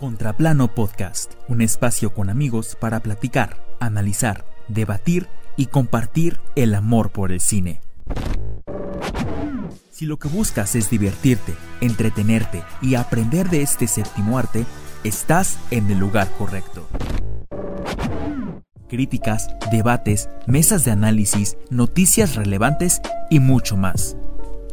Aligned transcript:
Contraplano 0.00 0.74
Podcast, 0.74 1.34
un 1.46 1.60
espacio 1.60 2.14
con 2.14 2.30
amigos 2.30 2.74
para 2.74 3.00
platicar, 3.00 3.62
analizar, 3.80 4.46
debatir 4.66 5.28
y 5.58 5.66
compartir 5.66 6.40
el 6.56 6.74
amor 6.74 7.10
por 7.10 7.32
el 7.32 7.40
cine. 7.40 7.82
Si 9.90 10.06
lo 10.06 10.18
que 10.18 10.28
buscas 10.28 10.74
es 10.74 10.88
divertirte, 10.88 11.52
entretenerte 11.82 12.62
y 12.80 12.94
aprender 12.94 13.50
de 13.50 13.60
este 13.60 13.86
séptimo 13.86 14.38
arte, 14.38 14.64
estás 15.04 15.58
en 15.70 15.90
el 15.90 15.98
lugar 15.98 16.30
correcto. 16.38 16.88
Críticas, 18.88 19.50
debates, 19.70 20.30
mesas 20.46 20.86
de 20.86 20.92
análisis, 20.92 21.58
noticias 21.68 22.36
relevantes 22.36 23.02
y 23.28 23.38
mucho 23.38 23.76
más. 23.76 24.16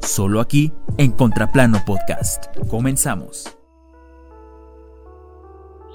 Solo 0.02 0.40
aquí 0.40 0.72
en 0.98 1.12
Contraplano 1.12 1.84
Podcast. 1.84 2.46
Comenzamos. 2.70 3.58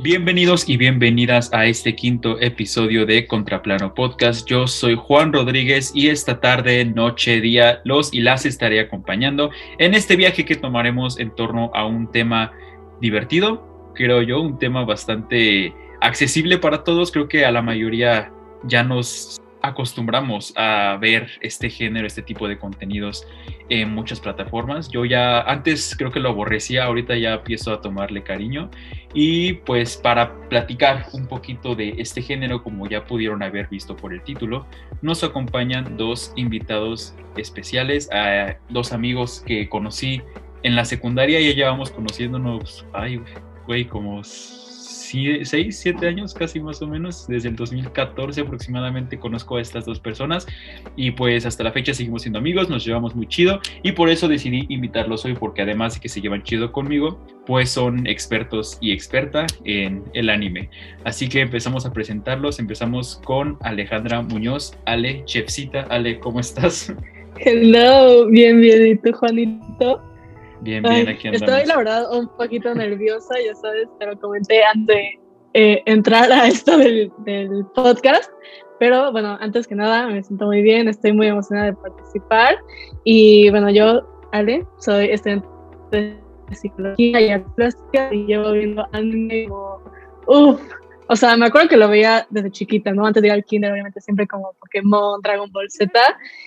Bienvenidos 0.02 0.68
y 0.68 0.76
bienvenidas 0.76 1.52
a 1.52 1.66
este 1.66 1.94
quinto 1.94 2.40
episodio 2.40 3.06
de 3.06 3.28
Contraplano 3.28 3.94
Podcast. 3.94 4.48
Yo 4.48 4.66
soy 4.66 4.96
Juan 4.96 5.32
Rodríguez 5.32 5.92
y 5.94 6.08
esta 6.08 6.40
tarde, 6.40 6.84
noche, 6.84 7.40
día, 7.40 7.80
los 7.84 8.12
y 8.12 8.20
las 8.20 8.44
estaré 8.44 8.80
acompañando 8.80 9.52
en 9.78 9.94
este 9.94 10.16
viaje 10.16 10.44
que 10.44 10.56
tomaremos 10.56 11.20
en 11.20 11.32
torno 11.32 11.70
a 11.72 11.86
un 11.86 12.10
tema 12.10 12.50
divertido, 13.00 13.92
creo 13.94 14.22
yo, 14.22 14.40
un 14.40 14.58
tema 14.58 14.84
bastante 14.84 15.72
accesible 16.00 16.58
para 16.58 16.82
todos. 16.82 17.12
Creo 17.12 17.28
que 17.28 17.44
a 17.44 17.52
la 17.52 17.62
mayoría 17.62 18.32
ya 18.64 18.82
nos 18.82 19.40
acostumbramos 19.62 20.52
a 20.56 20.98
ver 21.00 21.30
este 21.40 21.70
género, 21.70 22.06
este 22.06 22.22
tipo 22.22 22.48
de 22.48 22.58
contenidos 22.58 23.26
en 23.68 23.94
muchas 23.94 24.20
plataformas. 24.20 24.88
Yo 24.90 25.04
ya 25.04 25.40
antes 25.40 25.94
creo 25.96 26.10
que 26.10 26.20
lo 26.20 26.30
aborrecía, 26.30 26.84
ahorita 26.84 27.16
ya 27.16 27.34
empiezo 27.34 27.72
a 27.72 27.80
tomarle 27.80 28.22
cariño. 28.22 28.70
Y 29.14 29.54
pues 29.54 29.96
para 29.96 30.34
platicar 30.48 31.06
un 31.12 31.26
poquito 31.26 31.74
de 31.74 31.94
este 31.98 32.22
género, 32.22 32.62
como 32.62 32.88
ya 32.88 33.04
pudieron 33.04 33.42
haber 33.42 33.68
visto 33.68 33.96
por 33.96 34.12
el 34.12 34.22
título, 34.22 34.66
nos 35.00 35.22
acompañan 35.22 35.96
dos 35.96 36.32
invitados 36.36 37.14
especiales, 37.36 38.08
dos 38.68 38.92
amigos 38.92 39.42
que 39.46 39.68
conocí 39.68 40.22
en 40.62 40.76
la 40.76 40.84
secundaria, 40.84 41.40
ya 41.40 41.54
llevamos 41.54 41.90
conociéndonos, 41.90 42.86
ay, 42.92 43.20
güey, 43.66 43.84
como 43.84 44.22
6, 45.12 45.78
7 45.78 46.06
años 46.06 46.34
casi 46.34 46.60
más 46.60 46.80
o 46.82 46.86
menos, 46.86 47.26
desde 47.28 47.48
el 47.48 47.56
2014 47.56 48.40
aproximadamente 48.40 49.18
conozco 49.18 49.56
a 49.56 49.60
estas 49.60 49.84
dos 49.84 50.00
personas 50.00 50.46
y 50.96 51.10
pues 51.12 51.46
hasta 51.46 51.64
la 51.64 51.72
fecha 51.72 51.94
seguimos 51.94 52.22
siendo 52.22 52.38
amigos, 52.38 52.68
nos 52.68 52.84
llevamos 52.84 53.14
muy 53.14 53.26
chido 53.26 53.60
y 53.82 53.92
por 53.92 54.08
eso 54.08 54.28
decidí 54.28 54.66
invitarlos 54.68 55.24
hoy 55.24 55.34
porque 55.34 55.62
además 55.62 55.94
de 55.94 56.00
que 56.00 56.08
se 56.08 56.20
llevan 56.20 56.42
chido 56.42 56.72
conmigo, 56.72 57.24
pues 57.46 57.70
son 57.70 58.06
expertos 58.06 58.78
y 58.80 58.92
experta 58.92 59.46
en 59.64 60.02
el 60.14 60.30
anime. 60.30 60.70
Así 61.04 61.28
que 61.28 61.40
empezamos 61.40 61.86
a 61.86 61.92
presentarlos, 61.92 62.58
empezamos 62.58 63.20
con 63.24 63.58
Alejandra 63.60 64.22
Muñoz, 64.22 64.76
Ale, 64.86 65.22
chefcita, 65.24 65.82
Ale, 65.90 66.18
¿cómo 66.18 66.40
estás? 66.40 66.92
Hello, 67.38 68.26
bien, 68.28 68.60
bien, 68.60 68.86
¿y 68.86 68.96
tú 68.96 69.12
Juanito? 69.12 70.11
Bien, 70.62 70.82
bien, 70.82 71.08
aquí 71.08 71.28
andamos. 71.28 71.48
Estoy, 71.48 71.66
la 71.66 71.76
verdad, 71.76 72.16
un 72.16 72.28
poquito 72.28 72.72
nerviosa, 72.72 73.34
ya 73.44 73.52
sabes, 73.54 73.88
te 73.98 74.06
lo 74.06 74.18
comenté 74.20 74.62
antes 74.62 74.96
de 74.96 75.20
eh, 75.54 75.82
entrar 75.86 76.30
a 76.30 76.46
esto 76.46 76.78
del, 76.78 77.12
del, 77.24 77.66
podcast. 77.74 78.30
Pero 78.78 79.10
bueno, 79.10 79.36
antes 79.40 79.66
que 79.66 79.74
nada, 79.74 80.06
me 80.06 80.22
siento 80.22 80.46
muy 80.46 80.62
bien, 80.62 80.88
estoy 80.88 81.12
muy 81.12 81.26
emocionada 81.26 81.66
de 81.66 81.72
participar. 81.74 82.56
Y 83.02 83.50
bueno, 83.50 83.70
yo, 83.70 84.02
Ale, 84.30 84.64
soy 84.78 85.06
estudiante 85.06 85.48
de 85.90 86.16
psicología 86.52 87.20
y 87.20 87.38
plástica 87.56 88.14
y 88.14 88.26
llevo 88.26 88.52
viendo 88.52 88.86
anime 88.92 89.48
como, 89.48 89.80
uff, 90.26 90.60
o 91.12 91.16
sea, 91.16 91.36
me 91.36 91.44
acuerdo 91.44 91.68
que 91.68 91.76
lo 91.76 91.88
veía 91.88 92.26
desde 92.30 92.50
chiquita, 92.50 92.92
¿no? 92.92 93.04
Antes 93.04 93.20
de 93.20 93.28
ir 93.28 93.34
al 93.34 93.44
kinder, 93.44 93.70
obviamente, 93.70 94.00
siempre 94.00 94.26
como 94.26 94.54
Pokémon, 94.58 95.20
Dragon 95.20 95.52
Ball 95.52 95.70
Z, 95.70 95.92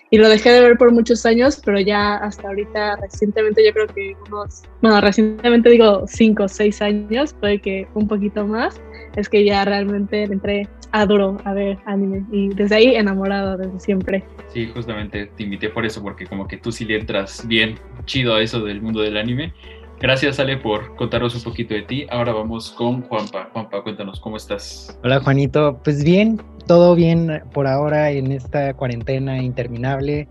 y 0.10 0.18
lo 0.18 0.28
dejé 0.28 0.52
de 0.52 0.62
ver 0.62 0.78
por 0.78 0.92
muchos 0.92 1.24
años, 1.28 1.62
pero 1.64 1.80
ya 1.80 2.16
hasta 2.16 2.48
ahorita, 2.48 2.96
recientemente, 2.96 3.64
yo 3.64 3.72
creo 3.74 3.88
que 3.88 4.16
unos, 4.28 4.64
bueno, 4.82 5.00
recientemente 5.02 5.70
digo 5.70 6.06
cinco 6.08 6.46
o 6.46 6.48
seis 6.48 6.82
años, 6.82 7.34
puede 7.34 7.62
que 7.62 7.88
un 7.94 8.08
poquito 8.08 8.48
más, 8.48 8.82
es 9.16 9.30
que 9.30 9.46
ya 9.46 9.64
realmente 9.66 10.24
entré 10.24 10.68
a 10.92 11.06
duro 11.06 11.38
a 11.44 11.54
ver 11.54 11.78
anime, 11.86 12.26
y 12.32 12.50
desde 12.50 12.76
ahí 12.76 12.96
enamorado 12.96 13.58
desde 13.58 13.80
siempre. 13.80 14.24
Sí, 14.52 14.72
justamente 14.74 15.28
te 15.36 15.44
invité 15.44 15.70
por 15.70 15.86
eso, 15.86 16.02
porque 16.02 16.26
como 16.26 16.48
que 16.48 16.58
tú 16.58 16.72
sí 16.72 16.86
le 16.86 16.98
entras 16.98 17.46
bien 17.48 17.76
chido 18.06 18.34
a 18.34 18.42
eso 18.42 18.64
del 18.64 18.82
mundo 18.82 19.02
del 19.02 19.18
anime, 19.18 19.54
Gracias, 20.00 20.40
Ale, 20.40 20.58
por 20.58 20.96
contarnos 20.98 21.36
un 21.36 21.44
poquito 21.44 21.74
de 21.74 21.84
ti. 21.84 22.06
Ahora 22.10 22.34
vamos 22.34 22.72
con 22.72 23.02
Juanpa. 23.04 23.50
Juanpa, 23.54 23.82
cuéntanos, 23.82 24.20
¿cómo 24.20 24.38
estás? 24.38 25.00
Hola, 25.04 25.22
Juanito. 25.22 25.80
Pues 25.84 26.04
bien, 26.04 26.42
todo 26.68 26.96
bien 26.96 27.42
por 27.54 27.66
ahora 27.66 28.12
en 28.12 28.32
esta 28.32 28.74
cuarentena 28.74 29.42
interminable. 29.42 30.28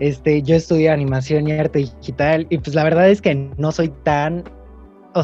Este, 0.00 0.42
yo 0.42 0.54
estudié 0.54 0.90
animación 0.90 1.48
y 1.48 1.52
arte 1.52 1.80
digital 1.80 2.46
y 2.48 2.58
pues 2.58 2.74
la 2.74 2.84
verdad 2.84 3.10
es 3.10 3.20
que 3.20 3.34
no 3.56 3.72
soy 3.72 3.88
tan, 4.04 4.44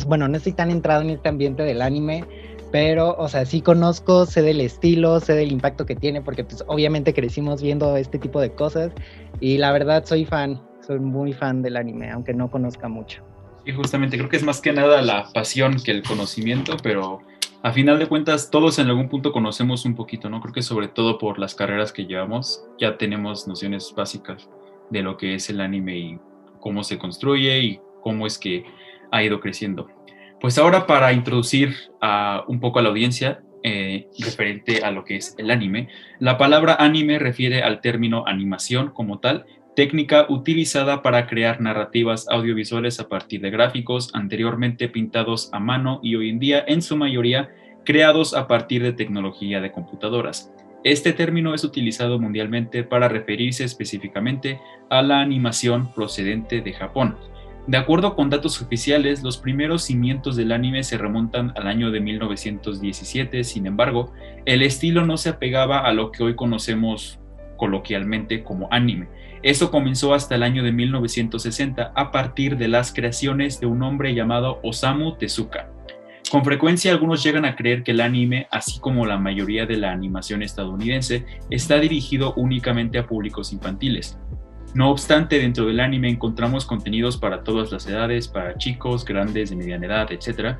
bueno, 0.06 0.28
no 0.28 0.37
estoy 0.37 0.53
tan 0.53 0.71
entrado 0.71 1.03
en 1.03 1.10
este 1.10 1.28
ambiente 1.28 1.62
del 1.62 1.81
anime, 1.81 2.25
pero, 2.71 3.16
o 3.16 3.28
sea, 3.28 3.47
sí 3.47 3.62
conozco, 3.62 4.27
sé 4.27 4.43
del 4.43 4.60
estilo, 4.60 5.21
sé 5.21 5.34
del 5.34 5.53
impacto 5.53 5.87
que 5.87 5.97
tiene, 5.97 6.21
porque 6.21 6.45
pues 6.45 6.62
obviamente 6.66 7.15
crecimos 7.15 7.62
viendo 7.62 7.97
este 7.97 8.19
tipo 8.19 8.41
de 8.41 8.53
cosas 8.53 8.93
y 9.41 9.56
la 9.56 9.72
verdad 9.72 10.05
soy 10.05 10.25
fan, 10.25 10.60
soy 10.87 10.99
muy 10.99 11.33
fan 11.33 11.62
del 11.62 11.77
anime, 11.77 12.10
aunque 12.10 12.34
no 12.34 12.50
conozca 12.50 12.89
mucho. 12.89 13.28
Justamente 13.75 14.17
creo 14.17 14.29
que 14.29 14.37
es 14.37 14.43
más 14.43 14.61
que 14.61 14.73
nada 14.73 15.03
la 15.03 15.31
pasión 15.33 15.77
que 15.83 15.91
el 15.91 16.03
conocimiento, 16.03 16.77
pero 16.83 17.21
a 17.62 17.73
final 17.73 17.99
de 17.99 18.06
cuentas 18.06 18.51
todos 18.51 18.79
en 18.79 18.87
algún 18.89 19.09
punto 19.09 19.33
conocemos 19.33 19.84
un 19.84 19.95
poquito, 19.95 20.31
¿no? 20.31 20.41
Creo 20.41 20.55
que 20.55 20.62
sobre 20.62 20.89
todo 20.89 21.19
por 21.19 21.39
las 21.39 21.55
carreras 21.55 21.93
que 21.93 22.07
llevamos 22.07 22.65
ya 22.78 22.97
tenemos 22.97 23.49
nociones 23.49 23.93
básicas 23.97 24.49
de 24.91 25.03
lo 25.03 25.17
que 25.17 25.34
es 25.34 25.51
el 25.51 25.61
anime 25.61 25.99
y 25.99 26.19
cómo 26.61 26.84
se 26.84 26.99
construye 26.99 27.59
y 27.61 27.81
cómo 28.01 28.27
es 28.27 28.39
que 28.39 28.65
ha 29.11 29.23
ido 29.23 29.41
creciendo. 29.41 29.89
Pues 30.41 30.57
ahora 30.57 30.87
para 30.87 31.12
introducir 31.12 31.75
a, 32.01 32.45
un 32.47 32.61
poco 32.61 32.78
a 32.78 32.83
la 32.83 32.91
audiencia 32.91 33.43
eh, 33.65 34.07
referente 34.21 34.84
a 34.84 34.93
lo 34.93 35.05
que 35.05 35.17
es 35.17 35.34
el 35.37 35.51
anime, 35.51 35.89
la 36.21 36.39
palabra 36.39 36.77
anime 36.78 37.19
refiere 37.19 37.62
al 37.62 37.81
término 37.81 38.25
animación 38.27 38.91
como 38.91 39.19
tal 39.19 39.47
técnica 39.78 40.27
utilizada 40.28 41.03
para 41.03 41.28
crear 41.28 41.61
narrativas 41.61 42.27
audiovisuales 42.28 42.99
a 42.99 43.09
partir 43.09 43.41
de 43.41 43.53
gráficos 43.53 44.11
anteriormente 44.12 44.89
pintados 44.89 45.50
a 45.53 45.61
mano 45.61 46.00
y 46.03 46.16
hoy 46.16 46.31
en 46.31 46.41
día 46.41 46.65
en 46.66 46.83
su 46.83 46.97
mayoría 46.97 47.50
creados 47.84 48.34
a 48.34 48.49
partir 48.49 48.83
de 48.83 48.93
tecnología 48.93 49.61
de 49.61 49.71
computadoras. 49.71 50.53
Este 50.83 51.12
término 51.12 51.55
es 51.55 51.62
utilizado 51.62 52.19
mundialmente 52.19 52.83
para 52.83 53.06
referirse 53.06 53.62
específicamente 53.62 54.61
a 54.91 55.00
la 55.00 55.21
animación 55.21 55.93
procedente 55.95 56.60
de 56.60 56.72
Japón. 56.72 57.16
De 57.69 57.77
acuerdo 57.77 58.16
con 58.16 58.31
datos 58.31 58.60
oficiales, 58.60 59.22
los 59.22 59.39
primeros 59.39 59.84
cimientos 59.84 60.34
del 60.34 60.50
anime 60.50 60.83
se 60.83 60.99
remontan 60.99 61.53
al 61.55 61.69
año 61.69 61.93
de 61.93 62.00
1917, 62.00 63.45
sin 63.45 63.69
embargo, 63.69 64.12
el 64.45 64.62
estilo 64.62 65.06
no 65.06 65.16
se 65.19 65.28
apegaba 65.28 65.78
a 65.78 65.93
lo 65.93 66.10
que 66.10 66.25
hoy 66.25 66.34
conocemos 66.34 67.21
coloquialmente 67.59 68.43
como 68.43 68.69
anime, 68.72 69.09
eso 69.43 69.71
comenzó 69.71 70.15
hasta 70.15 70.34
el 70.34 70.43
año 70.43 70.62
de 70.62 70.72
1960 70.72 71.93
a 71.94 72.10
partir 72.10 72.56
de 72.56 72.69
las 72.69 72.93
creaciones 72.93 73.60
de 73.60 73.66
un 73.66 73.82
hombre 73.82 74.15
llamado 74.15 74.60
Osamu 74.62 75.16
Tezuka. 75.16 75.71
Con 76.31 76.44
frecuencia 76.44 76.93
algunos 76.93 77.22
llegan 77.22 77.47
a 77.47 77.56
creer 77.56 77.82
que 77.82 77.93
el 77.93 78.03
anime, 78.03 78.48
así 78.50 78.81
como 78.81 79.06
la 79.06 79.16
mayoría 79.16 79.65
de 79.65 79.78
la 79.78 79.93
animación 79.93 80.43
estadounidense, 80.43 81.25
está 81.48 81.78
dirigido 81.78 82.34
únicamente 82.34 82.98
a 82.98 83.06
públicos 83.06 83.53
infantiles. 83.53 84.19
No 84.75 84.91
obstante, 84.91 85.38
dentro 85.38 85.65
del 85.65 85.81
anime 85.81 86.10
encontramos 86.10 86.66
contenidos 86.66 87.16
para 87.16 87.43
todas 87.43 87.72
las 87.72 87.87
edades, 87.87 88.28
para 88.28 88.59
chicos, 88.59 89.06
grandes, 89.06 89.48
de 89.48 89.56
mediana 89.56 89.87
edad, 89.87 90.12
etc. 90.12 90.59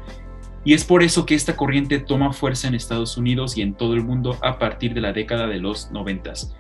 Y 0.65 0.73
es 0.73 0.85
por 0.85 1.03
eso 1.03 1.27
que 1.27 1.35
esta 1.35 1.55
corriente 1.55 1.99
toma 1.99 2.33
fuerza 2.33 2.69
en 2.69 2.75
Estados 2.75 3.19
Unidos 3.19 3.59
y 3.59 3.63
en 3.63 3.75
todo 3.75 3.93
el 3.93 4.03
mundo 4.03 4.39
a 4.43 4.59
partir 4.59 4.95
de 4.95 5.03
la 5.03 5.13
década 5.13 5.47
de 5.47 5.59
los 5.59 5.91
noventas. 5.93 6.57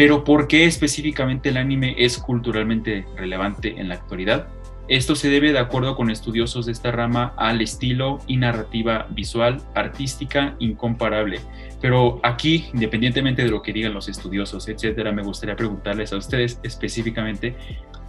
Pero 0.00 0.24
¿por 0.24 0.48
qué 0.48 0.64
específicamente 0.64 1.50
el 1.50 1.58
anime 1.58 1.94
es 1.98 2.16
culturalmente 2.16 3.04
relevante 3.18 3.74
en 3.76 3.90
la 3.90 3.96
actualidad? 3.96 4.48
Esto 4.88 5.14
se 5.14 5.28
debe, 5.28 5.52
de 5.52 5.58
acuerdo 5.58 5.94
con 5.94 6.10
estudiosos 6.10 6.64
de 6.64 6.72
esta 6.72 6.90
rama, 6.90 7.34
al 7.36 7.60
estilo 7.60 8.18
y 8.26 8.38
narrativa 8.38 9.08
visual, 9.10 9.60
artística, 9.74 10.56
incomparable. 10.58 11.40
Pero 11.82 12.18
aquí, 12.22 12.70
independientemente 12.72 13.44
de 13.44 13.50
lo 13.50 13.60
que 13.60 13.74
digan 13.74 13.92
los 13.92 14.08
estudiosos, 14.08 14.68
etcétera, 14.68 15.12
me 15.12 15.22
gustaría 15.22 15.54
preguntarles 15.54 16.14
a 16.14 16.16
ustedes 16.16 16.58
específicamente, 16.62 17.54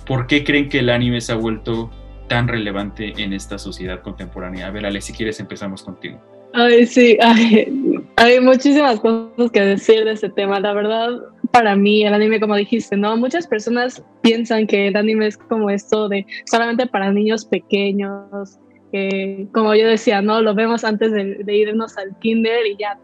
¿por 0.05 0.27
qué 0.27 0.45
creen 0.45 0.69
que 0.69 0.79
el 0.79 0.91
anime 0.91 1.19
se 1.19 1.33
ha 1.33 1.35
vuelto 1.35 1.91
tan 2.29 2.47
relevante 2.47 3.21
en 3.21 3.33
esta 3.33 3.57
sociedad 3.57 4.01
contemporánea? 4.01 4.67
A 4.67 4.71
ver, 4.71 4.85
Ale, 4.85 5.01
si 5.01 5.11
quieres 5.11 5.41
empezamos 5.41 5.83
contigo. 5.83 6.21
Ay, 6.53 6.85
sí, 6.85 7.17
hay 8.21 8.39
muchísimas 8.39 9.00
cosas 9.00 9.51
que 9.51 9.62
decir 9.62 10.06
de 10.06 10.12
ese 10.12 10.29
tema. 10.29 10.59
La 10.59 10.73
verdad, 10.73 11.09
para 11.51 11.75
mí 11.75 12.06
el 12.06 12.13
anime, 12.13 12.39
como 12.39 12.56
dijiste, 12.56 12.95
¿no? 12.95 13.18
Muchas 13.18 13.47
personas 13.47 14.03
piensan 14.21 14.68
que 14.68 14.89
el 14.89 14.95
anime 14.95 15.25
es 15.25 15.38
como 15.38 15.71
esto 15.71 16.07
de 16.07 16.27
solamente 16.45 16.85
para 16.85 17.12
niños 17.12 17.45
pequeños 17.45 18.59
que 18.91 19.47
como 19.53 19.73
yo 19.73 19.88
decía, 19.88 20.21
¿no? 20.21 20.39
Lo 20.41 20.53
vemos 20.53 20.83
antes 20.83 21.12
de, 21.12 21.44
irnos 21.47 21.97
al 21.97 22.15
kinder 22.19 22.68
y 22.68 22.77
ya 22.77 22.95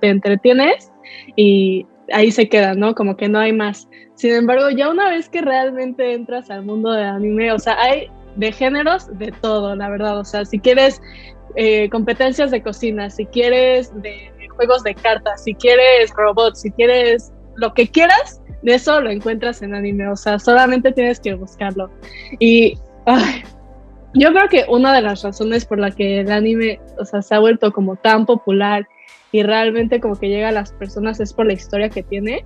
te 0.00 0.08
entretienes 0.08 0.90
y 1.36 1.86
ahí 2.12 2.32
se 2.32 2.48
queda, 2.48 2.74
¿no? 2.74 2.96
Como 2.96 3.16
que 3.16 3.28
no 3.28 3.38
hay 3.38 3.52
más. 3.52 3.88
Sin 4.14 4.32
embargo, 4.32 4.70
ya 4.70 4.90
una 4.90 5.08
vez 5.08 5.28
que 5.28 5.40
realmente 5.40 6.14
entras 6.14 6.50
al 6.50 6.64
mundo 6.64 6.90
del 6.90 7.04
anime, 7.04 7.52
o 7.52 7.58
sea, 7.60 7.80
hay 7.80 8.08
de 8.34 8.50
géneros 8.50 9.16
de 9.18 9.30
todo, 9.40 9.76
la 9.76 9.88
verdad. 9.88 10.18
O 10.18 10.24
sea, 10.24 10.44
si 10.44 10.58
quieres 10.58 11.00
eh, 11.56 11.88
competencias 11.90 12.50
de 12.50 12.62
cocina, 12.62 13.10
si 13.10 13.26
quieres 13.26 13.92
de 14.02 14.32
juegos 14.54 14.82
de 14.82 14.94
cartas, 14.94 15.44
si 15.44 15.54
quieres 15.54 16.10
robots, 16.16 16.60
si 16.60 16.70
quieres 16.70 17.32
lo 17.56 17.72
que 17.74 17.88
quieras, 17.88 18.40
de 18.62 18.74
eso 18.74 19.00
lo 19.00 19.10
encuentras 19.10 19.62
en 19.62 19.74
anime. 19.74 20.08
O 20.08 20.16
sea, 20.16 20.38
solamente 20.38 20.92
tienes 20.92 21.20
que 21.20 21.34
buscarlo. 21.34 21.90
Y 22.38 22.78
yo 24.14 24.32
creo 24.32 24.48
que 24.48 24.64
una 24.68 24.94
de 24.94 25.02
las 25.02 25.22
razones 25.22 25.64
por 25.64 25.78
la 25.78 25.90
que 25.90 26.20
el 26.20 26.30
anime, 26.30 26.80
o 26.98 27.04
sea, 27.04 27.22
se 27.22 27.34
ha 27.34 27.38
vuelto 27.38 27.72
como 27.72 27.96
tan 27.96 28.26
popular 28.26 28.88
y 29.32 29.42
realmente 29.42 30.00
como 30.00 30.14
que 30.14 30.28
llega 30.28 30.48
a 30.48 30.52
las 30.52 30.72
personas 30.72 31.20
es 31.20 31.32
por 31.32 31.46
la 31.46 31.52
historia 31.54 31.88
que 31.88 32.02
tiene. 32.02 32.44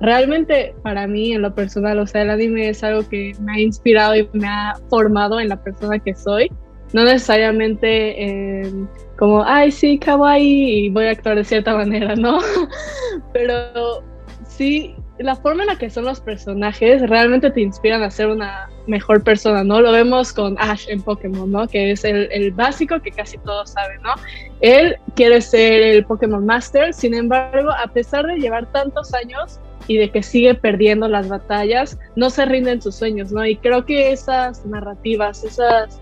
Realmente 0.00 0.74
para 0.82 1.06
mí 1.06 1.32
en 1.32 1.42
lo 1.42 1.54
personal, 1.54 1.98
o 1.98 2.06
sea, 2.06 2.22
el 2.22 2.30
anime 2.30 2.68
es 2.68 2.84
algo 2.84 3.08
que 3.08 3.32
me 3.40 3.52
ha 3.52 3.60
inspirado 3.60 4.16
y 4.16 4.28
me 4.32 4.46
ha 4.46 4.74
formado 4.90 5.40
en 5.40 5.48
la 5.48 5.62
persona 5.62 5.98
que 5.98 6.14
soy. 6.14 6.50
No 6.92 7.04
necesariamente 7.04 8.72
como, 9.18 9.42
ay, 9.44 9.72
sí, 9.72 9.98
kawaii, 9.98 10.86
y 10.86 10.90
voy 10.90 11.06
a 11.06 11.10
actuar 11.10 11.36
de 11.36 11.44
cierta 11.44 11.74
manera, 11.74 12.14
¿no? 12.14 12.38
Pero 13.32 14.02
sí 14.46 14.94
la 15.18 15.34
forma 15.34 15.62
en 15.64 15.68
la 15.68 15.76
que 15.76 15.90
son 15.90 16.04
los 16.04 16.20
personajes 16.20 17.02
realmente 17.08 17.50
te 17.50 17.60
inspiran 17.60 18.02
a 18.02 18.10
ser 18.10 18.28
una 18.28 18.68
mejor 18.86 19.22
persona, 19.22 19.64
¿no? 19.64 19.80
Lo 19.80 19.92
vemos 19.92 20.32
con 20.32 20.56
Ash 20.58 20.88
en 20.88 21.02
Pokémon, 21.02 21.50
¿no? 21.50 21.66
Que 21.66 21.90
es 21.90 22.04
el, 22.04 22.28
el, 22.30 22.52
básico 22.52 23.00
que 23.00 23.10
casi 23.10 23.36
todos 23.38 23.70
saben, 23.70 24.00
¿no? 24.02 24.14
Él 24.60 24.96
quiere 25.16 25.40
ser 25.40 25.82
el 25.82 26.04
Pokémon 26.04 26.44
Master, 26.46 26.94
sin 26.94 27.14
embargo, 27.14 27.70
a 27.72 27.88
pesar 27.88 28.26
de 28.26 28.36
llevar 28.36 28.70
tantos 28.72 29.12
años 29.14 29.58
y 29.88 29.96
de 29.96 30.10
que 30.10 30.22
sigue 30.22 30.54
perdiendo 30.54 31.08
las 31.08 31.28
batallas, 31.28 31.98
no 32.14 32.30
se 32.30 32.44
rinden 32.44 32.80
sus 32.80 32.94
sueños, 32.94 33.32
¿no? 33.32 33.44
Y 33.44 33.56
creo 33.56 33.84
que 33.84 34.12
esas 34.12 34.64
narrativas, 34.66 35.42
esas 35.44 36.00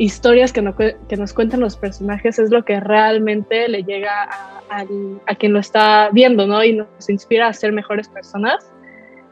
historias 0.00 0.50
que, 0.50 0.62
nos 0.62 1.34
cuentan 1.34 1.60
los 1.60 1.76
personajes 1.76 2.38
es 2.38 2.50
lo 2.50 2.64
que 2.64 2.80
realmente 2.80 3.68
le 3.68 3.84
llega 3.84 4.22
a, 4.70 4.84
a, 5.26 5.34
quien 5.34 5.52
lo 5.52 5.58
está 5.58 6.08
viendo, 6.10 6.46
¿no? 6.46 6.64
Y 6.64 6.72
nos 6.72 7.10
inspira 7.10 7.48
a 7.48 7.52
ser 7.52 7.72
mejores 7.72 8.08
personas. 8.08 8.72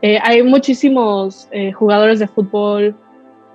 Eh, 0.02 0.18
hay 0.22 0.42
muchísimos 0.42 1.48
eh, 1.52 1.72
jugadores 1.72 2.18
de 2.18 2.28
fútbol, 2.28 2.94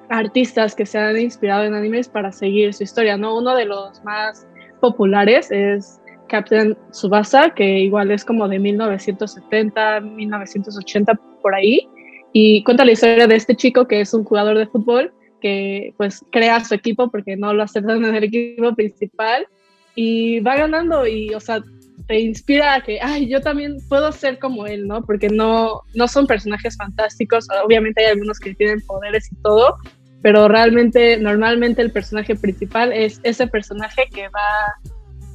artistas 0.10 0.74
que 0.74 0.88
se 0.88 0.98
han 0.98 1.16
inspirado 1.20 1.66
en 1.66 1.76
animes 1.76 2.10
para 2.10 2.32
seguir 2.32 2.74
su 2.74 2.82
historia, 2.82 3.16
¿no? 3.16 3.38
Uno 3.38 3.56
de 3.56 3.66
los 3.66 4.04
más 4.04 4.48
populares 4.82 5.52
es 5.52 6.02
Captain 6.30 6.76
Tsubasa, 6.90 7.52
que 7.52 7.78
igual 7.78 8.10
es 8.10 8.26
como 8.26 8.48
de 8.48 8.58
1970, 8.58 10.00
1980 10.00 11.14
por 11.44 11.54
ahí, 11.54 11.88
y 12.32 12.64
cuenta 12.64 12.84
la 12.84 12.94
historia 12.94 13.28
de 13.28 13.36
este 13.36 13.56
chico 13.56 13.88
que 13.88 14.02
es 14.02 14.16
un 14.16 14.24
jugador 14.24 14.58
de 14.58 14.66
fútbol 14.66 15.14
que 15.44 15.94
pues 15.98 16.26
crea 16.32 16.64
su 16.64 16.74
equipo 16.74 17.12
porque 17.12 17.36
no 17.36 17.54
lo 17.54 17.64
aceptan 17.64 18.04
en 18.06 18.16
el 18.16 18.24
equipo 18.24 18.74
principal 18.74 19.46
y 19.94 20.40
va 20.40 20.56
ganando 20.56 21.06
y, 21.06 21.34
o 21.36 21.40
sea, 21.40 21.62
te 22.08 22.20
inspira 22.20 22.76
a 22.76 22.82
que, 22.82 23.00
ay, 23.00 23.30
yo 23.30 23.42
también 23.42 23.78
puedo 23.88 24.12
ser 24.12 24.40
como 24.40 24.66
él, 24.66 24.88
¿no? 24.88 25.04
Porque 25.04 25.30
no, 25.30 25.82
no 25.94 26.08
son 26.08 26.26
personajes 26.26 26.76
fantásticos, 26.76 27.48
obviamente 27.64 28.04
hay 28.04 28.12
algunos 28.14 28.40
que 28.40 28.56
tienen 28.56 28.82
poderes 28.88 29.32
y 29.32 29.36
todo, 29.44 29.78
pero 30.24 30.48
realmente, 30.48 31.18
normalmente 31.18 31.82
el 31.82 31.92
personaje 31.92 32.36
principal 32.36 32.92
es 32.92 33.20
ese 33.24 33.46
personaje 33.46 34.04
que 34.12 34.30
va 34.30 34.74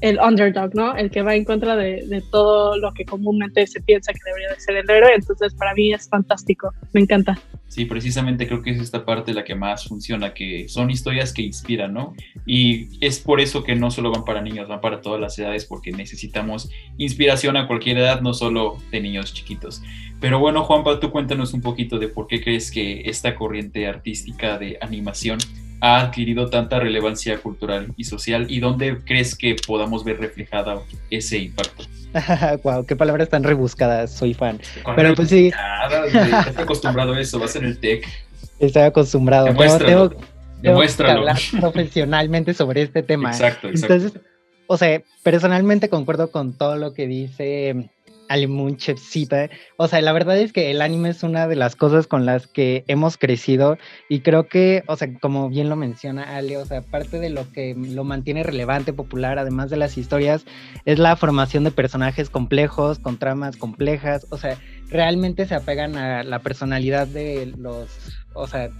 el 0.00 0.18
underdog, 0.20 0.74
¿no? 0.74 0.96
El 0.96 1.10
que 1.10 1.22
va 1.22 1.34
en 1.34 1.44
contra 1.44 1.76
de, 1.76 2.22
todo 2.30 2.76
lo 2.78 2.92
que 2.92 3.04
comúnmente 3.04 3.66
se 3.66 3.80
piensa 3.80 4.12
que 4.12 4.20
debería 4.24 4.48
de 4.50 4.60
ser 4.60 4.76
el 4.76 4.90
héroe. 4.90 5.14
Entonces, 5.14 5.54
para 5.54 5.74
mí 5.74 5.92
es 5.92 6.08
fantástico. 6.08 6.72
Me 6.92 7.00
encanta. 7.00 7.38
Sí, 7.68 7.84
precisamente 7.84 8.46
creo 8.46 8.62
que 8.62 8.70
es 8.70 8.80
esta 8.80 9.04
parte 9.04 9.34
la 9.34 9.44
que 9.44 9.54
más 9.54 9.84
funciona, 9.84 10.32
que 10.32 10.68
son 10.68 10.90
historias 10.90 11.34
que 11.34 11.42
inspiran, 11.42 11.92
¿no? 11.92 12.14
Y 12.46 12.88
es 13.04 13.20
por 13.20 13.40
eso 13.40 13.62
que 13.62 13.74
no 13.74 13.90
solo 13.90 14.10
van 14.10 14.24
para 14.24 14.40
niños, 14.40 14.68
van 14.68 14.80
para 14.80 15.02
todas 15.02 15.20
las 15.20 15.38
edades, 15.38 15.66
porque 15.66 15.92
necesitamos 15.92 16.70
inspiración 16.96 17.56
a 17.56 17.66
cualquier 17.66 17.98
edad, 17.98 18.22
no 18.22 18.32
solo 18.32 18.78
de 18.90 19.00
niños 19.00 19.34
chiquitos. 19.34 19.82
Pero 20.20 20.38
bueno, 20.38 20.64
Juanpa, 20.64 20.98
tú 20.98 21.10
cuéntanos 21.10 21.52
un 21.52 21.60
poquito 21.60 21.98
de 21.98 22.08
por 22.08 22.26
qué 22.26 22.42
crees 22.42 22.70
que 22.70 23.02
esta 23.02 23.34
corriente 23.34 23.86
artística 23.86 24.58
de 24.58 24.78
animación 24.80 25.38
ha 25.80 26.00
adquirido 26.00 26.50
tanta 26.50 26.80
relevancia 26.80 27.38
cultural 27.38 27.92
y 27.96 28.04
social 28.04 28.46
y 28.48 28.60
dónde 28.60 28.98
crees 29.04 29.36
que 29.36 29.56
podamos 29.66 30.04
ver 30.04 30.18
reflejada 30.18 30.80
ese 31.10 31.38
impacto? 31.38 31.84
wow, 32.64 32.84
qué 32.84 32.96
palabras 32.96 33.28
tan 33.28 33.44
rebuscadas, 33.44 34.12
soy 34.12 34.34
fan. 34.34 34.60
Pero 34.96 35.14
pues 35.14 35.28
sí. 35.28 35.50
Estás 36.06 36.56
acostumbrado 36.58 37.14
a 37.14 37.20
eso, 37.20 37.38
vas 37.38 37.54
en 37.56 37.64
el 37.64 37.78
tech. 37.78 38.06
Estoy 38.58 38.82
acostumbrado. 38.82 39.46
Demuéstralo. 39.46 40.10
Tengo, 40.62 40.80
que 40.80 41.02
hablar 41.04 41.38
profesionalmente 41.60 42.54
sobre 42.54 42.82
este 42.82 43.02
tema. 43.02 43.30
Exacto, 43.30 43.68
exacto. 43.68 43.94
Entonces, 43.94 44.20
o 44.66 44.76
sea, 44.76 45.02
personalmente 45.22 45.88
concuerdo 45.88 46.30
con 46.30 46.52
todo 46.52 46.76
lo 46.76 46.94
que 46.94 47.06
dice 47.06 47.90
Alimunchevcita. 48.28 49.50
O 49.76 49.88
sea, 49.88 50.00
la 50.00 50.12
verdad 50.12 50.38
es 50.38 50.52
que 50.52 50.70
el 50.70 50.82
anime 50.82 51.10
es 51.10 51.22
una 51.22 51.48
de 51.48 51.56
las 51.56 51.76
cosas 51.76 52.06
con 52.06 52.26
las 52.26 52.46
que 52.46 52.84
hemos 52.86 53.16
crecido 53.16 53.78
y 54.08 54.20
creo 54.20 54.48
que, 54.48 54.84
o 54.86 54.96
sea, 54.96 55.08
como 55.20 55.48
bien 55.48 55.68
lo 55.68 55.76
menciona 55.76 56.36
Ale, 56.36 56.56
o 56.56 56.64
sea, 56.64 56.82
parte 56.82 57.18
de 57.18 57.30
lo 57.30 57.50
que 57.52 57.74
lo 57.74 58.04
mantiene 58.04 58.42
relevante, 58.42 58.92
popular, 58.92 59.38
además 59.38 59.70
de 59.70 59.76
las 59.76 59.98
historias, 59.98 60.44
es 60.84 60.98
la 60.98 61.16
formación 61.16 61.64
de 61.64 61.70
personajes 61.70 62.30
complejos, 62.30 62.98
con 62.98 63.18
tramas 63.18 63.56
complejas, 63.56 64.26
o 64.30 64.38
sea, 64.38 64.58
realmente 64.88 65.46
se 65.46 65.54
apegan 65.54 65.96
a 65.96 66.22
la 66.22 66.38
personalidad 66.40 67.06
de 67.06 67.52
los, 67.56 67.88
o 68.34 68.46
sea, 68.46 68.70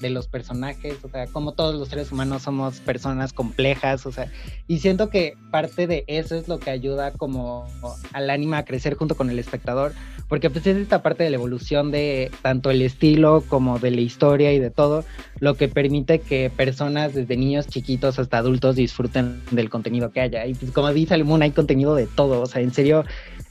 de 0.00 0.10
los 0.10 0.28
personajes, 0.28 0.96
o 1.02 1.08
sea, 1.08 1.26
como 1.26 1.52
todos 1.52 1.74
los 1.74 1.88
seres 1.88 2.12
humanos 2.12 2.42
somos 2.42 2.80
personas 2.80 3.32
complejas, 3.32 4.06
o 4.06 4.12
sea, 4.12 4.30
y 4.66 4.78
siento 4.78 5.08
que 5.08 5.36
parte 5.50 5.86
de 5.86 6.04
eso 6.06 6.36
es 6.36 6.48
lo 6.48 6.58
que 6.58 6.70
ayuda 6.70 7.12
como 7.12 7.66
al 8.12 8.30
anime 8.30 8.56
a 8.56 8.64
crecer 8.64 8.94
junto 8.94 9.16
con 9.16 9.30
el 9.30 9.38
espectador, 9.38 9.92
porque 10.28 10.50
pues 10.50 10.66
es 10.66 10.76
esta 10.76 11.02
parte 11.02 11.24
de 11.24 11.30
la 11.30 11.36
evolución 11.36 11.90
de 11.90 12.30
tanto 12.42 12.70
el 12.70 12.82
estilo 12.82 13.44
como 13.48 13.78
de 13.78 13.90
la 13.90 14.00
historia 14.00 14.52
y 14.52 14.58
de 14.58 14.70
todo, 14.70 15.04
lo 15.38 15.54
que 15.54 15.68
permite 15.68 16.18
que 16.18 16.50
personas 16.50 17.14
desde 17.14 17.36
niños 17.36 17.66
chiquitos 17.66 18.18
hasta 18.18 18.38
adultos 18.38 18.76
disfruten 18.76 19.42
del 19.50 19.70
contenido 19.70 20.10
que 20.10 20.20
haya. 20.20 20.46
Y 20.46 20.54
pues 20.54 20.72
como 20.72 20.92
dice 20.92 21.14
Almun, 21.14 21.42
hay 21.42 21.52
contenido 21.52 21.94
de 21.94 22.06
todo, 22.06 22.40
o 22.40 22.46
sea, 22.46 22.60
en 22.60 22.72
serio 22.72 23.04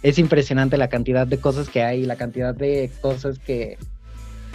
es 0.03 0.19
impresionante 0.19 0.77
la 0.77 0.89
cantidad 0.89 1.25
de 1.25 1.39
cosas 1.39 1.69
que 1.69 1.81
hay, 1.81 2.05
la 2.05 2.15
cantidad 2.15 2.53
de 2.53 2.91
cosas 3.01 3.39
que 3.39 3.77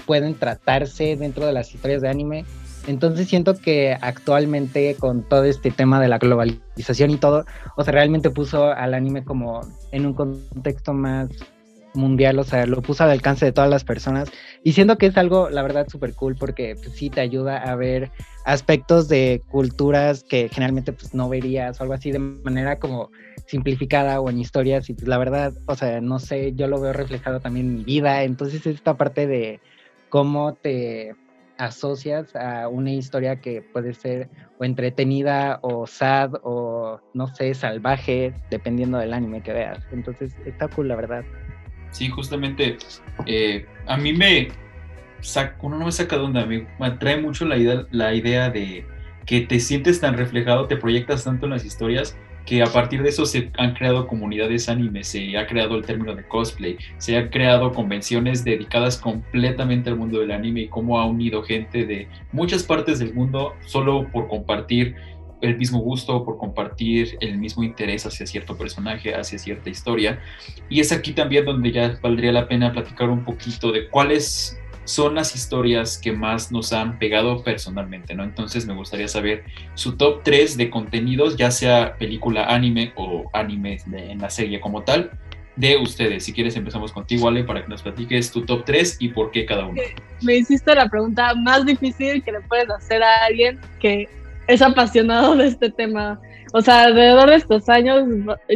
pueden 0.06 0.34
tratarse 0.34 1.16
dentro 1.16 1.46
de 1.46 1.52
las 1.52 1.74
historias 1.74 2.02
de 2.02 2.08
anime. 2.08 2.44
Entonces 2.86 3.28
siento 3.28 3.54
que 3.54 3.96
actualmente 4.00 4.96
con 4.98 5.22
todo 5.22 5.44
este 5.44 5.70
tema 5.70 6.00
de 6.00 6.08
la 6.08 6.18
globalización 6.18 7.10
y 7.10 7.16
todo, 7.16 7.44
o 7.76 7.84
sea, 7.84 7.92
realmente 7.92 8.30
puso 8.30 8.72
al 8.72 8.94
anime 8.94 9.22
como 9.24 9.60
en 9.92 10.06
un 10.06 10.14
contexto 10.14 10.92
más 10.92 11.28
mundial, 11.94 12.38
o 12.38 12.44
sea, 12.44 12.66
lo 12.66 12.82
puso 12.82 13.04
al 13.04 13.10
alcance 13.10 13.44
de 13.44 13.52
todas 13.52 13.70
las 13.70 13.84
personas. 13.84 14.30
Y 14.62 14.72
siento 14.72 14.98
que 14.98 15.06
es 15.06 15.16
algo, 15.16 15.50
la 15.50 15.62
verdad, 15.62 15.88
súper 15.88 16.14
cool 16.14 16.36
porque 16.36 16.74
pues, 16.76 16.92
sí 16.92 17.10
te 17.10 17.20
ayuda 17.20 17.58
a 17.58 17.74
ver 17.76 18.10
aspectos 18.44 19.08
de 19.08 19.42
culturas 19.50 20.24
que 20.24 20.48
generalmente 20.48 20.92
pues 20.92 21.14
no 21.14 21.28
verías 21.28 21.78
o 21.78 21.82
algo 21.82 21.94
así 21.94 22.10
de 22.10 22.18
manera 22.18 22.78
como 22.78 23.10
simplificada 23.46 24.20
o 24.20 24.30
en 24.30 24.38
historias. 24.38 24.88
Y 24.90 24.94
pues 24.94 25.08
la 25.08 25.18
verdad, 25.18 25.52
o 25.66 25.74
sea, 25.74 26.00
no 26.00 26.18
sé, 26.18 26.52
yo 26.54 26.66
lo 26.66 26.80
veo 26.80 26.92
reflejado 26.92 27.40
también 27.40 27.66
en 27.66 27.74
mi 27.76 27.84
vida, 27.84 28.22
entonces 28.22 28.66
esta 28.66 28.96
parte 28.96 29.26
de 29.26 29.60
cómo 30.10 30.54
te 30.54 31.14
asocias 31.56 32.34
a 32.36 32.68
una 32.68 32.90
historia 32.92 33.40
que 33.40 33.62
puede 33.62 33.92
ser 33.94 34.28
o 34.58 34.64
entretenida 34.64 35.58
o 35.62 35.86
sad 35.86 36.32
o 36.42 37.00
no 37.14 37.26
sé, 37.28 37.54
salvaje, 37.54 38.34
dependiendo 38.50 38.98
del 38.98 39.12
anime 39.12 39.42
que 39.42 39.52
veas. 39.52 39.78
Entonces 39.92 40.34
está 40.46 40.68
cool, 40.68 40.88
la 40.88 40.96
verdad. 40.96 41.24
Sí, 41.90 42.08
justamente 42.08 42.78
eh, 43.26 43.66
a 43.86 43.96
mí 43.96 44.12
me 44.12 44.48
saca, 45.20 45.56
uno 45.62 45.78
no 45.78 45.86
me 45.86 45.92
saca 45.92 46.16
de 46.16 46.22
onda, 46.22 46.46
me, 46.46 46.66
atrae 46.78 47.20
mucho 47.20 47.44
la 47.44 47.56
idea, 47.56 47.86
la 47.90 48.14
idea 48.14 48.50
de 48.50 48.86
que 49.26 49.42
te 49.42 49.60
sientes 49.60 50.00
tan 50.00 50.16
reflejado, 50.16 50.66
te 50.66 50.76
proyectas 50.76 51.24
tanto 51.24 51.46
en 51.46 51.52
las 51.52 51.64
historias 51.64 52.16
que 52.50 52.64
a 52.64 52.66
partir 52.66 53.00
de 53.04 53.10
eso 53.10 53.26
se 53.26 53.52
han 53.58 53.74
creado 53.74 54.08
comunidades 54.08 54.68
anime, 54.68 55.04
se 55.04 55.38
ha 55.38 55.46
creado 55.46 55.76
el 55.76 55.84
término 55.84 56.16
de 56.16 56.26
cosplay, 56.26 56.78
se 56.98 57.16
han 57.16 57.28
creado 57.28 57.72
convenciones 57.72 58.42
dedicadas 58.42 58.96
completamente 58.96 59.88
al 59.88 59.94
mundo 59.94 60.18
del 60.18 60.32
anime 60.32 60.62
y 60.62 60.66
cómo 60.66 60.98
ha 60.98 61.06
unido 61.06 61.44
gente 61.44 61.86
de 61.86 62.08
muchas 62.32 62.64
partes 62.64 62.98
del 62.98 63.14
mundo 63.14 63.54
solo 63.66 64.08
por 64.10 64.26
compartir 64.26 64.96
el 65.42 65.56
mismo 65.58 65.78
gusto, 65.78 66.24
por 66.24 66.38
compartir 66.38 67.16
el 67.20 67.38
mismo 67.38 67.62
interés 67.62 68.04
hacia 68.04 68.26
cierto 68.26 68.58
personaje, 68.58 69.14
hacia 69.14 69.38
cierta 69.38 69.70
historia. 69.70 70.18
Y 70.68 70.80
es 70.80 70.90
aquí 70.90 71.12
también 71.12 71.44
donde 71.44 71.70
ya 71.70 72.00
valdría 72.02 72.32
la 72.32 72.48
pena 72.48 72.72
platicar 72.72 73.10
un 73.10 73.24
poquito 73.24 73.70
de 73.70 73.88
cuáles 73.88 74.58
son 74.90 75.14
las 75.14 75.34
historias 75.34 75.98
que 75.98 76.12
más 76.12 76.50
nos 76.50 76.72
han 76.72 76.98
pegado 76.98 77.42
personalmente, 77.42 78.14
¿no? 78.14 78.24
Entonces 78.24 78.66
me 78.66 78.74
gustaría 78.74 79.08
saber 79.08 79.44
su 79.74 79.96
top 79.96 80.22
3 80.24 80.56
de 80.56 80.68
contenidos, 80.68 81.36
ya 81.36 81.50
sea 81.50 81.96
película 81.96 82.46
anime 82.46 82.92
o 82.96 83.30
anime 83.32 83.78
en 83.92 84.20
la 84.20 84.30
serie 84.30 84.60
como 84.60 84.82
tal, 84.82 85.10
de 85.56 85.76
ustedes. 85.76 86.24
Si 86.24 86.32
quieres 86.32 86.56
empezamos 86.56 86.92
contigo, 86.92 87.28
Ale, 87.28 87.44
para 87.44 87.62
que 87.62 87.68
nos 87.68 87.82
platiques 87.82 88.30
tu 88.32 88.44
top 88.44 88.64
3 88.64 88.96
y 89.00 89.08
por 89.08 89.30
qué 89.30 89.46
cada 89.46 89.66
uno. 89.66 89.80
Me 90.22 90.36
hiciste 90.36 90.74
la 90.74 90.88
pregunta 90.88 91.34
más 91.34 91.64
difícil 91.66 92.22
que 92.22 92.32
le 92.32 92.40
puedes 92.42 92.68
hacer 92.70 93.02
a 93.02 93.26
alguien 93.26 93.60
que 93.78 94.08
es 94.46 94.62
apasionado 94.62 95.36
de 95.36 95.46
este 95.46 95.70
tema. 95.70 96.20
O 96.52 96.60
sea, 96.60 96.84
alrededor 96.84 97.30
de 97.30 97.36
estos 97.36 97.68
años, 97.68 98.04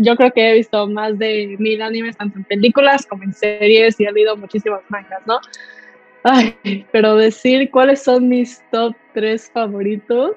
yo 0.01 0.17
creo 0.17 0.33
que 0.33 0.51
he 0.51 0.55
visto 0.55 0.89
más 0.89 1.17
de 1.19 1.55
mil 1.61 1.81
animes, 1.81 2.17
tanto 2.17 2.39
en 2.39 2.45
películas 2.45 3.07
como 3.07 3.23
en 3.23 3.33
series, 3.33 4.01
y 4.01 4.05
he 4.05 4.13
leído 4.13 4.37
muchísimos 4.37 4.81
mangas, 4.89 5.23
¿no? 5.27 5.39
Ay, 6.25 6.87
pero 6.91 7.17
decir 7.17 7.71
cuáles 7.71 8.03
son 8.03 8.29
mis 8.29 8.63
top 8.73 8.95
tres 9.13 9.51
favoritos, 9.53 10.33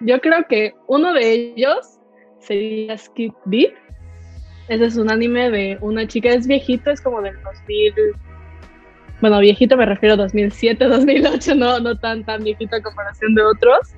yo 0.00 0.20
creo 0.20 0.44
que 0.48 0.74
uno 0.88 1.12
de 1.12 1.32
ellos 1.32 2.00
sería 2.40 2.98
Skip 2.98 3.32
Beat. 3.44 3.72
Ese 4.68 4.84
es 4.84 4.96
un 4.96 5.10
anime 5.10 5.50
de 5.50 5.78
una 5.80 6.06
chica, 6.06 6.30
es 6.30 6.46
viejito, 6.46 6.90
es 6.90 7.00
como 7.00 7.22
del 7.22 7.40
2000, 7.42 7.94
bueno, 9.20 9.38
viejito 9.38 9.76
me 9.76 9.86
refiero 9.86 10.14
a 10.14 10.16
2007, 10.16 10.84
2008, 10.84 11.54
no, 11.56 11.78
no 11.78 11.96
tan, 11.96 12.24
tan 12.24 12.42
viejito 12.42 12.74
en 12.74 12.82
comparación 12.82 13.34
de 13.36 13.42
otros. 13.42 13.94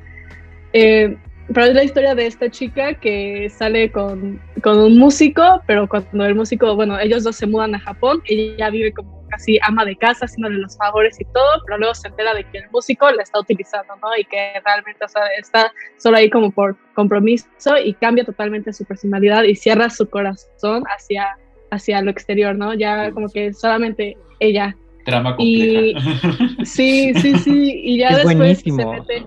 Eh, 0.75 1.17
pero 1.53 1.67
es 1.67 1.75
la 1.75 1.85
historia 1.85 2.15
de 2.15 2.27
esta 2.27 2.51
chica 2.51 2.95
que 2.95 3.49
sale 3.49 3.91
con, 3.91 4.41
con, 4.63 4.79
un 4.79 4.99
músico, 4.99 5.63
pero 5.67 5.89
cuando 5.89 6.27
el 6.27 6.35
músico, 6.35 6.75
bueno, 6.75 6.99
ellos 6.99 7.25
dos 7.25 7.37
se 7.37 7.47
mudan 7.47 7.75
a 7.75 7.81
Japón, 7.81 8.23
ella 8.27 8.69
vive 8.69 8.93
como 8.93 9.14
casi 9.35 9.59
ama 9.63 9.85
de 9.85 9.97
casa, 9.97 10.27
haciéndole 10.27 10.59
los 10.59 10.77
favores 10.77 11.21
y 11.21 11.25
todo, 11.25 11.63
pero 11.67 11.79
luego 11.79 11.95
se 11.95 12.09
entera 12.09 12.35
de 12.35 12.45
que 12.45 12.59
el 12.59 12.71
músico 12.71 13.11
la 13.11 13.23
está 13.23 13.41
utilizando, 13.41 13.95
¿no? 13.97 14.17
Y 14.17 14.25
que 14.25 14.61
realmente, 14.65 15.05
o 15.05 15.09
sea, 15.09 15.23
está 15.39 15.73
solo 15.99 16.17
ahí 16.17 16.31
como 16.31 16.51
por 16.51 16.77
compromiso 16.95 17.49
y 17.83 17.95
cambia 17.95 18.25
totalmente 18.25 18.73
su 18.73 18.85
personalidad 18.85 19.43
y 19.45 19.57
cierra 19.57 19.91
su 19.91 20.09
corazón 20.09 20.85
hacia, 20.87 21.37
hacia 21.71 22.01
lo 22.03 22.11
exterior, 22.11 22.57
¿no? 22.57 22.75
Ya 22.75 23.11
como 23.11 23.29
que 23.29 23.53
solamente 23.53 24.17
ella 24.39 24.77
Trama 25.05 25.37
compleja. 25.37 26.01
sí, 26.65 27.13
sí, 27.15 27.39
sí. 27.39 27.81
Y 27.85 27.99
ya 27.99 28.17
después 28.17 28.61
se 28.61 28.73
mete. 28.73 29.23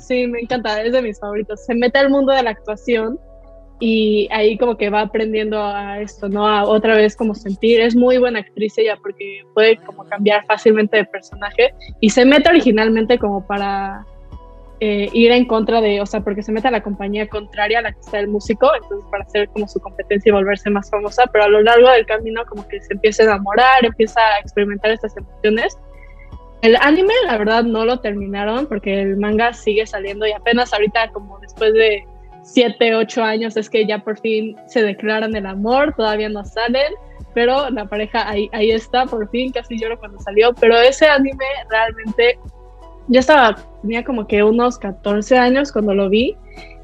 Sí, 0.00 0.26
me 0.26 0.40
encanta, 0.40 0.82
es 0.82 0.92
de 0.92 1.02
mis 1.02 1.20
favoritos. 1.20 1.64
Se 1.64 1.74
mete 1.74 2.00
al 2.00 2.10
mundo 2.10 2.32
de 2.32 2.42
la 2.42 2.50
actuación 2.50 3.16
y 3.80 4.28
ahí 4.30 4.58
como 4.58 4.76
que 4.76 4.90
va 4.90 5.00
aprendiendo 5.00 5.64
a 5.64 6.00
esto, 6.00 6.28
¿no? 6.28 6.46
A 6.46 6.64
otra 6.64 6.94
vez 6.94 7.16
como 7.16 7.34
sentir. 7.34 7.80
Es 7.80 7.96
muy 7.96 8.18
buena 8.18 8.40
actriz 8.40 8.76
ella 8.76 8.96
porque 9.02 9.42
puede 9.54 9.78
como 9.78 10.04
cambiar 10.04 10.44
fácilmente 10.44 10.98
de 10.98 11.06
personaje 11.06 11.72
y 11.98 12.10
se 12.10 12.26
mete 12.26 12.50
originalmente 12.50 13.18
como 13.18 13.46
para 13.46 14.04
eh, 14.80 15.08
ir 15.14 15.32
en 15.32 15.46
contra 15.46 15.80
de, 15.80 16.00
o 16.02 16.06
sea, 16.06 16.20
porque 16.20 16.42
se 16.42 16.52
mete 16.52 16.68
a 16.68 16.70
la 16.70 16.82
compañía 16.82 17.26
contraria 17.26 17.78
a 17.78 17.82
la 17.82 17.92
que 17.92 18.00
está 18.00 18.18
el 18.18 18.28
músico, 18.28 18.70
entonces 18.74 19.08
para 19.10 19.24
hacer 19.24 19.48
como 19.48 19.66
su 19.66 19.80
competencia 19.80 20.28
y 20.28 20.32
volverse 20.32 20.68
más 20.68 20.90
famosa, 20.90 21.24
pero 21.32 21.44
a 21.44 21.48
lo 21.48 21.62
largo 21.62 21.90
del 21.90 22.04
camino 22.04 22.42
como 22.46 22.68
que 22.68 22.82
se 22.82 22.92
empieza 22.92 23.22
a 23.22 23.26
enamorar, 23.26 23.84
empieza 23.84 24.20
a 24.20 24.40
experimentar 24.40 24.90
estas 24.90 25.16
emociones. 25.16 25.78
El 26.60 26.76
anime, 26.76 27.14
la 27.24 27.38
verdad, 27.38 27.64
no 27.64 27.86
lo 27.86 28.00
terminaron 28.00 28.66
porque 28.66 29.00
el 29.00 29.16
manga 29.16 29.54
sigue 29.54 29.86
saliendo 29.86 30.26
y 30.26 30.32
apenas 30.32 30.72
ahorita, 30.74 31.08
como 31.12 31.38
después 31.38 31.72
de 31.72 32.04
7, 32.42 32.94
8 32.94 33.22
años, 33.22 33.56
es 33.56 33.68
que 33.68 33.86
ya 33.86 33.98
por 33.98 34.18
fin 34.18 34.56
se 34.66 34.82
declaran 34.82 35.34
el 35.36 35.46
amor, 35.46 35.94
todavía 35.96 36.28
no 36.28 36.44
salen, 36.44 36.92
pero 37.34 37.70
la 37.70 37.86
pareja 37.86 38.28
ahí, 38.28 38.48
ahí 38.52 38.70
está, 38.70 39.06
por 39.06 39.28
fin, 39.30 39.52
casi 39.52 39.78
lloro 39.78 39.98
cuando 39.98 40.18
salió, 40.20 40.52
pero 40.54 40.76
ese 40.76 41.06
anime 41.06 41.44
realmente 41.68 42.38
ya 43.08 43.20
estaba, 43.20 43.56
tenía 43.82 44.04
como 44.04 44.26
que 44.26 44.42
unos 44.42 44.78
14 44.78 45.36
años 45.38 45.72
cuando 45.72 45.94
lo 45.94 46.08
vi 46.08 46.36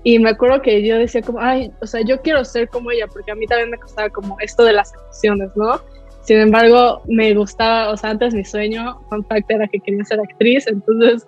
y 0.03 0.19
me 0.19 0.31
acuerdo 0.31 0.63
que 0.63 0.87
yo 0.87 0.99
decía 0.99 1.21
como, 1.21 1.41
ay, 1.41 1.73
o 1.81 1.87
sea, 1.87 2.01
yo 2.03 2.21
quiero 2.21 2.45
ser 2.45 2.69
como 2.69 2.93
ella 2.93 3.07
porque 3.09 3.33
a 3.33 3.35
mí 3.35 3.47
también 3.47 3.71
me 3.71 3.79
costaba 3.79 4.09
como 4.11 4.37
esto 4.41 4.65
de 4.65 4.73
las 4.73 4.95
emociones, 4.95 5.51
¿no? 5.57 5.81
Sin 6.27 6.39
embargo, 6.39 7.03
me 7.07 7.35
gustaba, 7.35 7.91
o 7.93 7.97
sea, 7.97 8.11
antes 8.11 8.35
mi 8.35 8.45
sueño, 8.45 9.01
fun 9.09 9.25
fact, 9.27 9.49
era 9.49 9.69
que 9.69 9.79
quería 9.79 10.05
ser 10.05 10.19
actriz, 10.19 10.67
entonces 10.67 11.27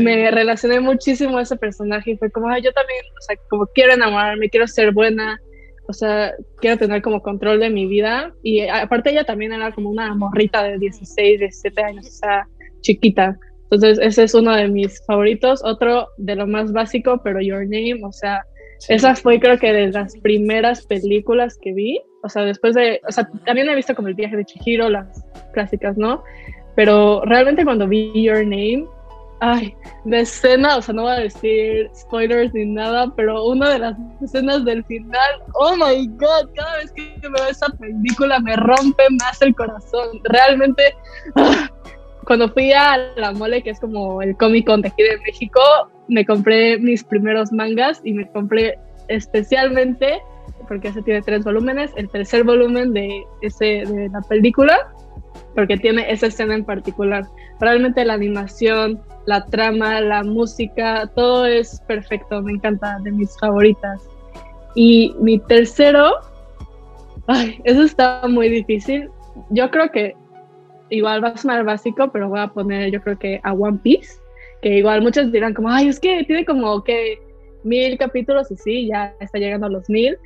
me 0.00 0.30
relacioné 0.30 0.78
muchísimo 0.78 1.38
a 1.38 1.42
ese 1.42 1.56
personaje 1.56 2.12
y 2.12 2.16
fue 2.16 2.30
como, 2.30 2.48
ay, 2.48 2.62
yo 2.62 2.72
también, 2.72 3.00
o 3.18 3.22
sea, 3.22 3.36
como 3.50 3.66
quiero 3.74 3.94
enamorarme, 3.94 4.48
quiero 4.48 4.68
ser 4.68 4.92
buena, 4.92 5.40
o 5.88 5.92
sea, 5.92 6.34
quiero 6.60 6.76
tener 6.76 7.02
como 7.02 7.22
control 7.22 7.60
de 7.60 7.70
mi 7.70 7.86
vida. 7.86 8.32
Y 8.42 8.60
aparte 8.60 9.10
ella 9.10 9.24
también 9.24 9.52
era 9.52 9.72
como 9.72 9.90
una 9.90 10.14
morrita 10.14 10.62
de 10.62 10.78
16, 10.78 11.40
17 11.40 11.82
años, 11.82 12.06
o 12.06 12.10
sea, 12.10 12.46
chiquita. 12.82 13.38
Entonces, 13.62 13.98
ese 14.00 14.24
es 14.24 14.34
uno 14.34 14.54
de 14.54 14.68
mis 14.68 15.02
favoritos. 15.06 15.62
Otro 15.64 16.08
de 16.18 16.36
lo 16.36 16.46
más 16.46 16.72
básico, 16.72 17.20
pero 17.24 17.40
Your 17.40 17.62
Name, 17.62 18.00
o 18.04 18.12
sea, 18.12 18.44
esa 18.88 19.16
fue 19.16 19.40
creo 19.40 19.58
que 19.58 19.72
de 19.72 19.90
las 19.90 20.14
primeras 20.18 20.86
películas 20.86 21.58
que 21.60 21.72
vi. 21.72 22.00
O 22.28 22.30
sea, 22.30 22.42
después 22.42 22.74
de, 22.74 23.00
o 23.08 23.10
sea, 23.10 23.26
también 23.46 23.70
he 23.70 23.74
visto 23.74 23.94
como 23.94 24.08
el 24.08 24.14
viaje 24.14 24.36
de 24.36 24.44
Chihiro, 24.44 24.90
las 24.90 25.24
clásicas, 25.54 25.96
¿no? 25.96 26.22
Pero 26.76 27.22
realmente 27.24 27.64
cuando 27.64 27.88
vi 27.88 28.12
Your 28.22 28.42
Name, 28.42 28.84
ay, 29.40 29.74
la 30.04 30.20
escena, 30.20 30.76
o 30.76 30.82
sea, 30.82 30.94
no 30.94 31.04
voy 31.04 31.12
a 31.12 31.20
decir 31.20 31.90
spoilers 31.96 32.52
ni 32.52 32.66
nada, 32.66 33.10
pero 33.16 33.46
una 33.46 33.70
de 33.70 33.78
las 33.78 33.96
escenas 34.22 34.62
del 34.66 34.84
final, 34.84 35.42
oh 35.54 35.74
my 35.74 36.06
god, 36.18 36.50
cada 36.54 36.76
vez 36.76 36.92
que 36.92 37.14
veo 37.22 37.48
esa 37.48 37.68
película 37.70 38.40
me 38.40 38.56
rompe 38.56 39.04
más 39.22 39.40
el 39.40 39.54
corazón. 39.54 40.20
Realmente, 40.24 40.94
ah, 41.36 41.70
cuando 42.26 42.50
fui 42.50 42.72
a 42.74 42.98
la 43.16 43.32
mole, 43.32 43.62
que 43.62 43.70
es 43.70 43.80
como 43.80 44.20
el 44.20 44.36
Comic 44.36 44.66
Con 44.66 44.82
de 44.82 44.88
aquí 44.88 45.02
de 45.02 45.16
México, 45.20 45.60
me 46.08 46.26
compré 46.26 46.78
mis 46.78 47.02
primeros 47.02 47.52
mangas 47.52 48.02
y 48.04 48.12
me 48.12 48.28
compré 48.32 48.78
especialmente, 49.08 50.20
porque 50.68 50.88
ese 50.88 51.02
tiene 51.02 51.22
tres 51.22 51.44
volúmenes, 51.44 51.90
el 51.96 52.08
tercer 52.08 52.44
volumen 52.44 52.92
de, 52.92 53.24
ese, 53.40 53.84
de 53.86 54.08
la 54.10 54.20
película, 54.20 54.92
porque 55.54 55.76
tiene 55.76 56.10
esa 56.12 56.26
escena 56.26 56.54
en 56.54 56.64
particular. 56.64 57.24
Realmente 57.58 58.04
la 58.04 58.14
animación, 58.14 59.00
la 59.26 59.44
trama, 59.46 60.00
la 60.00 60.22
música, 60.22 61.10
todo 61.14 61.46
es 61.46 61.80
perfecto, 61.88 62.42
me 62.42 62.52
encanta, 62.52 62.98
de 63.02 63.10
mis 63.10 63.36
favoritas. 63.38 64.08
Y 64.74 65.14
mi 65.20 65.38
tercero, 65.38 66.12
ay, 67.26 67.60
eso 67.64 67.82
está 67.82 68.22
muy 68.28 68.48
difícil. 68.48 69.10
Yo 69.50 69.70
creo 69.70 69.90
que 69.90 70.14
igual 70.90 71.22
va 71.22 71.28
a 71.28 71.36
sonar 71.36 71.64
básico, 71.64 72.10
pero 72.12 72.28
voy 72.28 72.40
a 72.40 72.48
poner 72.48 72.90
yo 72.90 73.00
creo 73.02 73.18
que 73.18 73.40
a 73.42 73.52
One 73.52 73.78
Piece, 73.82 74.20
que 74.62 74.78
igual 74.78 75.02
muchos 75.02 75.30
dirán 75.32 75.54
como, 75.54 75.70
ay, 75.70 75.88
es 75.88 76.00
que 76.00 76.24
tiene 76.24 76.44
como 76.44 76.82
que 76.84 77.18
mil 77.64 77.98
capítulos 77.98 78.50
y 78.50 78.56
sí, 78.56 78.86
ya 78.86 79.14
está 79.20 79.38
llegando 79.38 79.66
a 79.66 79.70
los 79.70 79.88
mil, 79.90 80.16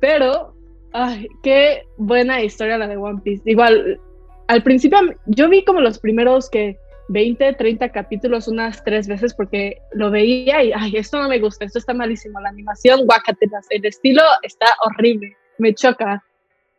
pero, 0.00 0.54
ay, 0.92 1.28
qué 1.42 1.84
buena 1.96 2.42
historia 2.42 2.78
la 2.78 2.88
de 2.88 2.96
One 2.96 3.20
Piece. 3.22 3.42
Igual, 3.44 4.00
al 4.48 4.62
principio 4.62 4.98
yo 5.26 5.48
vi 5.48 5.64
como 5.64 5.80
los 5.80 5.98
primeros 5.98 6.50
que 6.50 6.76
20, 7.10 7.54
30 7.54 7.88
capítulos 7.90 8.46
unas 8.46 8.84
tres 8.84 9.08
veces 9.08 9.34
porque 9.34 9.78
lo 9.92 10.10
veía 10.10 10.62
y, 10.62 10.72
ay, 10.72 10.96
esto 10.96 11.20
no 11.20 11.28
me 11.28 11.40
gusta, 11.40 11.64
esto 11.64 11.80
está 11.80 11.92
malísimo, 11.92 12.40
la 12.40 12.50
animación, 12.50 13.04
guacatelas, 13.04 13.66
el 13.70 13.84
estilo 13.84 14.22
está 14.42 14.66
horrible, 14.84 15.36
me 15.58 15.74
choca. 15.74 16.22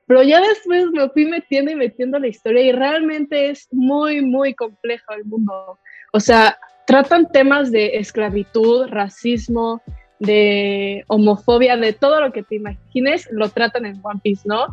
Pero 0.07 0.23
ya 0.23 0.41
después 0.41 0.87
me 0.91 1.09
fui 1.09 1.25
metiendo 1.25 1.71
y 1.71 1.75
metiendo 1.75 2.17
la 2.17 2.27
historia 2.27 2.61
y 2.61 2.71
realmente 2.71 3.49
es 3.49 3.67
muy, 3.71 4.21
muy 4.21 4.53
complejo 4.53 5.13
el 5.13 5.25
mundo. 5.25 5.77
O 6.13 6.19
sea, 6.19 6.57
tratan 6.87 7.29
temas 7.31 7.71
de 7.71 7.97
esclavitud, 7.97 8.87
racismo, 8.87 9.81
de 10.21 11.03
homofobia, 11.07 11.77
de 11.77 11.93
todo 11.93 12.21
lo 12.21 12.31
que 12.31 12.43
te 12.43 12.55
imagines, 12.55 13.27
lo 13.31 13.49
tratan 13.49 13.85
en 13.85 13.99
One 14.03 14.19
Piece, 14.23 14.43
¿no? 14.45 14.67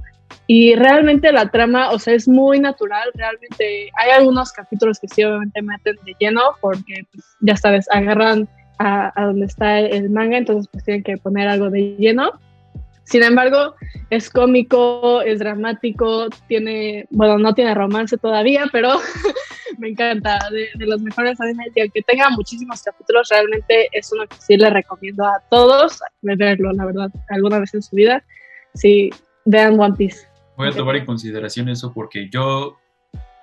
Y 0.47 0.75
realmente 0.75 1.33
la 1.33 1.51
trama, 1.51 1.91
o 1.91 1.99
sea, 1.99 2.15
es 2.15 2.29
muy 2.29 2.61
natural, 2.61 3.11
realmente 3.15 3.91
hay 3.95 4.11
algunos 4.11 4.53
capítulos 4.53 4.99
que 4.99 5.09
sí 5.09 5.25
obviamente 5.25 5.63
meten 5.63 5.97
de 6.05 6.15
lleno 6.19 6.43
porque, 6.61 7.03
pues, 7.13 7.25
ya 7.41 7.57
sabes, 7.57 7.87
agarran 7.91 8.49
a, 8.79 9.11
a 9.21 9.27
donde 9.27 9.47
está 9.47 9.81
el 9.81 10.11
manga, 10.11 10.37
entonces 10.37 10.69
pues 10.71 10.85
tienen 10.85 11.03
que 11.03 11.17
poner 11.17 11.49
algo 11.49 11.71
de 11.71 11.97
lleno 11.99 12.33
sin 13.09 13.23
embargo, 13.23 13.75
es 14.11 14.29
cómico, 14.29 15.23
es 15.23 15.39
dramático, 15.39 16.29
tiene, 16.47 17.07
bueno, 17.11 17.39
no 17.39 17.55
tiene 17.55 17.75
romance 17.75 18.19
todavía, 18.19 18.67
pero 18.71 18.99
me 19.79 19.89
encanta, 19.89 20.39
de, 20.51 20.87
los 20.87 21.01
mejores 21.01 21.41
animes 21.41 21.69
y 21.75 21.81
aunque 21.81 22.03
tenga 22.03 22.29
muchísimos 22.29 22.83
capítulos, 22.83 23.29
realmente 23.31 23.89
es 23.93 24.13
uno 24.13 24.27
que 24.27 24.37
sí 24.39 24.57
le 24.59 24.69
recomiendo 24.69 25.25
a 25.25 25.43
todos 25.51 26.01
verlo, 26.21 26.71
la 26.73 26.85
verdad, 26.85 27.11
alguna 27.31 27.61
vez 27.61 27.73
en 27.73 27.83
su 27.83 27.97
vida, 27.97 28.23
sí, 28.75 29.09
vean 29.47 29.81
One 29.81 29.97
Piece. 29.97 30.27
Voy 30.59 30.69
a 30.69 30.73
tomar 30.73 30.97
en 30.97 31.07
consideración 31.07 31.71
eso 31.71 31.93
porque 31.95 32.29
yo 32.31 32.77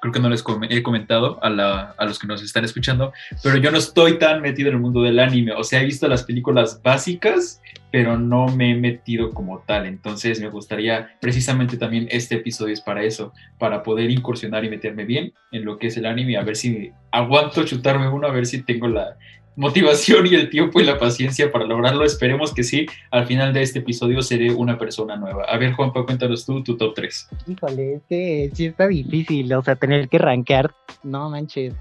creo 0.02 0.14
que 0.14 0.20
no 0.20 0.30
les 0.30 0.44
he 0.70 0.84
comentado 0.84 1.40
a, 1.44 1.96
a, 1.98 2.06
los 2.06 2.20
que 2.20 2.28
nos 2.28 2.42
están 2.44 2.66
escuchando, 2.66 3.14
pero 3.44 3.58
yo 3.58 3.72
no 3.72 3.78
estoy 3.78 4.18
tan 4.20 4.42
metido 4.42 4.70
en 4.70 4.75
el 4.75 4.82
mundo 4.82 5.02
del 5.02 5.20
anime. 5.20 5.54
O 5.54 5.64
sea, 5.64 5.82
he 5.82 5.86
visto 5.86 6.08
las 6.08 6.24
películas 6.24 6.82
básicas, 6.84 7.62
pero 7.92 8.18
no 8.18 8.48
me 8.48 8.72
he 8.72 8.75
metido 8.75 9.32
como 9.32 9.60
tal. 9.60 9.86
Entonces 9.86 10.42
me 10.42 10.50
gustaría, 10.50 11.16
precisamente 11.22 11.78
también 11.78 12.08
este 12.12 12.36
episodio 12.36 12.74
es 12.74 12.82
para 12.82 13.04
eso, 13.04 13.34
para 13.58 13.84
poder 13.84 14.12
incursionar 14.12 14.66
y 14.66 14.70
meterme 14.70 15.06
bien 15.06 15.34
en 15.52 15.66
lo 15.66 15.78
que 15.78 15.88
es 15.88 15.98
el 15.98 16.06
anime, 16.06 16.38
a 16.38 16.44
ver 16.44 16.56
si 16.56 16.92
aguanto 17.12 17.64
chutarme 17.64 18.10
uno, 18.10 18.28
a 18.28 18.32
ver 18.32 18.46
si 18.46 18.64
tengo 18.64 18.88
la, 18.88 19.18
motivación 19.56 20.28
y 20.28 20.36
el 20.36 20.50
tiempo 20.50 20.80
y 20.80 20.84
la 20.84 20.98
paciencia 20.98 21.52
para 21.52 21.66
lograrlo. 21.66 22.06
Esperemos 22.06 22.54
que 22.54 22.64
sí. 22.64 22.86
Al 23.12 23.26
final 23.26 23.54
de 23.54 23.62
este 23.62 23.80
episodio 23.80 24.22
seré 24.22 24.52
una 24.52 24.78
persona 24.78 25.16
nueva. 25.16 25.46
A 25.46 25.58
ver, 25.58 25.74
Juanpa, 25.74 26.06
cuéntanos 26.06 26.46
tú 26.46 26.64
tu 26.64 26.78
top 26.78 26.94
3. 26.96 27.30
Híjole, 27.48 27.94
es 27.96 28.02
que 28.10 28.52
sí 28.54 28.66
está 28.68 28.88
difícil, 28.88 29.54
o 29.54 29.64
sea, 29.64 29.76
tener 29.76 30.10
que 30.10 30.18
rankear, 30.18 30.72
no 31.04 31.30
manches. 31.30 31.74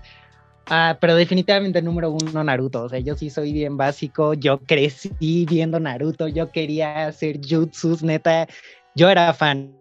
Ah, 0.67 0.97
pero 0.99 1.15
definitivamente 1.15 1.83
número 1.83 2.11
uno 2.11 2.43
Naruto, 2.43 2.85
o 2.85 2.89
sea, 2.89 2.99
yo 2.99 3.15
sí 3.17 3.29
soy 3.29 3.53
bien 3.53 3.77
básico, 3.77 4.33
yo 4.33 4.59
crecí 4.61 5.47
viendo 5.47 5.79
Naruto, 5.79 6.27
yo 6.27 6.51
quería 6.51 7.07
hacer 7.07 7.39
jutsus, 7.47 8.03
neta, 8.03 8.47
yo 8.95 9.11
era 9.11 9.35
fan, 9.35 9.77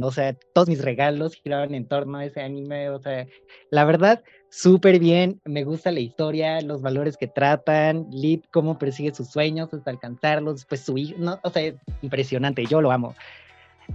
o 0.00 0.12
sea, 0.12 0.34
todos 0.54 0.68
mis 0.68 0.80
regalos 0.80 1.34
giraban 1.34 1.74
en 1.74 1.88
torno 1.88 2.18
a 2.18 2.24
ese 2.24 2.40
anime, 2.40 2.88
o 2.90 3.00
sea, 3.00 3.26
la 3.70 3.84
verdad, 3.84 4.22
súper 4.52 4.98
bien, 4.98 5.40
me 5.46 5.64
gusta 5.64 5.90
la 5.90 6.00
historia, 6.00 6.60
los 6.60 6.82
valores 6.82 7.16
que 7.16 7.26
tratan, 7.26 8.06
Lip 8.10 8.44
cómo 8.50 8.78
persigue 8.78 9.14
sus 9.14 9.28
sueños 9.28 9.72
hasta 9.72 9.90
alcanzarlos, 9.90 10.66
pues 10.66 10.82
su 10.82 10.98
hijo, 10.98 11.14
no, 11.18 11.40
o 11.42 11.48
sea, 11.48 11.72
impresionante, 12.02 12.66
yo 12.66 12.82
lo 12.82 12.92
amo. 12.92 13.14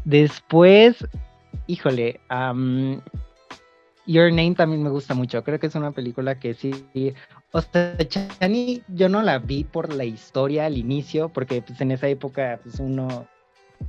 Después, 0.04 1.06
híjole, 1.68 2.20
Your 4.08 4.32
Name 4.32 4.56
también 4.56 4.82
me 4.82 4.90
gusta 4.90 5.14
mucho, 5.14 5.44
creo 5.44 5.60
que 5.60 5.68
es 5.68 5.76
una 5.76 5.92
película 5.92 6.40
que 6.40 6.56
sí, 6.56 6.74
o 7.52 7.62
sea, 7.62 7.96
Chani 8.08 8.82
yo 8.88 9.10
no 9.10 9.22
la 9.22 9.38
vi 9.38 9.64
por 9.64 9.94
la 9.94 10.06
historia 10.06 10.66
al 10.66 10.76
inicio, 10.76 11.30
porque 11.30 11.62
pues 11.62 11.80
en 11.82 11.92
esa 11.92 12.08
época 12.08 12.60
pues 12.64 12.80
uno 12.80 13.28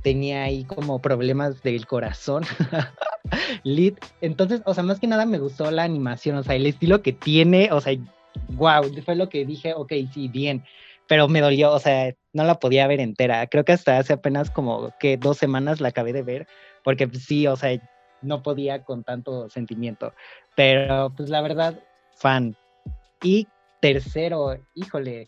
tenía 0.01 0.43
ahí 0.43 0.63
como 0.63 1.01
problemas 1.01 1.61
del 1.63 1.85
corazón. 1.85 2.43
Lit. 3.63 3.97
Entonces, 4.21 4.61
o 4.65 4.73
sea, 4.73 4.83
más 4.83 4.99
que 4.99 5.07
nada 5.07 5.25
me 5.25 5.39
gustó 5.39 5.69
la 5.71 5.83
animación, 5.83 6.37
o 6.37 6.43
sea, 6.43 6.55
el 6.55 6.65
estilo 6.65 7.01
que 7.01 7.13
tiene, 7.13 7.71
o 7.71 7.81
sea, 7.81 7.93
wow, 8.49 8.83
fue 9.03 9.15
lo 9.15 9.29
que 9.29 9.45
dije, 9.45 9.73
ok, 9.73 9.93
sí, 10.13 10.27
bien, 10.27 10.63
pero 11.07 11.27
me 11.27 11.41
dolió, 11.41 11.71
o 11.71 11.79
sea, 11.79 12.13
no 12.33 12.43
la 12.43 12.59
podía 12.59 12.87
ver 12.87 12.99
entera. 12.99 13.47
Creo 13.47 13.65
que 13.65 13.73
hasta 13.73 13.97
hace 13.97 14.13
apenas 14.13 14.51
como 14.51 14.93
que 14.99 15.17
dos 15.17 15.37
semanas 15.37 15.81
la 15.81 15.89
acabé 15.89 16.13
de 16.13 16.23
ver, 16.23 16.47
porque 16.83 17.07
pues, 17.07 17.23
sí, 17.23 17.47
o 17.47 17.55
sea, 17.55 17.79
no 18.21 18.43
podía 18.43 18.83
con 18.83 19.03
tanto 19.03 19.49
sentimiento. 19.49 20.13
Pero 20.55 21.11
pues 21.15 21.29
la 21.29 21.41
verdad, 21.41 21.79
fan. 22.15 22.55
Y 23.23 23.47
tercero, 23.81 24.57
híjole, 24.75 25.27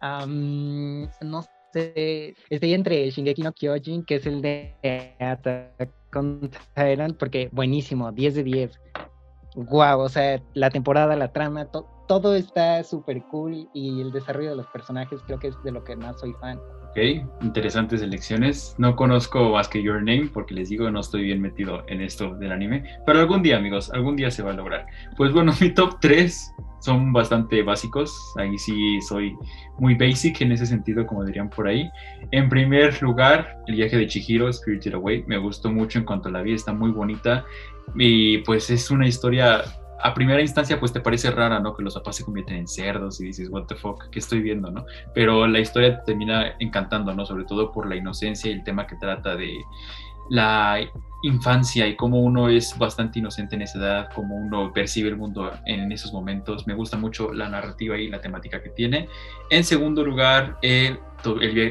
no 0.00 1.44
estoy 1.76 2.74
entre 2.74 3.10
Shingeki 3.10 3.42
no 3.42 3.52
Kyojin, 3.52 4.04
que 4.04 4.16
es 4.16 4.26
el 4.26 4.42
de 4.42 4.74
Attack 5.20 5.92
on 6.14 6.50
Titan, 6.74 7.14
porque 7.18 7.48
buenísimo, 7.52 8.10
10 8.12 8.34
de 8.34 8.42
10. 8.42 8.80
Guau, 9.54 10.00
o 10.00 10.08
sea, 10.08 10.42
la 10.54 10.70
temporada, 10.70 11.16
la 11.16 11.32
trama, 11.32 11.66
todo 12.06 12.34
está 12.34 12.82
súper 12.84 13.22
cool 13.24 13.68
y 13.72 14.00
el 14.00 14.12
desarrollo 14.12 14.50
de 14.50 14.56
los 14.56 14.66
personajes 14.66 15.20
creo 15.26 15.38
que 15.38 15.48
es 15.48 15.62
de 15.64 15.72
lo 15.72 15.82
que 15.82 15.96
más 15.96 16.20
soy 16.20 16.32
fan. 16.40 16.58
Ok, 16.90 16.98
interesantes 17.42 18.00
elecciones. 18.00 18.74
No 18.78 18.96
conozco 18.96 19.50
más 19.50 19.68
que 19.68 19.82
Your 19.82 19.98
Name 19.98 20.30
porque 20.32 20.54
les 20.54 20.68
digo, 20.68 20.90
no 20.90 21.00
estoy 21.00 21.24
bien 21.24 21.40
metido 21.40 21.84
en 21.88 22.00
esto 22.00 22.34
del 22.34 22.52
anime, 22.52 22.84
pero 23.04 23.20
algún 23.20 23.42
día, 23.42 23.58
amigos, 23.58 23.90
algún 23.92 24.16
día 24.16 24.30
se 24.30 24.42
va 24.42 24.52
a 24.52 24.54
lograr. 24.54 24.86
Pues 25.16 25.32
bueno, 25.32 25.52
mi 25.60 25.70
top 25.72 25.98
3 26.00 26.54
son 26.80 27.12
bastante 27.12 27.62
básicos. 27.62 28.34
Ahí 28.36 28.56
sí 28.58 29.00
soy 29.00 29.36
muy 29.78 29.94
basic 29.94 30.40
en 30.40 30.52
ese 30.52 30.66
sentido, 30.66 31.06
como 31.06 31.24
dirían 31.24 31.50
por 31.50 31.68
ahí. 31.68 31.88
En 32.30 32.48
primer 32.48 33.00
lugar, 33.02 33.62
el 33.66 33.76
viaje 33.76 33.96
de 33.96 34.06
Chihiro, 34.06 34.52
Spirited 34.52 34.94
Away, 34.94 35.24
me 35.26 35.38
gustó 35.38 35.70
mucho 35.70 35.98
en 35.98 36.04
cuanto 36.04 36.28
a 36.28 36.32
la 36.32 36.42
vi, 36.42 36.52
está 36.54 36.72
muy 36.72 36.90
bonita 36.90 37.44
y 37.94 38.38
pues 38.38 38.70
es 38.70 38.90
una 38.90 39.06
historia 39.06 39.62
a 40.02 40.14
primera 40.14 40.40
instancia 40.40 40.78
pues 40.78 40.92
te 40.92 41.00
parece 41.00 41.30
rara, 41.30 41.58
¿no? 41.58 41.74
Que 41.74 41.82
los 41.82 41.94
papás 41.94 42.16
se 42.16 42.24
convierten 42.24 42.56
en 42.56 42.68
cerdos 42.68 43.20
y 43.20 43.26
dices, 43.26 43.48
what 43.50 43.64
the 43.64 43.74
fuck, 43.74 44.08
¿qué 44.10 44.18
estoy 44.18 44.40
viendo, 44.40 44.70
no? 44.70 44.84
Pero 45.14 45.46
la 45.46 45.58
historia 45.58 45.98
te 45.98 46.04
termina 46.04 46.54
encantando, 46.58 47.14
¿no? 47.14 47.24
Sobre 47.24 47.44
todo 47.44 47.72
por 47.72 47.88
la 47.88 47.96
inocencia 47.96 48.50
y 48.50 48.54
el 48.54 48.64
tema 48.64 48.86
que 48.86 48.96
trata 48.96 49.36
de 49.36 49.56
la 50.30 50.80
infancia 51.22 51.86
y 51.86 51.96
cómo 51.96 52.20
uno 52.20 52.48
es 52.48 52.76
bastante 52.78 53.18
inocente 53.18 53.56
en 53.56 53.62
esa 53.62 53.78
edad, 53.78 54.08
cómo 54.14 54.36
uno 54.36 54.72
percibe 54.72 55.08
el 55.08 55.16
mundo 55.16 55.50
en 55.64 55.90
esos 55.90 56.12
momentos. 56.12 56.66
Me 56.66 56.74
gusta 56.74 56.96
mucho 56.96 57.32
la 57.32 57.48
narrativa 57.48 57.96
y 57.98 58.08
la 58.08 58.20
temática 58.20 58.62
que 58.62 58.70
tiene. 58.70 59.08
En 59.50 59.64
segundo 59.64 60.04
lugar, 60.04 60.58
el, 60.62 60.98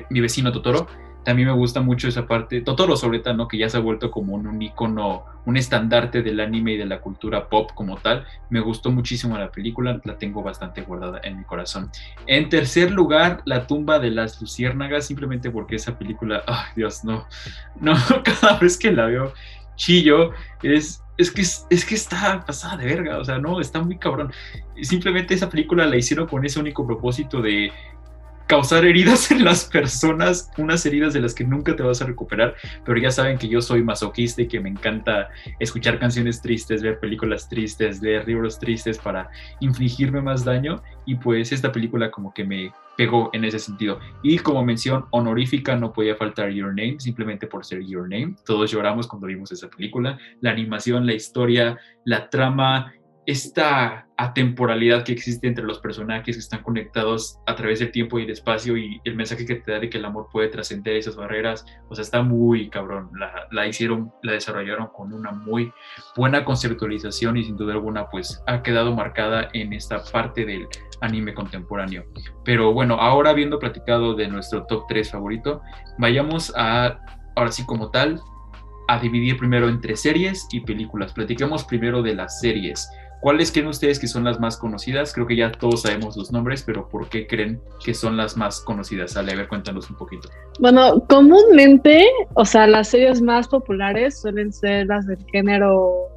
mi 0.09 0.19
vecino 0.19 0.51
Totoro 0.51 0.87
también 1.25 1.47
me 1.47 1.53
gusta 1.55 1.81
mucho 1.81 2.07
esa 2.07 2.27
parte, 2.27 2.61
Totoro 2.61 2.95
sobre 2.95 3.19
todo, 3.19 3.33
¿no? 3.33 3.47
que 3.47 3.57
ya 3.57 3.67
se 3.67 3.77
ha 3.77 3.79
vuelto 3.81 4.11
como 4.11 4.35
un, 4.35 4.45
un 4.45 4.61
icono, 4.61 5.25
un 5.45 5.57
estandarte 5.57 6.21
del 6.21 6.39
anime 6.39 6.73
y 6.73 6.77
de 6.77 6.85
la 6.85 7.01
cultura 7.01 7.49
pop 7.49 7.71
como 7.73 7.97
tal. 7.97 8.25
Me 8.49 8.59
gustó 8.59 8.91
muchísimo 8.91 9.37
la 9.37 9.51
película, 9.51 9.99
la 10.03 10.17
tengo 10.17 10.43
bastante 10.43 10.83
guardada 10.83 11.19
en 11.23 11.39
mi 11.39 11.43
corazón. 11.43 11.89
En 12.27 12.47
tercer 12.49 12.91
lugar, 12.91 13.41
La 13.45 13.65
tumba 13.65 13.97
de 13.97 14.11
las 14.11 14.39
luciérnagas, 14.39 15.07
simplemente 15.07 15.49
porque 15.49 15.75
esa 15.75 15.97
película, 15.97 16.43
ay 16.45 16.71
Dios, 16.75 17.03
no, 17.03 17.25
no, 17.81 17.95
cada 18.23 18.59
vez 18.59 18.77
que 18.77 18.91
la 18.91 19.07
veo 19.07 19.33
chillo, 19.75 20.31
es, 20.61 21.03
es 21.17 21.31
que, 21.31 21.41
es 21.41 21.85
que 21.85 21.95
está 21.95 22.45
pasada 22.45 22.77
de 22.77 22.85
verga, 22.85 23.17
o 23.17 23.25
sea, 23.25 23.39
no, 23.39 23.59
está 23.59 23.81
muy 23.81 23.97
cabrón. 23.97 24.31
Simplemente 24.81 25.33
esa 25.33 25.49
película 25.49 25.85
la 25.87 25.97
hicieron 25.97 26.27
con 26.27 26.45
ese 26.45 26.59
único 26.59 26.85
propósito 26.85 27.41
de 27.41 27.71
causar 28.47 28.85
heridas 28.85 29.31
en 29.31 29.43
las 29.43 29.65
personas, 29.65 30.51
unas 30.57 30.85
heridas 30.85 31.13
de 31.13 31.21
las 31.21 31.33
que 31.33 31.43
nunca 31.43 31.75
te 31.75 31.83
vas 31.83 32.01
a 32.01 32.05
recuperar, 32.05 32.55
pero 32.83 32.99
ya 32.99 33.11
saben 33.11 33.37
que 33.37 33.47
yo 33.47 33.61
soy 33.61 33.83
masoquista 33.83 34.41
y 34.41 34.47
que 34.47 34.59
me 34.59 34.69
encanta 34.69 35.29
escuchar 35.59 35.99
canciones 35.99 36.41
tristes, 36.41 36.81
ver 36.81 36.99
películas 36.99 37.49
tristes, 37.49 38.01
leer 38.01 38.27
libros 38.27 38.59
tristes 38.59 38.97
para 38.97 39.29
infligirme 39.59 40.21
más 40.21 40.45
daño 40.45 40.81
y 41.05 41.15
pues 41.15 41.51
esta 41.51 41.71
película 41.71 42.11
como 42.11 42.33
que 42.33 42.43
me 42.43 42.71
pegó 42.97 43.29
en 43.33 43.45
ese 43.45 43.59
sentido. 43.59 43.99
Y 44.23 44.39
como 44.39 44.63
mención 44.63 45.05
honorífica 45.11 45.75
no 45.75 45.91
podía 45.91 46.15
faltar 46.15 46.49
Your 46.51 46.69
Name, 46.69 46.95
simplemente 46.99 47.47
por 47.47 47.65
ser 47.65 47.83
Your 47.83 48.03
Name. 48.03 48.35
Todos 48.45 48.71
lloramos 48.71 49.07
cuando 49.07 49.27
vimos 49.27 49.51
esa 49.51 49.69
película. 49.69 50.17
La 50.41 50.51
animación, 50.51 51.05
la 51.05 51.13
historia, 51.13 51.77
la 52.05 52.29
trama, 52.29 52.93
esta 53.25 54.07
atemporalidad 54.17 55.03
que 55.03 55.11
existe 55.11 55.47
entre 55.47 55.65
los 55.65 55.79
personajes 55.79 56.35
que 56.35 56.39
están 56.39 56.61
conectados 56.61 57.39
a 57.47 57.55
través 57.55 57.79
del 57.79 57.91
tiempo 57.91 58.19
y 58.19 58.23
el 58.23 58.29
espacio 58.29 58.77
y 58.77 59.01
el 59.03 59.15
mensaje 59.15 59.45
que 59.45 59.55
te 59.55 59.71
da 59.71 59.79
de 59.79 59.89
que 59.89 59.97
el 59.97 60.05
amor 60.05 60.29
puede 60.31 60.47
trascender 60.47 60.95
esas 60.95 61.15
barreras, 61.15 61.65
o 61.89 61.95
sea, 61.95 62.03
está 62.03 62.21
muy 62.21 62.69
cabrón, 62.69 63.09
la, 63.51 63.67
hicieron, 63.67 64.11
la 64.21 64.33
desarrollaron 64.33 64.87
con 64.93 65.11
una 65.11 65.31
muy 65.31 65.71
buena 66.15 66.45
conceptualización 66.45 67.37
y 67.37 67.43
sin 67.43 67.57
duda 67.57 67.73
alguna 67.73 68.09
pues 68.09 68.41
ha 68.47 68.61
quedado 68.61 68.95
marcada 68.95 69.49
en 69.53 69.73
esta 69.73 70.03
parte 70.03 70.45
del 70.45 70.67
anime 71.01 71.33
contemporáneo. 71.33 72.05
Pero 72.43 72.73
bueno, 72.73 72.95
ahora 72.95 73.31
habiendo 73.31 73.59
platicado 73.59 74.13
de 74.13 74.27
nuestro 74.27 74.65
top 74.65 74.85
3 74.87 75.11
favorito, 75.11 75.61
vayamos 75.97 76.53
a, 76.55 76.99
ahora 77.35 77.51
sí 77.51 77.65
como 77.65 77.89
tal, 77.89 78.21
a 78.87 78.99
dividir 78.99 79.37
primero 79.37 79.67
entre 79.67 79.95
series 79.95 80.47
y 80.51 80.61
películas. 80.61 81.13
Platiquemos 81.13 81.63
primero 81.63 82.01
de 82.01 82.15
las 82.15 82.39
series. 82.39 82.87
¿Cuáles 83.25 83.51
creen 83.51 83.69
ustedes 83.69 83.97
que 83.97 84.05
son 84.05 84.23
las 84.23 84.39
más 84.39 84.55
conocidas? 84.55 85.11
Creo 85.11 85.25
que 85.25 85.35
ya 85.35 85.51
todos 85.51 85.81
sabemos 85.81 86.15
los 86.15 86.31
nombres, 86.31 86.61
pero 86.61 86.87
¿por 86.87 87.09
qué 87.09 87.25
creen 87.25 87.59
que 87.83 87.95
son 87.95 88.17
las 88.17 88.37
más 88.37 88.61
conocidas? 88.61 89.17
Ale, 89.17 89.31
a 89.31 89.35
ver, 89.37 89.47
cuéntanos 89.47 89.89
un 89.89 89.95
poquito. 89.95 90.29
Bueno, 90.59 91.03
comúnmente, 91.09 92.05
o 92.35 92.45
sea, 92.45 92.67
las 92.67 92.89
series 92.89 93.23
más 93.23 93.47
populares 93.47 94.21
suelen 94.21 94.53
ser 94.53 94.85
las 94.85 95.07
del 95.07 95.17
género 95.31 96.07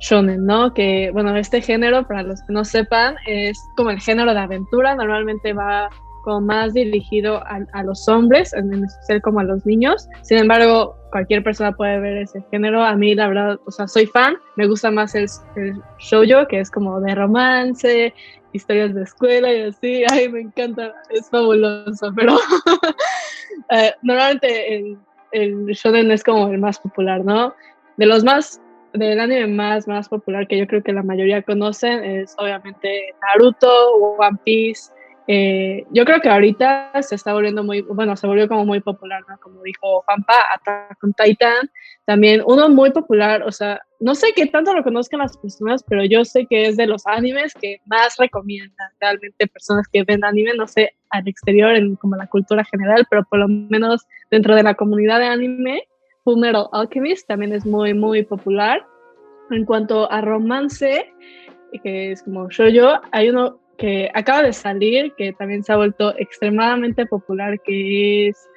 shonen, 0.00 0.46
¿no? 0.46 0.72
Que, 0.72 1.10
bueno, 1.12 1.36
este 1.36 1.60
género, 1.60 2.08
para 2.08 2.22
los 2.22 2.40
que 2.46 2.54
no 2.54 2.64
sepan, 2.64 3.16
es 3.26 3.58
como 3.76 3.90
el 3.90 4.00
género 4.00 4.32
de 4.32 4.40
aventura, 4.40 4.94
normalmente 4.94 5.52
va 5.52 5.90
como 6.24 6.40
más 6.40 6.72
dirigido 6.72 7.42
a, 7.44 7.82
los 7.82 8.08
hombres, 8.08 8.52
en 8.54 8.84
especial 8.84 9.22
como 9.22 9.40
a 9.40 9.44
los 9.44 9.64
niños. 9.66 10.08
Sin 10.22 10.38
embargo, 10.38 10.96
cualquier 11.12 11.44
persona 11.44 11.72
puede 11.72 12.00
ver 12.00 12.18
ese 12.18 12.42
género. 12.50 12.82
A 12.82 12.96
mí, 12.96 13.14
la 13.14 13.28
verdad, 13.28 13.60
o 13.66 13.70
sea, 13.70 13.86
soy 13.86 14.06
fan. 14.06 14.36
Me 14.56 14.66
gusta 14.66 14.90
más 14.90 15.14
el, 15.14 15.26
el 15.56 15.74
shoujo, 15.98 16.48
que 16.48 16.60
es 16.60 16.70
como 16.70 17.00
de 17.00 17.14
romance, 17.14 18.14
historias 18.52 18.94
de 18.94 19.02
escuela 19.02 19.52
y 19.52 19.62
así. 19.62 20.04
Ay, 20.10 20.28
me 20.28 20.40
encanta, 20.40 20.94
es 21.10 21.28
fabuloso. 21.28 22.12
Pero 22.16 22.36
eh, 23.70 23.92
normalmente 24.02 24.76
el, 24.76 24.98
el 25.32 25.66
shonen 25.66 26.10
es 26.10 26.24
como 26.24 26.48
el 26.48 26.58
más 26.58 26.78
popular, 26.78 27.24
¿no? 27.24 27.54
De 27.96 28.06
los 28.06 28.24
más 28.24 28.60
del 28.94 29.18
anime 29.18 29.48
más, 29.48 29.88
más 29.88 30.08
popular 30.08 30.46
que 30.46 30.56
yo 30.56 30.66
creo 30.66 30.82
que 30.82 30.92
la 30.92 31.02
mayoría 31.02 31.42
conocen 31.42 32.04
es 32.04 32.34
obviamente 32.38 33.12
Naruto, 33.20 33.94
One 34.18 34.38
Piece, 34.44 34.92
eh, 35.26 35.86
yo 35.90 36.04
creo 36.04 36.20
que 36.20 36.28
ahorita 36.28 36.92
se 37.00 37.14
está 37.14 37.32
volviendo 37.32 37.64
muy, 37.64 37.80
bueno, 37.80 38.14
se 38.16 38.26
volvió 38.26 38.46
como 38.46 38.66
muy 38.66 38.80
popular, 38.80 39.22
¿no? 39.26 39.38
Como 39.40 39.62
dijo 39.62 40.02
Juanpa, 40.02 40.34
Attack 40.54 41.02
on 41.02 41.14
Titan, 41.14 41.70
también 42.04 42.42
uno 42.46 42.68
muy 42.68 42.90
popular, 42.90 43.42
o 43.42 43.50
sea, 43.50 43.80
no 44.00 44.14
sé 44.14 44.32
qué 44.36 44.46
tanto 44.46 44.74
lo 44.74 44.84
conozcan 44.84 45.20
las 45.20 45.36
personas, 45.38 45.82
pero 45.88 46.04
yo 46.04 46.26
sé 46.26 46.46
que 46.46 46.66
es 46.66 46.76
de 46.76 46.86
los 46.86 47.06
animes 47.06 47.54
que 47.54 47.78
más 47.86 48.16
recomiendan 48.18 48.90
realmente 49.00 49.46
personas 49.46 49.86
que 49.90 50.04
ven 50.04 50.24
anime, 50.24 50.52
no 50.58 50.66
sé, 50.66 50.94
al 51.08 51.26
exterior, 51.26 51.74
en 51.74 51.96
como 51.96 52.16
la 52.16 52.26
cultura 52.26 52.62
general, 52.64 53.06
pero 53.08 53.24
por 53.24 53.38
lo 53.38 53.48
menos 53.48 54.06
dentro 54.30 54.54
de 54.54 54.62
la 54.62 54.74
comunidad 54.74 55.20
de 55.20 55.26
anime, 55.26 55.88
Fullmetal 56.24 56.68
Alchemist 56.72 57.26
también 57.28 57.52
es 57.52 57.64
muy, 57.64 57.94
muy 57.94 58.24
popular. 58.24 58.84
En 59.50 59.64
cuanto 59.66 60.10
a 60.10 60.22
romance, 60.22 61.12
que 61.82 62.12
es 62.12 62.22
como 62.22 62.48
yo 62.50 63.00
hay 63.12 63.28
uno 63.28 63.60
que 63.76 64.10
acaba 64.14 64.42
de 64.42 64.52
salir, 64.52 65.12
que 65.16 65.32
también 65.32 65.62
se 65.62 65.72
ha 65.72 65.76
vuelto 65.76 66.14
extremadamente 66.18 67.06
popular, 67.06 67.60
que 67.60 68.28
es 68.28 68.48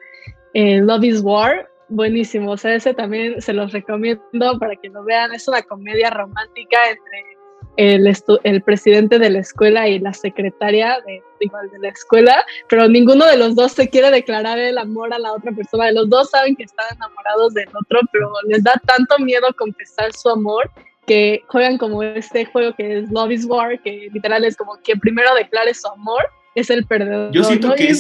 eh, 0.53 0.80
Love 0.80 1.03
is 1.03 1.21
War. 1.21 1.69
Buenísimo, 1.89 2.51
o 2.51 2.58
sea, 2.58 2.75
ese 2.75 2.93
también 2.93 3.41
se 3.41 3.53
los 3.53 3.71
recomiendo 3.71 4.60
para 4.60 4.75
que 4.75 4.89
lo 4.89 5.03
vean. 5.03 5.34
Es 5.34 5.47
una 5.47 5.62
comedia 5.62 6.10
romántica 6.10 6.77
entre 6.89 7.38
el, 7.77 8.13
el 8.43 8.62
presidente 8.63 9.19
de 9.19 9.30
la 9.30 9.39
escuela 9.39 9.88
y 9.88 9.99
la 9.99 10.13
secretaria 10.13 10.99
de, 11.06 11.21
igual 11.39 11.69
de 11.69 11.80
la 11.80 11.89
escuela, 11.89 12.45
pero 12.67 12.89
ninguno 12.89 13.25
de 13.25 13.38
los 13.38 13.56
dos 13.56 13.71
se 13.71 13.88
quiere 13.88 14.12
declarar 14.12 14.58
el 14.58 14.77
amor 14.77 15.13
a 15.13 15.19
la 15.19 15.32
otra 15.32 15.51
persona. 15.51 15.91
Los 15.91 16.10
dos 16.10 16.30
saben 16.32 16.56
que 16.56 16.63
están 16.63 16.88
enamorados 16.95 17.53
del 17.53 17.69
otro, 17.69 18.01
pero 18.12 18.32
les 18.47 18.63
da 18.63 18.73
tanto 18.86 19.17
miedo 19.19 19.47
confesar 19.58 20.12
su 20.12 20.30
amor 20.30 20.69
que 21.08 21.43
juegan 21.48 21.78
como 21.78 22.04
este 22.04 22.46
juego 22.46 22.76
que 22.76 23.00
es 23.00 23.10
Love 23.10 23.32
is 23.32 23.46
War, 23.46 23.82
que 23.82 24.10
literal 24.13 24.43
es 24.43 24.56
como 24.58 24.76
quien 24.84 25.00
primero 25.00 25.34
declare 25.34 25.74
su 25.74 25.88
amor 25.88 26.24
es 26.54 26.70
el 26.70 26.86
perdedor. 26.86 27.32
Yo 27.32 27.43
siento, 27.43 27.74
que, 27.74 27.93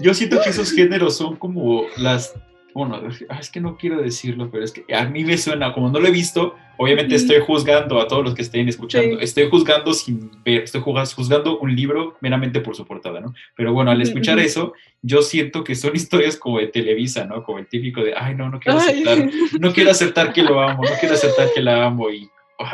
yo 0.00 0.14
siento 0.14 0.40
que 0.42 0.50
esos 0.50 0.72
géneros 0.72 1.16
son 1.16 1.36
como 1.36 1.84
las... 1.96 2.34
Bueno, 2.74 3.00
ah, 3.28 3.38
es 3.38 3.50
que 3.50 3.60
no 3.60 3.76
quiero 3.76 4.02
decirlo, 4.02 4.50
pero 4.50 4.64
es 4.64 4.72
que 4.72 4.84
a 4.94 5.04
mí 5.04 5.24
me 5.24 5.38
suena, 5.38 5.72
como 5.72 5.90
no 5.90 6.00
lo 6.00 6.08
he 6.08 6.10
visto, 6.10 6.56
obviamente 6.76 7.14
estoy 7.14 7.38
juzgando 7.40 8.00
a 8.00 8.08
todos 8.08 8.24
los 8.24 8.34
que 8.34 8.42
estén 8.42 8.68
escuchando, 8.68 9.20
estoy 9.20 9.48
juzgando 9.48 9.94
sin 9.94 10.30
ver, 10.44 10.62
estoy 10.62 10.80
juzgando 10.80 11.58
un 11.58 11.74
libro 11.74 12.16
meramente 12.20 12.60
por 12.60 12.74
su 12.74 12.84
portada, 12.84 13.20
¿no? 13.20 13.32
Pero 13.56 13.72
bueno, 13.72 13.92
al 13.92 14.02
escuchar 14.02 14.40
eso, 14.40 14.72
yo 15.02 15.22
siento 15.22 15.62
que 15.62 15.76
son 15.76 15.94
historias 15.94 16.36
como 16.36 16.58
de 16.58 16.66
Televisa, 16.66 17.24
¿no? 17.24 17.44
Como 17.44 17.58
el 17.58 17.68
típico 17.68 18.02
de, 18.02 18.12
ay, 18.16 18.34
no, 18.34 18.50
no 18.50 18.58
quiero 18.58 18.78
aceptar, 18.78 19.30
no 19.60 19.72
quiero 19.72 19.90
aceptar 19.92 20.32
que 20.32 20.42
lo 20.42 20.60
amo, 20.60 20.82
no 20.82 20.96
quiero 20.98 21.14
aceptar 21.14 21.52
que 21.54 21.62
la 21.62 21.86
amo 21.86 22.10
y 22.10 22.28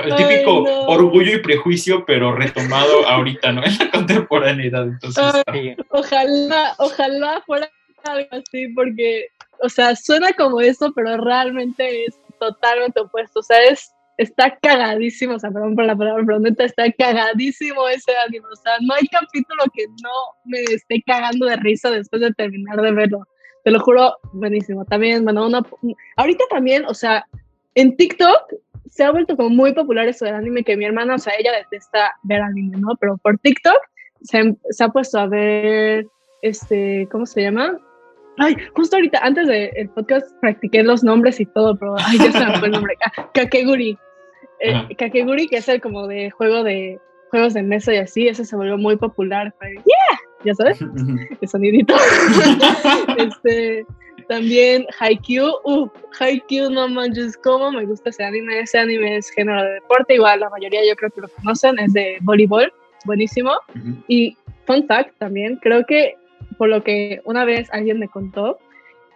el 0.05 0.15
típico 0.17 0.63
orgullo 0.87 1.35
y 1.35 1.39
prejuicio, 1.39 2.05
pero 2.07 2.35
retomado 2.35 3.07
ahorita, 3.07 3.53
¿no? 3.53 3.63
En 3.65 3.79
la 3.79 3.91
contemporaneidad. 3.91 4.85
Entonces, 4.85 5.45
ojalá, 5.89 6.75
ojalá 6.79 7.43
fuera 7.47 7.71
algo 8.05 8.29
así, 8.31 8.69
porque, 8.69 9.29
o 9.63 9.69
sea, 9.69 9.95
suena 9.97 10.33
como 10.33 10.61
eso, 10.61 10.93
pero 10.95 11.17
realmente 11.19 12.05
es 12.05 12.19
totalmente 12.39 13.01
opuesto. 13.01 13.41
O 13.41 13.43
sea, 13.43 13.59
es, 13.65 13.93
está 14.17 14.57
cagadísimo, 14.61 15.35
o 15.35 15.39
sea, 15.39 15.51
perdón 15.51 15.75
por 15.75 15.85
la 15.85 15.97
palabra, 15.97 16.25
pero 16.27 16.41
neta 16.41 16.65
está 16.65 16.91
cagadísimo 16.93 17.89
ese 17.89 18.13
anime. 18.27 18.47
O 18.53 18.57
sea, 18.57 18.73
no 18.81 18.95
hay 18.95 19.07
capítulo 19.09 19.65
que 19.75 19.87
no 20.03 20.11
me 20.45 20.63
esté 20.75 21.03
cagando 21.07 21.47
de 21.47 21.57
risa 21.57 21.91
después 21.91 22.23
de 22.23 22.33
terminar 22.33 22.81
de 22.81 22.93
verlo. 22.93 23.27
Te 23.65 23.71
lo 23.71 23.81
juro, 23.81 24.17
buenísimo. 24.33 24.85
También, 24.85 25.25
bueno, 25.25 25.47
una, 25.47 25.63
ahorita 26.17 26.45
también, 26.51 26.85
o 26.87 26.95
sea, 26.95 27.27
en 27.75 27.97
TikTok 27.97 28.55
se 28.91 29.05
ha 29.05 29.13
vuelto 29.13 29.37
como 29.37 29.51
muy 29.51 29.73
popular 29.73 30.09
eso 30.09 30.25
del 30.25 30.35
anime, 30.35 30.65
que 30.65 30.77
mi 30.77 30.85
hermana, 30.85 31.15
o 31.15 31.19
sea, 31.19 31.35
ella 31.39 31.53
detesta 31.53 32.15
ver 32.25 32.41
anime, 32.41 32.79
¿no? 32.79 32.97
Pero 32.99 33.19
por 33.19 33.39
TikTok 33.39 33.79
se, 34.23 34.57
se 34.71 34.85
ha 34.85 34.89
puesto 34.89 35.19
a 35.19 35.27
ver, 35.27 36.07
este, 36.43 37.07
¿cómo 37.11 37.27
se 37.27 37.43
llama? 37.43 37.79
Ay, 38.41 38.57
justo 38.75 38.97
ahorita, 38.97 39.19
antes 39.23 39.47
del 39.49 39.91
podcast, 39.91 40.35
practiqué 40.41 40.83
los 40.83 41.05
nombres 41.05 41.39
y 41.41 41.47
todo, 41.47 41.77
pero 41.77 41.95
ay, 41.99 42.17
ya 42.17 42.33
se 42.33 42.47
me 42.47 42.59
fue 42.59 42.69
el 42.69 42.73
nombre. 42.73 42.97
Kakeguri. 43.35 43.99
Eh, 44.61 44.97
Kakeguri, 44.97 45.47
que 45.47 45.59
es 45.59 45.69
el 45.69 45.81
como 45.83 46.07
de 46.07 46.31
juego 46.31 46.65
de 46.65 46.99
juegos 47.31 47.53
de 47.53 47.63
mesa 47.63 47.93
y 47.95 47.99
así, 47.99 48.29
ese 48.29 48.47
se 48.47 48.57
volvió 48.57 48.79
muy 48.79 48.97
popular. 48.97 49.55
¡Yeah! 49.61 50.19
¿Ya 50.45 50.55
sabes? 50.55 50.81
el 51.41 51.49
sonidito. 51.49 51.95
este, 53.19 53.85
también 54.29 54.87
Haikyuu, 54.99 55.53
uh, 55.65 55.91
Haikyuu 56.19 56.71
no 56.71 56.89
manches, 56.89 57.37
cómo 57.37 57.71
me 57.71 57.85
gusta 57.85 58.09
ese 58.09 58.25
anime. 58.25 58.61
Ese 58.61 58.79
anime 58.79 59.19
es 59.19 59.31
género 59.31 59.63
de 59.63 59.75
deporte, 59.75 60.15
igual 60.15 60.41
la 60.41 60.49
mayoría 60.49 60.81
yo 60.89 60.97
creo 60.97 61.11
que 61.11 61.21
lo 61.21 61.29
conocen, 61.29 61.79
es 61.79 61.93
de 61.93 62.17
voleibol, 62.23 62.73
buenísimo. 63.05 63.53
Y 64.09 64.35
fun 64.67 64.87
fact 64.87 65.15
también, 65.19 65.57
creo 65.57 65.85
que 65.85 66.15
por 66.61 66.69
lo 66.69 66.85
que 66.85 67.23
una 67.25 67.47
vez 67.47 67.71
alguien 67.73 67.99
me 67.99 68.09
contó, 68.09 68.59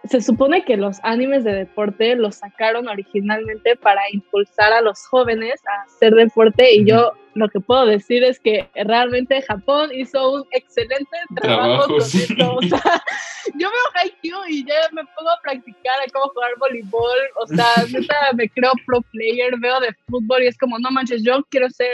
se 0.05 0.19
supone 0.19 0.65
que 0.65 0.77
los 0.77 0.97
animes 1.03 1.43
de 1.43 1.53
deporte 1.53 2.15
los 2.15 2.37
sacaron 2.37 2.87
originalmente 2.87 3.75
para 3.75 4.01
impulsar 4.11 4.73
a 4.73 4.81
los 4.81 5.05
jóvenes 5.05 5.61
a 5.67 5.83
hacer 5.83 6.15
deporte 6.15 6.73
y 6.73 6.85
yo 6.85 7.11
lo 7.35 7.47
que 7.49 7.59
puedo 7.59 7.85
decir 7.85 8.23
es 8.23 8.39
que 8.39 8.67
realmente 8.73 9.43
Japón 9.43 9.91
hizo 9.93 10.31
un 10.31 10.45
excelente 10.53 11.17
trabajo, 11.35 11.85
con 11.85 11.97
esto. 11.97 12.55
O 12.55 12.61
sea, 12.63 13.03
yo 13.59 13.69
veo 13.69 14.01
Haikyuu 14.01 14.45
y 14.49 14.65
ya 14.65 14.73
me 14.91 15.03
pongo 15.15 15.29
a 15.29 15.39
practicar 15.43 15.99
a 16.03 16.11
cómo 16.11 16.29
jugar 16.29 16.49
voleibol, 16.59 17.19
o 17.43 17.45
sea, 17.45 17.67
neta 17.93 18.15
me 18.33 18.49
creo 18.49 18.71
pro 18.87 19.01
player, 19.11 19.53
veo 19.59 19.79
de 19.81 19.93
fútbol 20.07 20.41
y 20.41 20.47
es 20.47 20.57
como, 20.57 20.79
no 20.79 20.89
manches, 20.89 21.21
yo 21.21 21.45
quiero 21.51 21.69
ser 21.69 21.91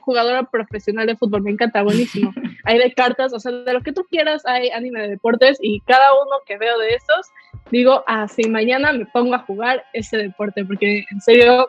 jugadora 0.00 0.42
profesional 0.42 1.06
de 1.06 1.16
fútbol, 1.16 1.42
me 1.42 1.52
encanta, 1.52 1.84
buenísimo. 1.84 2.34
Hay 2.64 2.78
de 2.78 2.92
cartas, 2.92 3.32
o 3.32 3.40
sea, 3.40 3.52
de 3.52 3.72
lo 3.72 3.82
que 3.82 3.92
tú 3.92 4.04
quieras, 4.10 4.44
hay 4.46 4.70
anime 4.70 5.02
de 5.02 5.08
deportes 5.08 5.58
y 5.60 5.80
cada 5.80 6.12
uno 6.14 6.36
que 6.46 6.58
veo 6.58 6.78
de 6.78 6.88
esos, 6.88 7.26
digo, 7.70 8.04
ah, 8.06 8.28
sí, 8.28 8.48
mañana 8.48 8.92
me 8.92 9.06
pongo 9.06 9.34
a 9.34 9.40
jugar 9.40 9.84
ese 9.92 10.16
deporte, 10.18 10.64
porque 10.64 11.04
en 11.10 11.20
serio, 11.20 11.68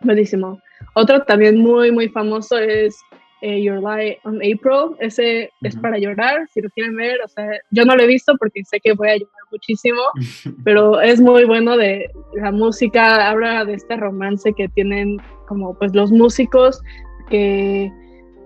buenísimo. 0.00 0.60
Otro 0.94 1.22
también 1.22 1.58
muy, 1.58 1.92
muy 1.92 2.08
famoso 2.08 2.58
es 2.58 2.96
eh, 3.42 3.62
Your 3.62 3.80
Lie 3.80 4.18
on 4.24 4.36
April. 4.36 4.96
Ese 4.98 5.50
es 5.62 5.76
para 5.76 5.98
llorar, 5.98 6.46
si 6.52 6.60
lo 6.60 6.68
quieren 6.70 6.96
ver. 6.96 7.18
O 7.24 7.28
sea, 7.28 7.46
yo 7.70 7.84
no 7.84 7.96
lo 7.96 8.02
he 8.02 8.06
visto 8.06 8.36
porque 8.38 8.64
sé 8.64 8.80
que 8.80 8.92
voy 8.92 9.08
a 9.08 9.16
llorar 9.16 9.42
muchísimo, 9.50 10.00
pero 10.64 11.00
es 11.00 11.20
muy 11.20 11.44
bueno 11.44 11.76
de 11.76 12.10
la 12.34 12.52
música. 12.52 13.30
Habla 13.30 13.64
de 13.64 13.74
este 13.74 13.96
romance 13.96 14.52
que 14.52 14.68
tienen 14.68 15.18
como 15.46 15.74
pues 15.74 15.94
los 15.94 16.12
músicos 16.12 16.80
que 17.28 17.90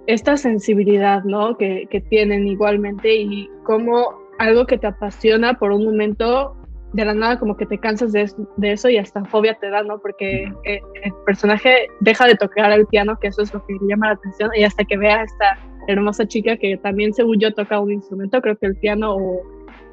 esta 0.07 0.37
sensibilidad, 0.37 1.25
¿no? 1.25 1.57
Que, 1.57 1.87
que 1.91 2.01
tienen 2.01 2.47
igualmente 2.47 3.15
y 3.15 3.49
como 3.65 4.21
algo 4.39 4.67
que 4.67 4.79
te 4.79 4.87
apasiona 4.87 5.55
por 5.55 5.73
un 5.73 5.85
momento, 5.85 6.57
de 6.95 7.05
la 7.05 7.13
nada 7.13 7.39
como 7.41 7.57
que 7.57 7.67
te 7.67 7.79
cansas 7.79 8.13
de, 8.13 8.31
de 8.57 8.73
eso 8.73 8.89
y 8.89 8.99
hasta 8.99 9.25
fobia 9.25 9.55
te 9.55 9.69
da, 9.69 9.83
¿no? 9.83 9.99
Porque 9.99 10.45
eh, 10.65 10.81
el 11.03 11.13
personaje 11.27 11.89
deja 12.01 12.27
de 12.27 12.37
tocar 12.37 12.71
el 12.71 12.87
piano, 12.87 13.19
que 13.21 13.29
eso 13.29 13.43
es 13.43 13.53
lo 13.53 13.65
que 13.67 13.77
llama 13.83 14.09
la 14.09 14.13
atención, 14.15 14.51
y 14.55 14.63
hasta 14.63 14.85
que 14.85 14.97
vea 14.97 15.21
a 15.21 15.25
esta 15.25 15.59
hermosa 15.89 16.27
chica 16.27 16.57
que 16.57 16.77
también, 16.77 17.13
según 17.13 17.41
yo, 17.41 17.53
toca 17.53 17.81
un 17.81 17.93
instrumento, 17.93 18.41
creo 18.41 18.57
que 18.57 18.67
el 18.67 18.77
piano 18.77 19.17
o 19.17 19.43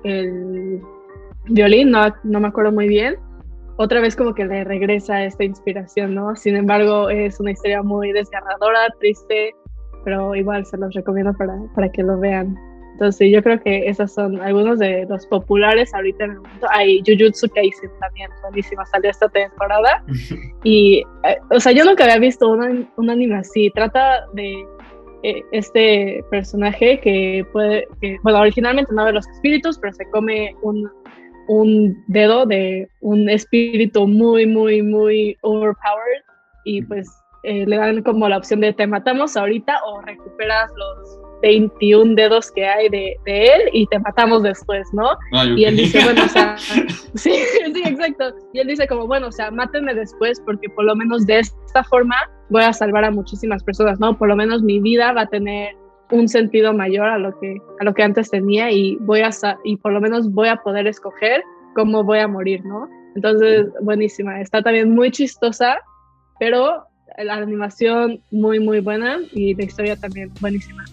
el 0.03 0.79
violín, 1.45 1.89
no, 1.89 2.13
no 2.23 2.39
me 2.39 2.47
acuerdo 2.49 2.71
muy 2.71 2.87
bien, 2.87 3.15
otra 3.77 3.99
vez 3.99 4.15
como 4.15 4.35
que 4.35 4.45
le 4.45 4.63
regresa 4.63 5.23
esta 5.23 5.43
inspiración, 5.43 6.13
¿no? 6.13 6.35
Sin 6.35 6.55
embargo, 6.55 7.09
es 7.09 7.39
una 7.39 7.49
historia 7.49 7.81
muy 7.81 8.11
desgarradora, 8.11 8.93
triste, 8.99 9.55
pero 10.03 10.35
igual 10.35 10.65
se 10.65 10.77
los 10.77 10.93
recomiendo 10.93 11.33
para, 11.33 11.57
para 11.75 11.89
que 11.89 12.03
lo 12.03 12.19
vean. 12.19 12.57
Entonces, 12.93 13.31
yo 13.31 13.41
creo 13.41 13.59
que 13.59 13.87
esos 13.87 14.13
son 14.13 14.39
algunos 14.41 14.77
de 14.77 15.07
los 15.09 15.25
populares 15.25 15.91
ahorita 15.93 16.25
en 16.25 16.31
el 16.31 16.37
momento. 16.37 16.67
Hay 16.69 17.01
Jujutsu 17.05 17.49
Kaisen 17.49 17.89
también, 17.99 18.29
buenísima, 18.43 18.85
salió 18.85 19.09
esta 19.09 19.27
temporada. 19.29 20.03
y, 20.63 20.99
eh, 21.23 21.37
o 21.49 21.59
sea, 21.59 21.71
yo 21.71 21.83
nunca 21.83 22.03
había 22.03 22.19
visto 22.19 22.49
un, 22.49 22.87
un 22.97 23.09
anime 23.09 23.37
así. 23.37 23.71
Trata 23.73 24.25
de 24.33 24.65
eh, 25.23 25.43
este 25.51 26.23
personaje 26.29 26.99
que 26.99 27.45
puede, 27.51 27.87
que, 28.01 28.17
bueno, 28.23 28.39
originalmente 28.39 28.93
no 28.93 29.05
ve 29.05 29.13
los 29.13 29.27
espíritus, 29.29 29.77
pero 29.79 29.93
se 29.93 30.09
come 30.09 30.55
un, 30.61 30.89
un 31.47 32.03
dedo 32.07 32.45
de 32.45 32.87
un 33.01 33.29
espíritu 33.29 34.07
muy, 34.07 34.45
muy, 34.45 34.81
muy 34.81 35.37
overpowered 35.41 36.23
y 36.65 36.81
pues 36.83 37.07
eh, 37.43 37.65
le 37.65 37.77
dan 37.77 38.03
como 38.03 38.29
la 38.29 38.37
opción 38.37 38.59
de 38.59 38.73
te 38.73 38.85
matamos 38.87 39.35
ahorita 39.35 39.79
o 39.85 40.01
recuperas 40.01 40.71
los 40.75 41.19
21 41.41 42.15
dedos 42.15 42.51
que 42.51 42.65
hay 42.65 42.89
de, 42.89 43.17
de 43.25 43.45
él 43.45 43.61
y 43.73 43.87
te 43.87 43.99
matamos 43.99 44.43
después, 44.43 44.87
¿no? 44.93 45.09
Ah, 45.33 45.45
y 45.45 45.65
él 45.65 45.75
dice, 45.75 46.03
bueno, 46.03 46.23
o 46.23 46.27
sea, 46.27 46.55
sí, 47.15 47.33
sí, 47.33 47.83
exacto. 47.83 48.35
Y 48.53 48.59
él 48.59 48.67
dice 48.67 48.87
como, 48.87 49.07
bueno, 49.07 49.27
o 49.27 49.31
sea, 49.31 49.51
mátenme 49.51 49.93
después 49.93 50.41
porque 50.45 50.69
por 50.69 50.85
lo 50.85 50.95
menos 50.95 51.25
de 51.25 51.39
esta 51.39 51.83
forma 51.83 52.15
voy 52.49 52.63
a 52.63 52.73
salvar 52.73 53.05
a 53.05 53.11
muchísimas 53.11 53.63
personas, 53.63 53.99
¿no? 53.99 54.17
Por 54.17 54.27
lo 54.27 54.35
menos 54.35 54.61
mi 54.61 54.79
vida 54.79 55.11
va 55.13 55.21
a 55.21 55.27
tener 55.27 55.75
un 56.11 56.27
sentido 56.27 56.73
mayor 56.73 57.07
a 57.07 57.17
lo 57.17 57.37
que, 57.39 57.57
a 57.79 57.83
lo 57.83 57.93
que 57.93 58.03
antes 58.03 58.29
tenía 58.29 58.69
y, 58.69 58.97
voy 58.97 59.21
a, 59.21 59.29
y 59.63 59.77
por 59.77 59.93
lo 59.93 60.01
menos 60.01 60.31
voy 60.31 60.49
a 60.49 60.57
poder 60.57 60.85
escoger 60.87 61.43
cómo 61.73 62.03
voy 62.03 62.19
a 62.19 62.27
morir, 62.27 62.63
¿no? 62.65 62.87
Entonces, 63.15 63.67
buenísima. 63.81 64.41
Está 64.41 64.61
también 64.61 64.93
muy 64.93 65.11
chistosa, 65.11 65.77
pero 66.39 66.85
la 67.17 67.35
animación 67.35 68.21
muy, 68.31 68.59
muy 68.59 68.79
buena 68.79 69.19
y 69.33 69.53
la 69.55 69.63
historia 69.63 69.95
también 69.95 70.31
buenísima. 70.39 70.85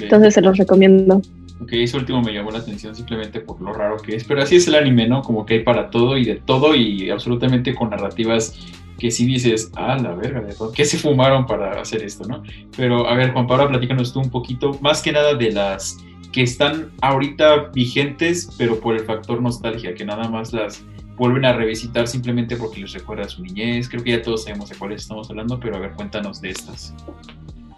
Entonces 0.00 0.34
se 0.34 0.40
los 0.40 0.56
recomiendo. 0.56 1.22
Ok, 1.60 1.72
eso 1.72 1.98
último 1.98 2.22
me 2.22 2.32
llamó 2.32 2.52
la 2.52 2.58
atención 2.58 2.94
simplemente 2.94 3.40
por 3.40 3.60
lo 3.60 3.72
raro 3.72 3.96
que 3.96 4.14
es, 4.14 4.24
pero 4.24 4.42
así 4.42 4.56
es 4.56 4.68
el 4.68 4.76
anime, 4.76 5.08
¿no? 5.08 5.22
Como 5.22 5.44
que 5.44 5.54
hay 5.54 5.60
para 5.60 5.90
todo 5.90 6.16
y 6.16 6.24
de 6.24 6.36
todo 6.36 6.76
y 6.76 7.10
absolutamente 7.10 7.74
con 7.74 7.90
narrativas 7.90 8.54
que 8.98 9.10
sí 9.10 9.26
dices, 9.26 9.70
ah, 9.76 9.96
la 10.00 10.14
verga, 10.14 10.44
¿qué 10.74 10.84
se 10.84 10.98
fumaron 10.98 11.46
para 11.46 11.80
hacer 11.80 12.02
esto, 12.02 12.26
no? 12.26 12.42
Pero 12.76 13.08
a 13.08 13.14
ver, 13.14 13.32
Juan 13.32 13.46
Pablo, 13.46 13.68
platícanos 13.68 14.12
tú 14.12 14.20
un 14.20 14.30
poquito, 14.30 14.76
más 14.80 15.02
que 15.02 15.12
nada 15.12 15.34
de 15.34 15.52
las 15.52 15.98
que 16.32 16.42
están 16.42 16.90
ahorita 17.00 17.70
vigentes, 17.72 18.50
pero 18.58 18.78
por 18.78 18.96
el 18.96 19.04
factor 19.04 19.40
nostalgia, 19.40 19.94
que 19.94 20.04
nada 20.04 20.28
más 20.28 20.52
las 20.52 20.84
vuelven 21.18 21.44
a 21.44 21.52
revisitar 21.52 22.06
simplemente 22.06 22.56
porque 22.56 22.80
les 22.80 22.92
recuerda 22.92 23.28
su 23.28 23.42
niñez. 23.42 23.88
Creo 23.88 24.02
que 24.02 24.12
ya 24.12 24.22
todos 24.22 24.44
sabemos 24.44 24.70
de 24.70 24.76
cuáles 24.76 25.02
estamos 25.02 25.28
hablando, 25.30 25.58
pero 25.58 25.76
a 25.76 25.80
ver, 25.80 25.92
cuéntanos 25.92 26.40
de 26.40 26.50
estas. 26.50 26.94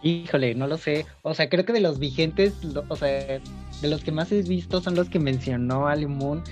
Híjole, 0.03 0.55
no 0.55 0.67
lo 0.67 0.79
sé. 0.79 1.07
O 1.23 1.35
sea, 1.35 1.49
creo 1.49 1.65
que 1.65 1.73
de 1.73 1.81
los 1.81 1.99
vigentes, 1.99 2.55
o 2.89 2.97
sea, 2.97 3.41
de 3.83 3.89
los 3.89 4.03
que 4.03 4.13
más 4.13 4.33
he 4.33 4.43
visto 4.43 4.81
son 4.81 4.95
los 4.95 5.09
que 5.09 5.19
mencionó 5.19 5.89
Ali 5.89 6.07
Moon, 6.07 6.43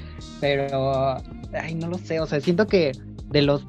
pero, 0.40 1.16
ay, 1.54 1.74
no 1.74 1.88
lo 1.88 1.98
sé. 1.98 2.20
O 2.20 2.26
sea, 2.26 2.40
siento 2.40 2.66
que 2.66 2.92
de 3.26 3.42
los 3.42 3.64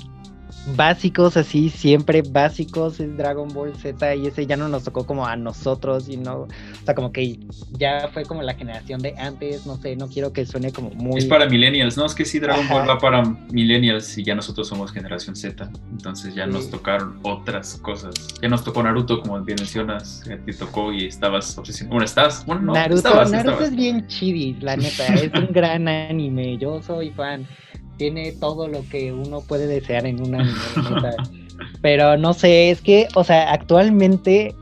básicos, 0.76 1.38
así, 1.38 1.70
siempre 1.70 2.22
básicos, 2.22 3.00
es 3.00 3.16
Dragon 3.18 3.48
Ball 3.50 3.76
Z 3.76 4.16
y 4.16 4.28
ese 4.28 4.46
ya 4.46 4.58
no 4.58 4.68
nos 4.68 4.84
tocó 4.84 5.06
como 5.06 5.26
a 5.26 5.36
nosotros, 5.36 6.10
y 6.10 6.18
no, 6.18 6.42
o 6.42 6.48
sea, 6.86 6.96
como 6.96 7.12
que 7.12 7.40
ya 7.72 8.10
fue 8.14 8.24
como 8.24 8.42
la 8.42 8.54
generación 8.54 9.02
de 9.02 9.16
antes, 9.18 9.66
no 9.66 9.78
sé, 9.78 9.96
no 9.96 10.08
quiero 10.08 10.34
que 10.34 10.46
suene 10.46 10.72
como 10.72 10.90
muy... 10.92 11.20
Es 11.20 11.26
para 11.26 11.48
millennials, 11.48 11.98
¿no? 11.98 12.06
Es 12.06 12.14
que 12.14 12.26
sí, 12.26 12.40
Dragon 12.40 12.68
Ball 12.68 12.90
va 12.90 12.98
para 12.98 13.24
millennials 13.52 14.18
y 14.18 14.24
ya 14.24 14.36
nosotros 14.36 14.68
somos 14.68 14.92
generación 14.92 15.36
Z, 15.36 15.70
entonces 15.92 16.36
ya 16.36 16.46
nos 16.46 16.70
tocaron 16.70 17.20
otras 17.24 17.78
cosas. 17.78 18.14
Ya 18.42 18.50
nos 18.50 18.64
tocó 18.64 18.84
Naruto, 18.84 19.22
como 19.22 19.40
bien 19.42 19.58
mencionas, 19.60 20.24
te 20.46 20.54
tocó 20.54 20.92
y 20.92 21.06
estabas 21.06 21.58
obsesionado. 21.58 21.94
Bueno, 21.94 22.06
estás, 22.06 22.46
bueno, 22.46 22.62
no, 22.62 22.74
Naruto, 22.74 23.26
Naruto 23.26 23.64
es 23.64 23.76
bien 23.76 24.08
chibi, 24.08 24.58
la 24.62 24.76
neta, 24.76 25.06
es 25.14 25.32
un 25.34 25.48
gran 25.52 25.88
anime, 25.88 26.58
yo 26.58 26.82
soy 26.82 27.12
fan 27.12 27.48
tiene 28.00 28.32
todo 28.32 28.68
lo 28.68 28.82
que 28.90 29.12
uno 29.12 29.42
puede 29.42 29.68
desear 29.68 30.08
en 30.08 30.26
una 30.26 30.40
anime. 30.40 31.16
Pero 31.82 32.18
no 32.18 32.34
sé, 32.34 32.72
es 32.72 32.82
que, 32.82 33.10
o 33.14 33.24
sea, 33.24 33.52
actualmente, 33.52 34.56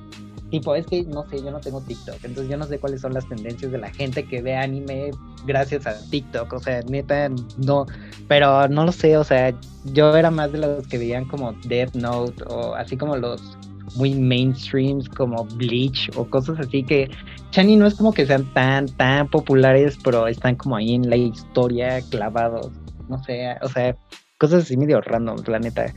tipo, 0.50 0.73
es 0.73 0.88
que 0.88 1.04
no 1.04 1.23
sé, 1.30 1.38
yo 1.43 1.52
no 1.52 1.60
tengo 1.60 1.80
TikTok, 1.82 2.15
entonces 2.23 2.50
yo 2.50 2.58
no 2.58 2.65
sé 2.65 2.80
cuáles 2.80 3.02
son 3.02 3.13
las 3.13 3.30
tendencias 3.30 3.71
de 3.71 3.78
la 3.78 3.91
gente 3.91 4.26
que 4.26 4.41
ve 4.41 4.56
anime 4.56 5.12
gracias 5.45 5.86
a 5.86 5.93
TikTok, 6.10 6.52
o 6.52 6.60
sea, 6.60 6.82
neta, 6.82 7.30
no, 7.58 7.86
pero 8.28 8.67
no 8.67 8.86
lo 8.86 8.91
sé, 8.91 9.17
o 9.17 9.23
sea, 9.23 9.54
yo 9.93 10.15
era 10.15 10.32
más 10.32 10.52
de 10.52 10.58
los 10.58 10.88
que 10.88 10.97
veían 10.97 11.26
como 11.26 11.54
Death 11.65 11.93
Note 11.93 12.43
o 12.47 12.73
así 12.73 12.97
como 12.97 13.15
los 13.15 13.58
muy 13.95 14.13
mainstreams 14.15 15.08
como 15.10 15.45
Bleach 15.56 16.10
o 16.15 16.26
cosas 16.26 16.60
así 16.60 16.84
que 16.84 17.10
Chani 17.52 17.78
no 17.78 17.88
es 17.88 17.95
como 17.95 18.13
que 18.13 18.26
sean 18.26 18.43
tan 18.54 18.88
tan 18.89 19.30
populares 19.30 19.97
pero 20.04 20.28
están 20.28 20.56
como 20.56 20.76
ahí 20.76 20.93
en 20.93 21.10
la 21.10 21.15
historia 21.15 22.02
clavados 22.10 22.69
no 23.10 23.24
sé, 23.24 23.56
o 23.62 23.70
sea, 23.70 23.96
cosas 24.38 24.63
así 24.63 24.78
medio 24.78 25.02
random, 25.02 25.38
la 25.48 25.60
neta. 25.60 25.93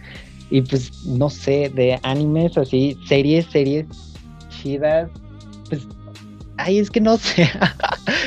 Y 0.51 0.63
pues, 0.63 1.05
no 1.07 1.31
sé, 1.31 1.71
de 1.75 1.99
animes 2.03 2.59
así, 2.59 2.99
series, 3.07 3.47
series 3.47 3.87
chidas, 4.49 5.11
pues, 5.69 5.87
ay, 6.57 6.79
es 6.79 6.91
que 6.91 7.01
no 7.01 7.17
sé. 7.19 7.49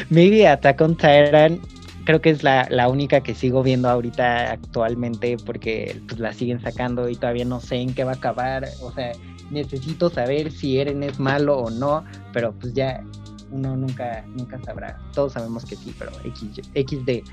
Maybe 0.10 0.48
Attack 0.48 0.82
on 0.82 0.96
Titan 0.96 1.60
creo 2.06 2.22
que 2.22 2.30
es 2.30 2.44
la, 2.44 2.68
la, 2.70 2.90
única 2.90 3.22
que 3.22 3.34
sigo 3.34 3.64
viendo 3.64 3.90
ahorita 3.90 4.52
actualmente 4.52 5.38
porque 5.46 6.02
pues, 6.08 6.20
la 6.20 6.34
siguen 6.34 6.62
sacando 6.62 7.08
y 7.10 7.16
todavía 7.16 7.46
no 7.46 7.60
sé 7.60 7.78
en 7.78 7.94
qué 7.94 8.04
va 8.04 8.12
a 8.12 8.16
acabar. 8.16 8.68
O 8.82 8.92
sea, 8.92 9.14
necesito 9.52 10.10
saber 10.10 10.52
si 10.52 10.80
Eren 10.80 11.04
es 11.04 11.20
malo 11.20 11.58
o 11.58 11.70
no, 11.70 12.04
pero 12.34 12.54
pues 12.54 12.74
ya 12.74 13.04
uno 13.52 13.76
nunca, 13.76 14.26
nunca 14.28 14.60
sabrá. 14.64 15.00
Todos 15.14 15.34
sabemos 15.34 15.66
que 15.66 15.76
sí, 15.76 15.94
pero 15.98 16.12
X, 16.26 16.62
XD. 16.74 17.24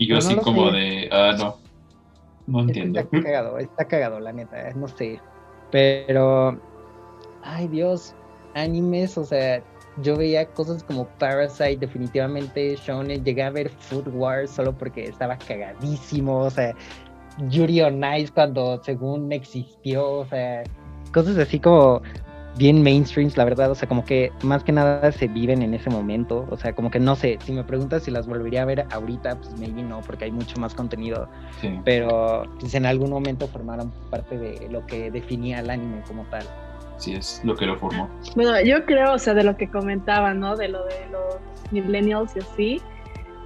Y 0.00 0.06
yo 0.06 0.16
así 0.16 0.34
como 0.36 0.70
de, 0.70 1.10
ah, 1.12 1.34
no, 1.38 1.56
no 2.46 2.60
entiendo. 2.60 3.00
Está 3.00 3.20
cagado, 3.20 3.58
está 3.58 3.84
cagado, 3.84 4.18
la 4.18 4.32
neta, 4.32 4.72
no 4.72 4.88
sé. 4.88 5.20
Pero, 5.70 6.58
ay 7.42 7.68
Dios, 7.68 8.14
animes, 8.54 9.18
o 9.18 9.24
sea, 9.24 9.62
yo 9.98 10.16
veía 10.16 10.46
cosas 10.46 10.82
como 10.84 11.06
Parasite, 11.18 11.76
definitivamente, 11.76 12.76
Shonen, 12.76 13.22
llegué 13.22 13.42
a 13.42 13.50
ver 13.50 13.68
Food 13.68 14.08
Wars 14.14 14.52
solo 14.52 14.72
porque 14.72 15.04
estaba 15.04 15.36
cagadísimo, 15.36 16.38
o 16.38 16.50
sea, 16.50 16.74
Yuri 17.50 17.82
on 17.82 18.02
Ice 18.14 18.32
cuando 18.32 18.82
según 18.82 19.30
existió, 19.32 20.10
o 20.10 20.26
sea, 20.28 20.62
cosas 21.12 21.36
así 21.36 21.60
como 21.60 22.00
bien 22.56 22.82
mainstreams, 22.82 23.36
la 23.36 23.44
verdad, 23.44 23.70
o 23.70 23.74
sea, 23.74 23.88
como 23.88 24.04
que 24.04 24.32
más 24.42 24.64
que 24.64 24.72
nada 24.72 25.12
se 25.12 25.28
viven 25.28 25.62
en 25.62 25.74
ese 25.74 25.90
momento, 25.90 26.46
o 26.50 26.56
sea, 26.56 26.72
como 26.72 26.90
que 26.90 26.98
no 26.98 27.16
sé, 27.16 27.38
si 27.44 27.52
me 27.52 27.64
preguntas 27.64 28.02
si 28.02 28.10
las 28.10 28.26
volvería 28.26 28.62
a 28.62 28.64
ver 28.64 28.86
ahorita, 28.90 29.36
pues 29.36 29.58
maybe 29.58 29.82
no, 29.82 30.00
porque 30.00 30.24
hay 30.26 30.32
mucho 30.32 30.60
más 30.60 30.74
contenido, 30.74 31.28
pero 31.84 32.44
pues 32.58 32.74
en 32.74 32.86
algún 32.86 33.10
momento 33.10 33.46
formaron 33.46 33.92
parte 34.10 34.38
de 34.38 34.68
lo 34.70 34.84
que 34.86 35.10
definía 35.10 35.60
el 35.60 35.70
anime 35.70 36.02
como 36.06 36.24
tal. 36.24 36.44
Sí, 36.98 37.14
es 37.14 37.40
lo 37.44 37.56
que 37.56 37.64
lo 37.64 37.78
formó. 37.78 38.10
Bueno, 38.36 38.60
yo 38.60 38.84
creo, 38.84 39.14
o 39.14 39.18
sea, 39.18 39.32
de 39.32 39.42
lo 39.42 39.56
que 39.56 39.70
comentaba, 39.70 40.34
¿no? 40.34 40.54
De 40.56 40.68
lo 40.68 40.84
de 40.84 41.08
los 41.10 41.36
millennials 41.70 42.36
y 42.36 42.40
así, 42.40 42.82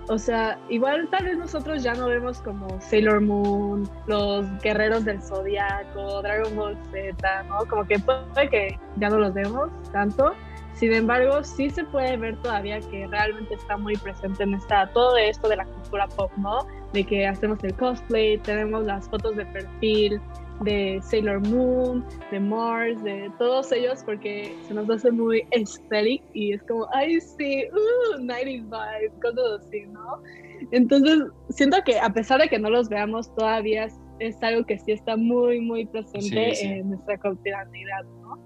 o 0.09 0.19
sea, 0.19 0.59
igual 0.69 1.09
tal 1.11 1.25
vez 1.25 1.39
nosotros 1.39 1.83
ya 1.83 1.95
no 1.95 2.09
vemos 2.09 2.41
como 2.41 2.81
Sailor 2.81 3.21
Moon, 3.23 3.89
los 4.07 4.47
guerreros 4.63 5.05
del 5.05 5.23
zodiaco, 5.23 6.21
Dragon 6.23 6.55
Ball 6.55 6.77
Z, 6.93 7.43
¿no? 7.45 7.59
Como 7.69 7.87
que 7.87 7.99
puede 7.99 8.49
que 8.51 8.79
ya 8.97 9.09
no 9.09 9.19
los 9.19 9.33
vemos 9.33 9.71
tanto. 9.93 10.35
Sin 10.75 10.93
embargo, 10.93 11.43
sí 11.45 11.71
se 11.71 11.85
puede 11.85 12.17
ver 12.17 12.37
todavía 12.39 12.81
que 12.81 13.07
realmente 13.07 13.55
está 13.55 13.77
muy 13.77 13.97
presente 13.97 14.43
en 14.43 14.55
esta, 14.55 14.89
todo 14.89 15.17
esto 15.17 15.49
de 15.49 15.57
la 15.57 15.65
cultura 15.65 16.09
pop, 16.09 16.33
¿no? 16.37 16.67
De 16.93 17.05
que 17.05 17.27
hacemos 17.27 17.63
el 17.63 17.75
cosplay, 17.75 18.39
tenemos 18.39 18.85
las 18.85 19.09
fotos 19.09 19.37
de 19.37 19.47
perfil, 19.47 20.21
de 20.63 21.01
Sailor 21.03 21.41
Moon, 21.49 22.05
de 22.31 22.41
Mars, 22.41 23.03
de 23.03 23.31
todos 23.39 23.73
ellos, 23.73 24.03
porque 24.05 24.55
se 24.67 24.75
nos 24.75 24.89
hace 24.89 25.11
muy 25.11 25.43
aesthetic 25.53 26.23
y 26.33 26.53
es 26.53 26.63
como, 26.63 26.87
ay, 26.93 27.21
sí, 27.21 27.65
uh, 27.73 28.21
90s 28.21 28.65
vibes, 28.65 29.13
cosas 29.21 29.67
así, 29.67 29.81
¿no? 29.87 30.23
Entonces, 30.71 31.25
siento 31.51 31.79
que 31.85 31.99
a 31.99 32.13
pesar 32.13 32.41
de 32.41 32.49
que 32.49 32.59
no 32.59 32.71
los 32.71 32.89
veamos 32.89 33.35
todavía, 33.35 33.89
es 34.21 34.43
algo 34.43 34.65
que 34.65 34.79
sí 34.79 34.93
está 34.93 35.17
muy, 35.17 35.61
muy 35.61 35.87
presente 35.87 36.65
en 36.65 36.91
nuestra 36.91 37.19
cotidianidad, 37.19 38.05
¿no? 38.23 38.39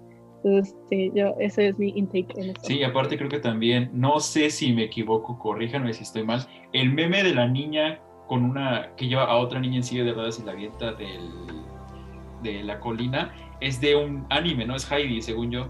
Entonces, 0.44 0.76
sí, 0.88 1.10
yo, 1.14 1.34
ese 1.40 1.68
es 1.68 1.78
mi 1.78 1.90
intake 1.90 2.32
en 2.36 2.50
esto. 2.50 2.62
Sí, 2.64 2.82
aparte 2.82 3.18
creo 3.18 3.28
que 3.28 3.40
también, 3.40 3.90
no 3.92 4.20
sé 4.20 4.50
si 4.50 4.72
me 4.72 4.84
equivoco, 4.84 5.38
corríjanme 5.38 5.92
si 5.92 6.04
estoy 6.04 6.24
mal, 6.24 6.46
el 6.72 6.92
meme 6.92 7.22
de 7.22 7.34
la 7.34 7.48
niña 7.48 8.00
con 8.28 8.44
una, 8.44 8.94
que 8.96 9.08
lleva 9.08 9.24
a 9.24 9.36
otra 9.36 9.58
niña 9.58 9.76
en 9.78 9.82
silla 9.82 10.04
de 10.04 10.12
ruedas 10.12 10.38
y 10.38 10.44
la 10.44 10.52
avienta 10.52 10.92
del 10.92 11.30
de 12.42 12.62
la 12.62 12.80
colina 12.80 13.32
es 13.60 13.80
de 13.80 13.96
un 13.96 14.26
anime, 14.30 14.66
¿no? 14.66 14.76
Es 14.76 14.90
Heidi, 14.90 15.20
según 15.22 15.50
yo. 15.50 15.68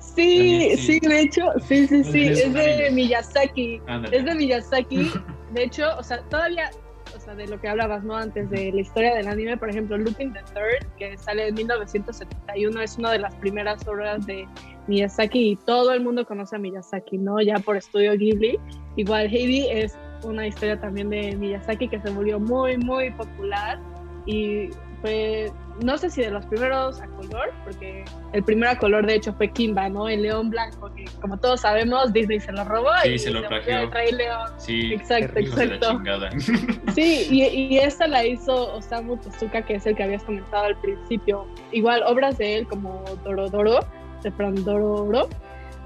Sí, 0.00 0.76
sí, 0.78 0.98
de 1.00 1.20
hecho, 1.20 1.42
sí, 1.66 1.86
sí, 1.86 2.04
sí, 2.04 2.28
es, 2.28 2.52
de 2.54 2.90
Miyazaki. 2.90 3.82
Es 4.12 4.24
de 4.24 4.34
Miyazaki. 4.34 5.10
De 5.52 5.64
hecho, 5.64 5.84
o 5.98 6.02
sea, 6.02 6.22
todavía, 6.22 6.70
o 7.14 7.20
sea, 7.20 7.34
de 7.34 7.46
lo 7.46 7.60
que 7.60 7.68
hablabas, 7.68 8.02
¿no? 8.02 8.16
Antes 8.16 8.48
de 8.48 8.72
la 8.72 8.80
historia 8.80 9.14
del 9.14 9.26
anime, 9.28 9.56
por 9.56 9.68
ejemplo, 9.68 9.98
Lupin 9.98 10.32
the 10.32 10.40
Third, 10.54 10.86
que 10.96 11.16
sale 11.18 11.48
en 11.48 11.54
1971, 11.54 12.80
es 12.80 12.98
una 12.98 13.12
de 13.12 13.18
las 13.18 13.34
primeras 13.36 13.86
obras 13.86 14.26
de 14.26 14.46
Miyazaki 14.86 15.50
y 15.50 15.56
todo 15.56 15.92
el 15.92 16.02
mundo 16.02 16.24
conoce 16.24 16.56
a 16.56 16.58
Miyazaki, 16.58 17.18
¿no? 17.18 17.40
Ya 17.40 17.58
por 17.58 17.76
estudio 17.76 18.16
Ghibli. 18.16 18.58
Igual 18.96 19.26
Heidi 19.26 19.68
es 19.68 19.98
una 20.24 20.46
historia 20.46 20.80
también 20.80 21.10
de 21.10 21.36
Miyazaki 21.36 21.88
que 21.88 22.00
se 22.00 22.10
volvió 22.10 22.40
muy, 22.40 22.78
muy 22.78 23.10
popular 23.10 23.78
y 24.24 24.70
fue 25.02 25.52
no 25.82 25.98
sé 25.98 26.10
si 26.10 26.22
de 26.22 26.30
los 26.30 26.46
primeros 26.46 27.00
a 27.00 27.06
color, 27.08 27.52
porque 27.64 28.04
el 28.32 28.42
primero 28.42 28.72
a 28.72 28.76
color 28.76 29.06
de 29.06 29.14
hecho 29.14 29.32
fue 29.34 29.50
Kimba, 29.50 29.88
¿no? 29.88 30.08
El 30.08 30.22
león 30.22 30.50
blanco, 30.50 30.92
que 30.94 31.04
como 31.20 31.38
todos 31.38 31.60
sabemos, 31.60 32.12
Disney 32.12 32.40
se 32.40 32.52
lo 32.52 32.64
robó 32.64 32.90
y 33.04 33.18
se 33.18 33.30
lo 33.30 33.46
plagió. 33.46 33.90
León. 34.12 34.50
Sí, 34.58 34.92
exacto, 34.92 35.38
exacto. 35.38 36.00
Sí, 36.94 37.26
y, 37.30 37.42
y, 37.44 37.78
esta 37.78 38.06
la 38.06 38.24
hizo 38.24 38.74
Osamu 38.76 39.18
Tezuka, 39.18 39.62
que 39.62 39.74
es 39.74 39.86
el 39.86 39.96
que 39.96 40.02
habías 40.04 40.22
comentado 40.22 40.64
al 40.64 40.76
principio. 40.76 41.46
Igual 41.72 42.02
obras 42.04 42.38
de 42.38 42.58
él 42.58 42.66
como 42.66 43.04
Dorodoro, 43.22 43.80
de 44.22 44.30
Fran 44.30 44.54
Dorodoro 44.64 45.28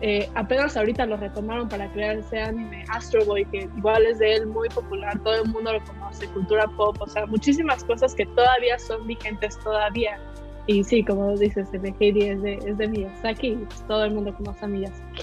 eh, 0.02 0.30
apenas 0.34 0.76
ahorita 0.76 1.04
lo 1.06 1.16
retomaron 1.16 1.68
para 1.68 1.90
crear 1.92 2.16
ese 2.16 2.40
anime 2.40 2.84
Astro 2.88 3.24
Boy, 3.24 3.44
que 3.46 3.68
igual 3.76 4.06
es 4.06 4.18
de 4.18 4.34
él 4.36 4.46
muy 4.46 4.68
popular, 4.70 5.18
todo 5.22 5.42
el 5.42 5.50
mundo 5.50 5.72
lo 5.72 5.84
conoce, 5.84 6.26
cultura 6.28 6.66
pop, 6.76 6.96
o 7.00 7.06
sea, 7.06 7.26
muchísimas 7.26 7.84
cosas 7.84 8.14
que 8.14 8.24
todavía 8.26 8.78
son 8.78 9.06
vigentes 9.06 9.58
todavía. 9.58 10.18
Y 10.66 10.84
sí, 10.84 11.04
como 11.04 11.36
dices, 11.36 11.68
el 11.72 11.94
Heidi 11.98 12.30
es 12.30 12.42
de, 12.42 12.54
es 12.66 12.78
de 12.78 12.88
Miyazaki, 12.88 13.56
pues 13.68 13.86
todo 13.86 14.04
el 14.04 14.14
mundo 14.14 14.34
conoce 14.34 14.64
a 14.64 14.68
Miyazaki. 14.68 15.22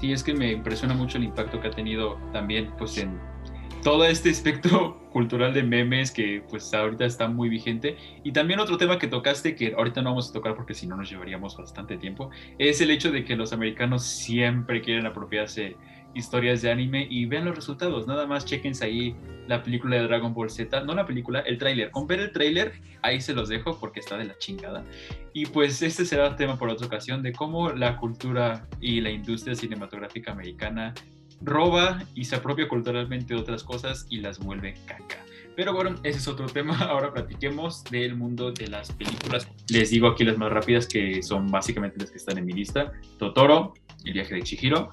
Sí, 0.00 0.12
es 0.12 0.22
que 0.22 0.32
me 0.32 0.52
impresiona 0.52 0.94
mucho 0.94 1.18
el 1.18 1.24
impacto 1.24 1.60
que 1.60 1.68
ha 1.68 1.70
tenido 1.70 2.16
también 2.32 2.72
pues 2.78 2.96
en 2.96 3.20
todo 3.82 4.04
este 4.04 4.30
espectro 4.30 4.98
cultural 5.12 5.54
de 5.54 5.62
memes 5.62 6.10
que 6.10 6.42
pues 6.48 6.72
ahorita 6.72 7.04
está 7.04 7.28
muy 7.28 7.48
vigente. 7.48 7.96
Y 8.22 8.32
también 8.32 8.60
otro 8.60 8.76
tema 8.76 8.98
que 8.98 9.08
tocaste, 9.08 9.54
que 9.54 9.74
ahorita 9.76 10.02
no 10.02 10.10
vamos 10.10 10.30
a 10.30 10.32
tocar 10.32 10.54
porque 10.54 10.74
si 10.74 10.86
no 10.86 10.96
nos 10.96 11.10
llevaríamos 11.10 11.56
bastante 11.56 11.96
tiempo, 11.96 12.30
es 12.58 12.80
el 12.80 12.90
hecho 12.90 13.10
de 13.10 13.24
que 13.24 13.36
los 13.36 13.52
americanos 13.52 14.04
siempre 14.04 14.80
quieren 14.82 15.06
apropiarse 15.06 15.76
historias 16.14 16.60
de 16.60 16.70
anime 16.70 17.06
y 17.08 17.26
vean 17.26 17.44
los 17.44 17.54
resultados. 17.54 18.06
Nada 18.06 18.26
más 18.26 18.44
chequense 18.44 18.84
ahí 18.84 19.16
la 19.46 19.62
película 19.62 19.96
de 19.96 20.02
Dragon 20.02 20.34
Ball 20.34 20.50
Z, 20.50 20.80
no 20.82 20.94
la 20.94 21.06
película, 21.06 21.40
el 21.40 21.58
tráiler. 21.58 21.90
Con 21.90 22.06
ver 22.06 22.20
el 22.20 22.32
tráiler, 22.32 22.72
ahí 23.02 23.20
se 23.20 23.32
los 23.32 23.48
dejo 23.48 23.78
porque 23.78 24.00
está 24.00 24.16
de 24.16 24.24
la 24.24 24.36
chingada. 24.38 24.84
Y 25.32 25.46
pues 25.46 25.80
este 25.82 26.04
será 26.04 26.26
el 26.26 26.36
tema 26.36 26.58
por 26.58 26.68
otra 26.68 26.86
ocasión 26.86 27.22
de 27.22 27.32
cómo 27.32 27.70
la 27.70 27.96
cultura 27.96 28.66
y 28.80 29.00
la 29.00 29.10
industria 29.10 29.54
cinematográfica 29.54 30.32
americana 30.32 30.94
roba 31.40 32.02
y 32.14 32.24
se 32.24 32.36
apropia 32.36 32.68
culturalmente 32.68 33.34
de 33.34 33.40
otras 33.40 33.64
cosas 33.64 34.06
y 34.10 34.20
las 34.20 34.38
vuelve 34.38 34.74
caca. 34.86 35.18
Pero 35.56 35.74
bueno, 35.74 35.96
ese 36.04 36.18
es 36.18 36.28
otro 36.28 36.46
tema. 36.52 36.76
Ahora 36.78 37.12
platiquemos 37.12 37.84
del 37.84 38.16
mundo 38.16 38.52
de 38.52 38.68
las 38.68 38.92
películas. 38.92 39.48
Les 39.68 39.90
digo 39.90 40.08
aquí 40.08 40.24
las 40.24 40.38
más 40.38 40.50
rápidas 40.50 40.86
que 40.86 41.22
son 41.22 41.48
básicamente 41.48 41.98
las 41.98 42.10
que 42.10 42.18
están 42.18 42.38
en 42.38 42.46
mi 42.46 42.52
lista. 42.52 42.92
Totoro, 43.18 43.74
El 44.04 44.14
viaje 44.14 44.36
de 44.36 44.42
Chihiro 44.42 44.90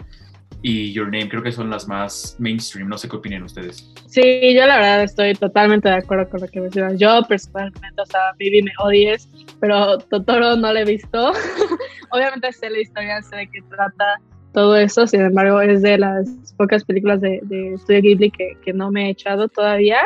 y 0.62 0.92
Your 0.92 1.06
Name. 1.06 1.30
Creo 1.30 1.44
que 1.44 1.52
son 1.52 1.70
las 1.70 1.88
más 1.88 2.36
mainstream. 2.40 2.90
No 2.90 2.98
sé 2.98 3.08
qué 3.08 3.16
opinan 3.16 3.44
ustedes. 3.44 3.94
Sí, 4.08 4.54
yo 4.54 4.66
la 4.66 4.78
verdad 4.78 5.04
estoy 5.04 5.34
totalmente 5.36 5.88
de 5.90 5.96
acuerdo 5.96 6.30
con 6.30 6.42
lo 6.42 6.48
que 6.48 6.60
mencionas. 6.60 7.00
Yo 7.00 7.22
personalmente, 7.28 8.02
o 8.02 8.06
sea, 8.06 8.34
Vivi 8.38 8.62
me 8.62 8.72
odies, 8.80 9.30
pero 9.60 9.98
Totoro 10.00 10.56
no 10.56 10.74
lo 10.74 10.80
he 10.80 10.86
visto. 10.86 11.32
Obviamente 12.12 12.52
sé 12.52 12.70
la 12.70 12.80
historia, 12.80 13.22
sé 13.22 13.36
de 13.36 13.48
qué 13.50 13.62
trata 13.70 14.20
todo 14.58 14.76
eso, 14.76 15.06
sin 15.06 15.22
embargo 15.22 15.62
es 15.62 15.84
de 15.84 16.00
las 16.00 16.28
pocas 16.58 16.84
películas 16.84 17.22
de, 17.22 17.42
de 17.44 17.78
Studio 17.78 18.02
Ghibli 18.02 18.32
que, 18.32 18.58
que, 18.66 18.74
no 18.74 18.90
me 18.90 19.06
he 19.06 19.10
echado 19.12 19.48
todavía. 19.50 20.00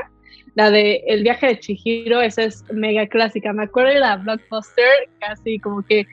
La 0.56 0.70
de 0.70 1.02
El 1.08 1.24
viaje 1.24 1.48
de 1.48 1.60
Chihiro, 1.62 2.20
esa 2.20 2.44
es 2.44 2.66
mega 2.70 3.08
clásica. 3.08 3.54
Me 3.54 3.64
acuerdo 3.64 3.94
de 3.94 4.00
la 4.00 4.18
Blockbuster, 4.18 5.08
casi 5.22 5.58
como 5.58 5.82
que 5.84 6.06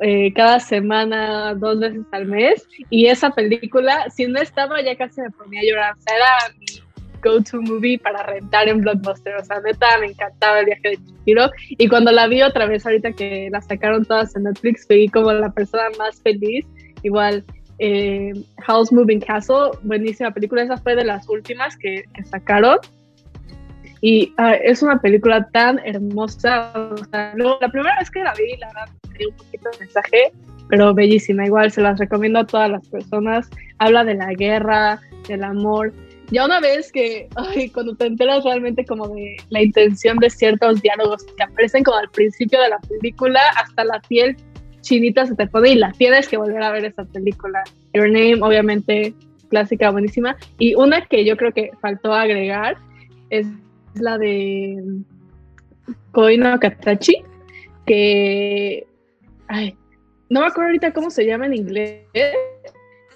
eh, 0.00 0.32
cada 0.32 0.58
semana, 0.58 1.52
dos 1.52 1.80
veces 1.80 2.00
al 2.12 2.24
mes. 2.24 2.66
Y 2.88 3.08
esa 3.08 3.28
película, 3.28 4.08
si 4.08 4.26
no 4.26 4.40
estaba, 4.40 4.80
ya 4.80 4.96
casi 4.96 5.20
me 5.20 5.28
ponía 5.28 5.60
a 5.60 5.64
llorar. 5.64 5.94
O 5.94 6.00
sea, 6.00 6.16
era 6.16 6.56
mi 6.58 6.66
go-to 7.22 7.60
movie 7.60 7.98
para 7.98 8.22
rentar 8.22 8.70
en 8.70 8.80
Blockbuster. 8.80 9.36
O 9.36 9.44
sea, 9.44 9.60
neta, 9.60 9.98
me 10.00 10.06
encantaba 10.06 10.60
el 10.60 10.64
viaje 10.64 10.88
de 10.88 10.96
Chihiro. 10.96 11.50
Y 11.68 11.88
cuando 11.88 12.10
la 12.10 12.26
vi 12.26 12.40
otra 12.40 12.64
vez, 12.64 12.86
ahorita 12.86 13.12
que 13.12 13.50
la 13.52 13.60
sacaron 13.60 14.02
todas 14.06 14.34
en 14.34 14.44
Netflix, 14.44 14.86
fui 14.86 15.08
como 15.08 15.30
la 15.30 15.52
persona 15.52 15.90
más 15.98 16.22
feliz. 16.22 16.64
Igual, 17.02 17.44
eh, 17.78 18.32
House 18.58 18.92
Moving 18.92 19.20
Castle, 19.20 19.70
buenísima 19.82 20.30
película, 20.30 20.62
esa 20.62 20.76
fue 20.76 20.94
de 20.94 21.04
las 21.04 21.28
últimas 21.28 21.76
que, 21.76 22.04
sacaron. 22.24 22.78
Y 24.00 24.32
ah, 24.36 24.54
es 24.54 24.82
una 24.82 25.00
película 25.00 25.48
tan 25.52 25.78
hermosa. 25.84 26.72
la 27.12 27.68
primera 27.68 27.98
vez 27.98 28.10
que 28.10 28.22
la 28.22 28.34
vi, 28.34 28.56
la 28.58 28.66
verdad, 28.68 28.88
me 29.10 29.18
dio 29.18 29.28
un 29.28 29.36
poquito 29.36 29.70
de 29.70 29.78
mensaje, 29.78 30.32
pero 30.68 30.92
bellísima. 30.92 31.46
Igual 31.46 31.70
se 31.70 31.82
las 31.82 31.98
recomiendo 31.98 32.40
a 32.40 32.46
todas 32.46 32.68
las 32.68 32.86
personas. 32.88 33.48
Habla 33.78 34.04
de 34.04 34.14
la 34.14 34.32
guerra, 34.32 35.00
del 35.28 35.44
amor. 35.44 35.92
Ya 36.32 36.46
una 36.46 36.60
vez 36.60 36.90
que, 36.90 37.28
ay, 37.36 37.68
cuando 37.70 37.94
te 37.94 38.06
enteras 38.06 38.42
realmente 38.42 38.84
como 38.86 39.06
de 39.08 39.36
la 39.50 39.62
intención 39.62 40.16
de 40.18 40.30
ciertos 40.30 40.80
diálogos 40.82 41.24
que 41.36 41.42
aparecen 41.42 41.84
como 41.84 41.98
al 41.98 42.08
principio 42.10 42.60
de 42.60 42.70
la 42.70 42.78
película, 42.78 43.40
hasta 43.56 43.84
la 43.84 44.00
piel 44.00 44.36
chinita 44.82 45.26
se 45.26 45.34
te 45.34 45.46
pone 45.46 45.70
y 45.70 45.74
la 45.76 45.92
tienes 45.92 46.28
que 46.28 46.36
volver 46.36 46.62
a 46.62 46.70
ver 46.70 46.84
esa 46.84 47.04
película. 47.04 47.64
Your 47.94 48.08
Name, 48.08 48.38
obviamente, 48.42 49.14
clásica, 49.48 49.90
buenísima. 49.90 50.36
Y 50.58 50.74
una 50.74 51.06
que 51.06 51.24
yo 51.24 51.36
creo 51.36 51.52
que 51.52 51.70
faltó 51.80 52.12
agregar 52.12 52.76
es 53.30 53.46
la 53.94 54.18
de 54.18 54.82
Koino 56.12 56.58
Katachi, 56.60 57.16
que, 57.86 58.86
ay, 59.48 59.76
no 60.28 60.40
me 60.40 60.46
acuerdo 60.46 60.68
ahorita 60.68 60.92
cómo 60.92 61.10
se 61.10 61.26
llama 61.26 61.46
en 61.46 61.54
inglés, 61.54 62.02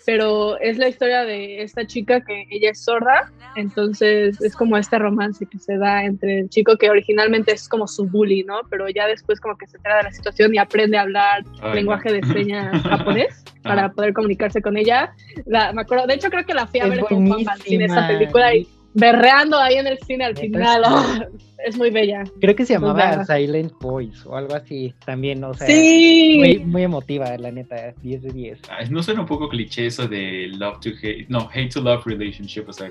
pero 0.07 0.59
es 0.61 0.79
la 0.79 0.89
historia 0.89 1.25
de 1.25 1.63
esta 1.63 1.85
chica 1.85 2.21
que 2.21 2.47
ella 2.49 2.71
es 2.71 2.85
sorda, 2.85 3.33
entonces 3.57 4.41
es 4.41 4.55
como 4.55 4.79
este 4.79 5.01
romance 5.01 5.45
que 5.47 5.59
se 5.59 5.77
da 5.79 6.05
entre 6.05 6.39
el 6.39 6.49
chico 6.49 6.77
que 6.77 6.89
originalmente 6.89 7.53
es 7.53 7.69
como 7.69 7.89
su 7.89 8.07
bully, 8.07 8.45
¿no? 8.45 8.61
Pero 8.71 8.89
ya 8.89 9.09
después 9.09 9.41
como 9.41 9.59
que 9.59 9.67
se 9.67 9.79
entera 9.79 9.97
de 9.97 10.05
la 10.05 10.13
situación 10.13 10.55
y 10.55 10.59
aprende 10.59 10.97
a 10.97 11.03
hablar 11.03 11.43
lenguaje 11.75 12.13
de 12.13 12.23
señas 12.33 12.81
japonés 12.85 13.43
para 13.65 13.91
poder 13.91 14.13
comunicarse 14.13 14.63
con 14.63 14.77
ella. 14.77 15.13
me 15.45 15.81
acuerdo, 15.81 16.07
de 16.07 16.15
hecho 16.15 16.31
creo 16.31 16.47
que 16.47 16.55
la 16.55 16.69
fui 16.69 16.79
a 16.79 16.87
ver 16.87 17.01
con 17.01 17.27
Juan 17.27 17.43
Martín 17.43 17.83
esa 17.83 18.07
película 18.07 18.55
y 18.55 18.69
berreando 18.97 19.59
ahí 19.59 19.77
en 19.77 19.87
el 19.87 19.99
cine 19.99 20.25
al 20.25 20.37
final. 20.37 20.83
es 21.65 21.77
muy 21.77 21.91
bella. 21.91 22.25
Creo 22.41 22.55
que 22.55 22.65
se 22.65 22.75
llamaba 22.75 23.25
Silent 23.25 23.73
Voice 23.81 24.27
o 24.27 24.37
algo 24.37 24.55
así 24.55 24.95
también, 25.05 25.43
o 25.43 25.53
sea, 25.55 25.67
muy, 25.67 26.63
muy, 26.65 26.83
emotiva, 26.83 27.37
la 27.39 27.51
neta, 27.51 27.93
10 28.03 28.23
de 28.23 28.31
10. 28.31 28.61
¿No 28.91 29.03
suena 29.03 29.21
un 29.21 29.27
poco 29.27 29.49
cliché 29.49 29.87
eso 29.87 30.07
de 30.07 30.49
love 30.49 30.81
to 30.81 30.91
hate, 31.03 31.27
no, 31.29 31.49
hate 31.53 31.71
to 31.71 31.81
love 31.81 32.05
relationship? 32.05 32.65
O 32.69 32.73
sea, 32.73 32.91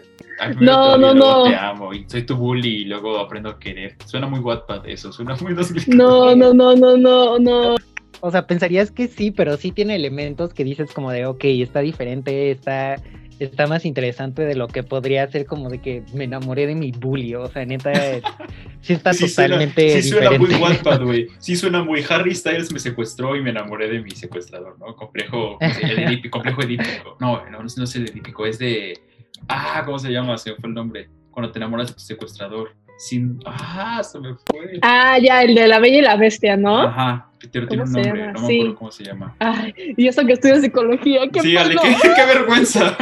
no, 0.60 0.98
no, 0.98 1.14
no. 1.14 1.44
Te 1.46 1.56
amo 1.56 1.94
y 1.94 2.06
soy 2.08 2.24
tu 2.24 2.36
bully 2.36 2.82
y 2.82 2.86
luego 2.86 3.18
aprendo 3.18 3.50
a 3.50 3.60
querer. 3.60 3.96
Suena 4.06 4.28
muy 4.28 4.40
Wattpad 4.40 4.88
eso, 4.88 5.12
suena 5.12 5.36
muy 5.42 5.56
No, 5.88 6.36
no, 6.36 6.54
no, 6.54 6.76
no, 6.76 6.98
no, 6.98 7.40
no. 7.40 7.76
O 8.22 8.32
sea, 8.32 8.48
pensarías 8.48 8.92
que 8.92 9.08
sí, 9.08 9.32
pero 9.32 9.56
sí 9.58 9.72
tiene 9.72 9.96
elementos 9.96 10.54
que 10.54 10.64
dices 10.64 10.92
como 10.92 11.12
de, 11.12 11.26
ok, 11.26 11.44
está 11.46 11.82
diferente, 11.82 12.52
está 12.52 12.96
está 13.40 13.68
más 13.68 13.86
interesante 13.86 14.44
de 14.44 14.56
lo 14.56 14.68
que 14.68 14.84
podría 14.84 15.30
ser 15.30 15.46
como 15.46 15.70
de 15.70 15.82
que 15.82 16.04
me 16.14 16.26
enamoré 16.26 16.68
de 16.68 16.76
mi 16.76 16.92
bully, 16.92 17.36
o 17.36 17.48
sea, 17.48 17.66
neta, 17.66 17.92
sí 18.82 18.94
está 18.94 19.12
totalmente 19.12 20.02
suena, 20.02 20.02
sí 20.02 20.10
suena 20.10 20.38
muy 20.38 20.56
Wattpad, 20.56 21.04
güey, 21.04 21.28
sí 21.40 21.56
suena 21.56 21.84
muy 21.84 22.04
Harry 22.10 22.34
Styles 22.34 22.72
me 22.72 22.80
secuestró 22.80 23.36
y 23.36 23.42
me 23.42 23.50
enamoré 23.50 23.90
de 23.90 24.00
mi 24.00 24.12
secuestrador, 24.12 24.78
¿no? 24.80 24.96
Complejo, 24.96 25.58
complejo 26.32 26.62
edípico, 26.62 27.18
no, 27.20 27.50
no, 27.50 27.60
no 27.60 27.84
es 27.84 27.96
el 27.96 28.10
edípico, 28.10 28.46
es 28.46 28.60
de, 28.60 29.00
ah, 29.48 29.84
¿cómo 29.86 30.00
se 30.00 30.12
llama? 30.12 30.38
Se 30.38 30.56
fue 30.56 30.70
el 30.70 30.76
nombre, 30.76 31.10
cuando 31.32 31.52
te 31.52 31.60
enamoras 31.60 31.88
de 31.88 31.94
tu 31.94 32.00
secuestrador. 32.00 32.76
Sin... 32.98 33.40
Ah, 33.46 34.02
se 34.04 34.20
me 34.20 34.36
fue. 34.36 34.80
Ah, 34.82 35.18
ya, 35.20 35.44
el 35.44 35.54
de 35.56 35.68
la 35.68 35.80
bella 35.80 35.98
y 36.00 36.02
la 36.02 36.16
bestia, 36.16 36.56
¿no? 36.56 36.84
Ajá, 36.84 37.30
tiene 37.52 37.68
un 37.68 37.92
nombre, 37.92 38.12
no 38.12 38.16
me 38.16 38.30
acuerdo 38.30 38.76
cómo 38.76 38.92
se 38.92 39.04
llama. 39.04 39.36
Ay, 39.40 39.74
y 39.98 40.08
eso 40.08 40.26
que 40.26 40.34
estudio 40.34 40.60
psicología, 40.62 41.22
qué 41.32 41.42
Sí, 41.42 41.58
Ale, 41.58 41.76
qué, 41.76 41.96
qué, 42.16 42.26
vergüenza. 42.26 42.98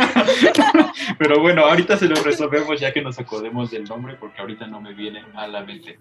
pero 1.17 1.39
bueno, 1.39 1.65
ahorita 1.65 1.97
se 1.97 2.07
lo 2.07 2.15
resolvemos 2.15 2.79
ya 2.79 2.91
que 2.91 3.01
nos 3.01 3.19
acordemos 3.19 3.71
del 3.71 3.83
nombre, 3.83 4.15
porque 4.19 4.41
ahorita 4.41 4.67
no 4.67 4.81
me 4.81 4.93
viene 4.93 5.23
a 5.35 5.47
la 5.47 5.63
mente. 5.63 5.99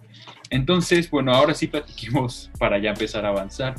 Entonces, 0.50 1.10
bueno, 1.10 1.32
ahora 1.32 1.54
sí 1.54 1.66
platiquemos 1.66 2.50
para 2.58 2.78
ya 2.78 2.90
empezar 2.90 3.24
a 3.24 3.28
avanzar 3.28 3.74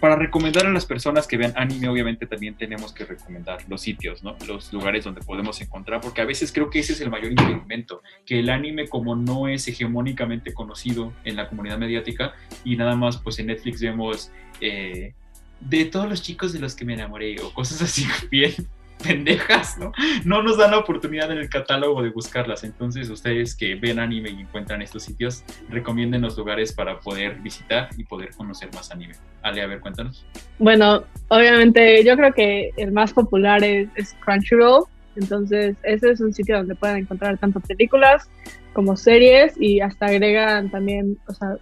para 0.00 0.16
recomendar 0.16 0.66
a 0.66 0.70
las 0.70 0.86
personas 0.86 1.26
que 1.26 1.36
vean 1.36 1.52
anime, 1.56 1.88
obviamente 1.88 2.26
también 2.26 2.56
tenemos 2.56 2.92
que 2.92 3.04
recomendar 3.04 3.58
los 3.68 3.80
sitios, 3.80 4.22
¿no? 4.22 4.36
Los 4.46 4.72
lugares 4.72 5.04
donde 5.04 5.20
podemos 5.20 5.60
encontrar, 5.60 6.00
porque 6.00 6.20
a 6.20 6.24
veces 6.24 6.52
creo 6.52 6.70
que 6.70 6.80
ese 6.80 6.92
es 6.92 7.00
el 7.00 7.10
mayor 7.10 7.32
impedimento, 7.32 8.02
que 8.24 8.38
el 8.40 8.50
anime 8.50 8.88
como 8.88 9.16
no 9.16 9.48
es 9.48 9.66
hegemónicamente 9.68 10.54
conocido 10.54 11.12
en 11.24 11.36
la 11.36 11.48
comunidad 11.48 11.78
mediática 11.78 12.34
y 12.64 12.76
nada 12.76 12.96
más 12.96 13.18
pues 13.18 13.38
en 13.38 13.46
Netflix 13.46 13.80
vemos 13.80 14.30
eh, 14.60 15.14
de 15.60 15.84
todos 15.86 16.08
los 16.08 16.22
chicos 16.22 16.52
de 16.52 16.60
los 16.60 16.74
que 16.74 16.84
me 16.84 16.94
enamoré 16.94 17.40
o 17.40 17.52
cosas 17.52 17.82
así 17.82 18.06
bien 18.30 18.54
pendejas, 19.02 19.78
¿no? 19.78 19.92
No 20.24 20.42
nos 20.42 20.58
dan 20.58 20.72
la 20.72 20.78
oportunidad 20.78 21.30
en 21.30 21.38
el 21.38 21.48
catálogo 21.48 22.02
de 22.02 22.10
buscarlas. 22.10 22.64
Entonces, 22.64 23.08
ustedes 23.10 23.54
que 23.54 23.74
ven 23.74 23.98
anime 23.98 24.30
y 24.30 24.40
encuentran 24.40 24.82
estos 24.82 25.04
sitios, 25.04 25.44
recomienden 25.68 26.22
los 26.22 26.36
lugares 26.36 26.72
para 26.72 26.98
poder 27.00 27.36
visitar 27.36 27.88
y 27.96 28.04
poder 28.04 28.30
conocer 28.36 28.70
más 28.74 28.90
anime. 28.90 29.14
Ale, 29.42 29.62
a 29.62 29.66
ver, 29.66 29.80
cuéntanos. 29.80 30.26
Bueno, 30.58 31.04
obviamente 31.28 32.04
yo 32.04 32.16
creo 32.16 32.32
que 32.32 32.70
el 32.76 32.92
más 32.92 33.12
popular 33.12 33.62
es, 33.64 33.88
Crunchyroll. 34.24 34.84
Entonces, 35.16 35.76
ese 35.82 36.10
es 36.12 36.20
un 36.20 36.32
sitio 36.32 36.58
donde 36.58 36.76
pueden 36.76 36.98
encontrar 36.98 37.38
tanto 37.38 37.58
películas 37.60 38.28
como 38.72 38.96
series 38.96 39.54
y 39.58 39.80
hasta 39.80 40.06
agregan 40.06 40.70
también, 40.70 41.18
o 41.26 41.34
sea, 41.34 41.56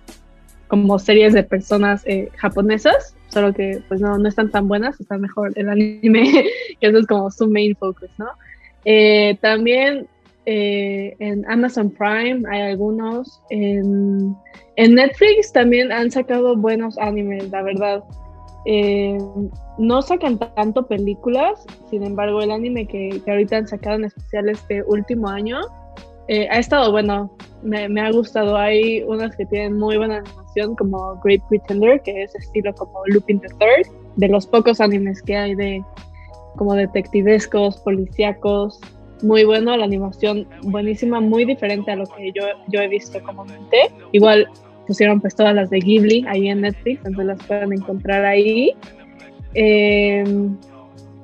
como 0.68 0.98
series 0.98 1.32
de 1.32 1.42
personas 1.42 2.02
eh, 2.06 2.30
japonesas 2.36 3.15
solo 3.28 3.52
que 3.52 3.82
pues 3.88 4.00
no, 4.00 4.18
no 4.18 4.28
están 4.28 4.50
tan 4.50 4.68
buenas, 4.68 5.00
está 5.00 5.18
mejor 5.18 5.52
el 5.56 5.68
anime, 5.68 6.44
que 6.80 6.86
eso 6.86 6.98
es 6.98 7.06
como 7.06 7.30
su 7.30 7.48
main 7.48 7.74
focus, 7.76 8.10
¿no? 8.18 8.26
Eh, 8.84 9.36
también 9.40 10.06
eh, 10.46 11.14
en 11.18 11.44
Amazon 11.50 11.90
Prime 11.90 12.42
hay 12.48 12.72
algunos, 12.72 13.42
en, 13.50 14.36
en, 14.76 14.94
Netflix 14.94 15.52
también 15.52 15.90
han 15.90 16.10
sacado 16.10 16.56
buenos 16.56 16.96
animes, 16.98 17.50
la 17.50 17.62
verdad. 17.62 18.04
Eh, 18.64 19.18
no 19.78 20.02
sacan 20.02 20.38
tanto 20.38 20.86
películas, 20.86 21.64
sin 21.90 22.02
embargo 22.04 22.42
el 22.42 22.50
anime 22.50 22.86
que, 22.86 23.20
que 23.24 23.30
ahorita 23.30 23.58
han 23.58 23.68
sacado 23.68 23.96
en 23.96 24.04
especial 24.04 24.48
este 24.48 24.82
último 24.84 25.28
año 25.28 25.60
ha 26.28 26.58
estado 26.58 26.90
bueno, 26.92 27.30
me, 27.62 28.00
ha 28.00 28.10
gustado. 28.10 28.56
Hay 28.56 29.02
unas 29.04 29.36
que 29.36 29.46
tienen 29.46 29.78
muy 29.78 29.96
buena 29.96 30.22
como 30.78 31.20
Great 31.22 31.42
Pretender, 31.48 32.00
que 32.02 32.22
es 32.22 32.34
estilo 32.34 32.74
como 32.74 33.00
Lupin 33.06 33.40
the 33.40 33.48
Third, 33.48 33.92
de 34.16 34.28
los 34.28 34.46
pocos 34.46 34.80
animes 34.80 35.22
que 35.22 35.36
hay 35.36 35.54
de 35.54 35.84
como 36.56 36.74
detectivescos, 36.74 37.78
policíacos. 37.78 38.80
muy 39.22 39.44
bueno, 39.44 39.76
la 39.76 39.84
animación 39.84 40.46
buenísima, 40.62 41.20
muy 41.20 41.44
diferente 41.44 41.90
a 41.90 41.96
lo 41.96 42.06
que 42.06 42.32
yo, 42.32 42.44
yo 42.68 42.80
he 42.80 42.88
visto 42.88 43.22
comúnmente. 43.22 43.90
Igual 44.12 44.48
pusieron 44.86 45.20
pues 45.20 45.34
todas 45.34 45.54
las 45.54 45.70
de 45.70 45.80
Ghibli 45.80 46.24
ahí 46.28 46.48
en 46.48 46.62
Netflix, 46.62 46.98
entonces 47.04 47.26
las 47.26 47.46
pueden 47.46 47.72
encontrar 47.72 48.24
ahí. 48.24 48.74
Em, 49.54 50.56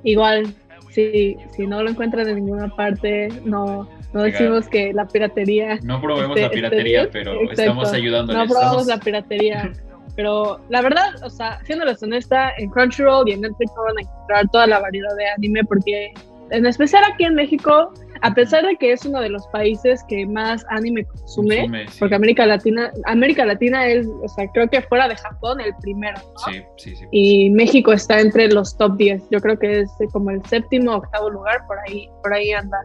igual, 0.05 0.55
si, 0.91 1.37
si 1.55 1.67
no 1.67 1.83
lo 1.83 1.91
encuentran 1.91 2.29
en 2.29 2.37
ninguna 2.37 2.75
parte, 2.75 3.29
no, 3.45 3.89
no 4.13 4.23
decimos 4.23 4.69
que 4.69 4.93
la 4.93 5.07
piratería. 5.07 5.79
No 5.83 6.01
promovemos 6.01 6.41
la 6.41 6.51
piratería, 6.51 7.09
pero 7.11 7.51
estamos 7.51 7.93
ayudando. 7.93 8.33
No 8.33 8.47
promovemos 8.47 8.87
la 8.87 8.99
piratería. 8.99 9.73
Pero 10.15 10.61
la 10.69 10.83
verdad, 10.83 11.23
o 11.25 11.31
sea, 11.31 11.59
siéndoles 11.65 12.03
honesta, 12.03 12.53
en 12.59 12.69
Crunchyroll 12.71 13.29
y 13.29 13.33
en 13.33 13.41
Netflix 13.41 13.73
van 13.75 13.97
a 13.97 14.01
encontrar 14.03 14.49
toda 14.51 14.67
la 14.67 14.79
variedad 14.81 15.17
de 15.17 15.27
anime 15.29 15.65
porque 15.65 16.13
en 16.51 16.67
especial 16.67 17.03
aquí 17.11 17.25
en 17.25 17.35
México, 17.35 17.93
a 18.21 18.35
pesar 18.35 18.65
de 18.67 18.77
que 18.77 18.93
es 18.93 19.07
uno 19.07 19.21
de 19.21 19.31
los 19.31 19.47
países 19.49 20.05
que 20.09 20.27
más 20.27 20.67
anime 20.69 21.05
consume, 21.05 21.87
porque 21.99 22.15
América 22.15 22.45
Latina, 22.45 22.93
América 23.07 23.47
Latina 23.47 23.87
es, 23.87 24.07
o 24.07 24.29
sea, 24.29 24.47
creo 24.53 24.69
que 24.69 24.83
fuera 24.83 25.09
de 25.09 25.17
Japón 25.17 25.61
el 25.61 25.75
primero, 25.81 26.19
¿no? 26.19 26.53
Sí, 26.53 26.63
sí, 26.77 26.97
sí. 26.97 27.07
Y 27.11 27.51
México 27.51 27.93
está 27.93 28.21
entre 28.21 28.49
los 28.49 28.77
top 28.77 28.97
10. 28.99 29.31
Yo 29.31 29.41
creo 29.41 29.59
que 29.59 29.81
es 29.81 29.91
como 30.13 30.31
el 30.31 30.45
séptimo 30.45 30.93
o 30.93 30.97
octavo 30.97 31.31
lugar, 31.31 31.67
por 31.67 31.79
ahí, 31.81 32.07
por 32.23 32.35
ahí 32.35 32.53
anda. 32.53 32.79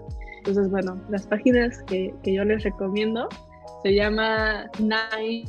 Entonces, 0.48 0.72
bueno, 0.72 0.98
las 1.10 1.28
páginas 1.28 1.84
que, 1.84 2.14
que 2.24 2.34
yo 2.34 2.46
les 2.46 2.64
recomiendo 2.64 3.28
se 3.84 3.94
llama 3.94 4.70
Nine 4.80 5.44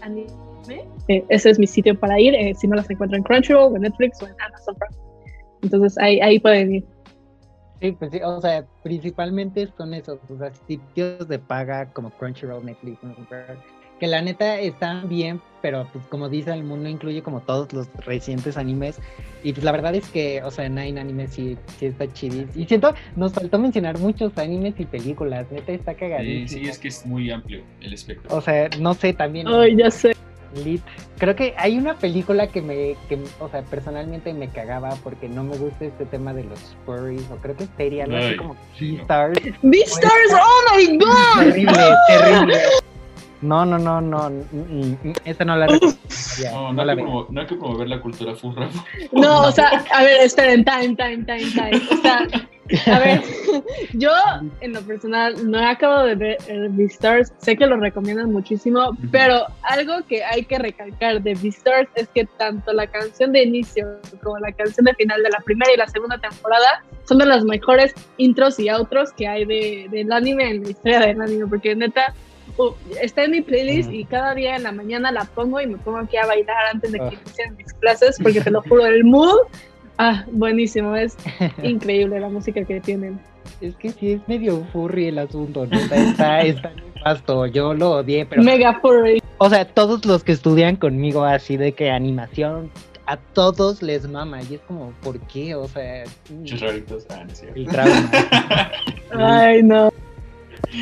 Anime. 0.00 0.26
Eh, 1.08 1.24
ese 1.28 1.50
es 1.50 1.58
mi 1.58 1.66
sitio 1.66 1.98
para 1.98 2.20
ir, 2.20 2.32
eh, 2.34 2.54
si 2.54 2.68
no 2.68 2.76
las 2.76 2.88
encuentran 2.88 3.18
en 3.18 3.24
Crunchyroll, 3.24 3.74
en 3.74 3.82
Netflix 3.82 4.22
o 4.22 4.28
en 4.28 4.34
Amazon 4.40 4.76
Prime. 4.76 4.96
Entonces 5.62 5.98
ahí, 5.98 6.20
ahí 6.20 6.38
pueden 6.38 6.76
ir. 6.76 6.84
Sí, 7.80 7.90
pues 7.92 8.12
sí, 8.12 8.20
o 8.24 8.40
sea, 8.40 8.64
principalmente 8.84 9.66
son 9.76 9.92
esos, 9.92 10.20
o 10.30 10.38
sea, 10.38 10.52
sitios 10.68 11.26
de 11.26 11.40
paga 11.40 11.86
como 11.92 12.10
Crunchyroll, 12.10 12.64
Netflix, 12.64 12.98
que 14.02 14.08
la 14.08 14.20
neta 14.20 14.58
están 14.58 15.08
bien, 15.08 15.40
pero 15.60 15.86
pues 15.92 16.04
como 16.08 16.28
dice 16.28 16.50
el 16.50 16.64
mundo 16.64 16.88
incluye 16.88 17.22
como 17.22 17.40
todos 17.42 17.72
los 17.72 17.86
recientes 18.04 18.56
animes 18.56 18.98
y 19.44 19.52
pues 19.52 19.62
la 19.62 19.70
verdad 19.70 19.94
es 19.94 20.08
que, 20.08 20.42
o 20.42 20.50
sea, 20.50 20.68
Nine 20.68 21.00
Anime 21.00 21.28
sí, 21.28 21.56
sí 21.78 21.86
está 21.86 22.12
chidis. 22.12 22.48
Y 22.56 22.64
siento, 22.64 22.92
nos 23.14 23.32
faltó 23.32 23.60
mencionar 23.60 24.00
muchos 24.00 24.36
animes 24.38 24.74
y 24.78 24.86
películas, 24.86 25.46
neta 25.52 25.70
está 25.70 25.94
cagadísimo. 25.94 26.48
Sí, 26.48 26.64
sí, 26.64 26.68
es 26.68 26.78
que 26.80 26.88
es 26.88 27.06
muy 27.06 27.30
amplio 27.30 27.62
el 27.80 27.92
espectro. 27.92 28.36
O 28.36 28.40
sea, 28.40 28.68
no 28.80 28.92
sé, 28.94 29.12
también... 29.12 29.46
Ay, 29.46 29.76
ya 29.76 29.88
sé. 29.88 30.16
Lit. 30.64 30.82
Creo 31.18 31.36
que 31.36 31.54
hay 31.56 31.78
una 31.78 31.94
película 31.94 32.48
que 32.48 32.60
me, 32.60 32.96
que, 33.08 33.22
o 33.38 33.48
sea, 33.48 33.62
personalmente 33.62 34.34
me 34.34 34.48
cagaba 34.48 34.96
porque 35.04 35.28
no 35.28 35.44
me 35.44 35.56
gusta 35.56 35.84
este 35.84 36.06
tema 36.06 36.34
de 36.34 36.42
los 36.42 36.76
furries, 36.84 37.22
o 37.30 37.36
creo 37.36 37.56
que 37.56 37.66
sería 37.76 38.02
algo 38.02 38.16
así 38.16 38.36
como 38.36 38.56
Beastars. 38.80 39.40
Beastars, 39.62 40.32
oh 40.32 40.76
my 40.76 40.98
god. 40.98 41.38
Terrible, 41.38 41.94
terrible. 42.08 42.58
No, 43.42 43.66
no, 43.66 43.76
no, 43.78 44.00
no, 44.00 44.30
esta 45.24 45.44
no 45.44 45.56
la 45.56 45.66
recomendaría. 45.66 46.02
No, 46.52 46.72
no, 46.72 46.82
hay 46.82 46.96
que 46.96 47.02
no, 47.02 47.40
hay 47.40 47.46
que 47.46 47.56
promover 47.56 47.88
la 47.88 48.00
cultura 48.00 48.34
furra. 48.34 48.68
No, 49.12 49.42
o 49.42 49.52
sea, 49.52 49.84
a 49.92 50.02
ver, 50.02 50.22
esperen, 50.22 50.64
time, 50.64 50.94
time, 50.96 51.24
time, 51.24 51.50
time. 51.50 51.82
O 51.90 51.96
sea, 52.00 52.26
a 52.86 52.98
ver, 53.00 53.22
yo 53.92 54.10
en 54.60 54.72
lo 54.72 54.80
personal 54.82 55.50
no 55.50 55.58
he 55.58 55.64
acabado 55.64 56.06
de 56.06 56.14
ver 56.14 56.38
Beastars, 56.70 57.32
sé 57.38 57.56
que 57.56 57.66
lo 57.66 57.76
recomiendan 57.76 58.32
muchísimo, 58.32 58.96
pero 59.10 59.44
algo 59.62 59.94
que 60.08 60.24
hay 60.24 60.44
que 60.44 60.58
recalcar 60.58 61.22
de 61.22 61.34
Beastars 61.34 61.88
es 61.96 62.08
que 62.08 62.24
tanto 62.24 62.72
la 62.72 62.86
canción 62.86 63.32
de 63.32 63.42
inicio 63.42 63.98
como 64.22 64.38
la 64.38 64.52
canción 64.52 64.84
de 64.84 64.94
final 64.94 65.22
de 65.22 65.30
la 65.30 65.40
primera 65.40 65.72
y 65.72 65.76
la 65.76 65.88
segunda 65.88 66.18
temporada 66.18 66.84
son 67.04 67.18
de 67.18 67.26
las 67.26 67.44
mejores 67.44 67.94
intros 68.16 68.58
y 68.58 68.68
outros 68.68 69.12
que 69.12 69.26
hay 69.26 69.44
de, 69.44 69.88
del 69.90 70.12
anime 70.12 70.48
en 70.48 70.62
la 70.62 70.70
historia 70.70 71.00
del 71.00 71.20
anime, 71.20 71.46
porque 71.48 71.74
neta 71.74 72.14
uh, 72.58 72.72
está 73.00 73.24
en 73.24 73.32
mi 73.32 73.40
playlist 73.40 73.90
y 73.90 74.04
cada 74.04 74.34
día 74.34 74.56
en 74.56 74.62
la 74.62 74.72
mañana 74.72 75.10
la 75.12 75.24
pongo 75.24 75.60
y 75.60 75.66
me 75.66 75.78
pongo 75.78 75.98
aquí 75.98 76.16
a 76.16 76.26
bailar 76.26 76.66
antes 76.72 76.92
de 76.92 76.98
que 76.98 77.04
ah. 77.04 77.20
inicien 77.24 77.56
mis 77.56 77.72
clases, 77.74 78.18
porque 78.22 78.40
te 78.40 78.50
lo 78.50 78.62
juro, 78.68 78.86
el 78.86 79.04
mood 79.04 79.38
Ah, 79.98 80.24
buenísimo, 80.30 80.96
es 80.96 81.16
increíble 81.62 82.18
la 82.18 82.28
música 82.28 82.64
que 82.64 82.80
tienen. 82.80 83.20
Es 83.60 83.76
que 83.76 83.90
sí 83.90 84.12
es 84.12 84.28
medio 84.28 84.64
furry 84.72 85.08
el 85.08 85.18
asunto, 85.18 85.66
¿no? 85.66 85.78
Está, 85.78 86.40
está, 86.40 86.72
pasto, 87.04 87.46
yo 87.46 87.74
lo 87.74 87.92
odié, 87.92 88.26
pero... 88.26 88.42
Mega 88.42 88.80
furry. 88.80 89.22
O 89.38 89.48
sea, 89.48 89.64
todos 89.64 90.04
los 90.04 90.24
que 90.24 90.32
estudian 90.32 90.76
conmigo 90.76 91.24
así 91.24 91.56
de 91.56 91.72
que 91.72 91.90
animación, 91.90 92.70
a 93.06 93.16
todos 93.16 93.82
les 93.82 94.08
mama, 94.08 94.42
y 94.42 94.54
es 94.54 94.60
como, 94.62 94.92
¿por 95.02 95.20
qué? 95.20 95.54
O 95.54 95.68
sea... 95.68 96.04
Muchos 96.30 96.60
raritos, 96.60 97.06
ah, 97.10 97.24
El 97.54 97.66
trauma. 97.66 98.10
Ay, 99.12 99.62
no. 99.62 99.92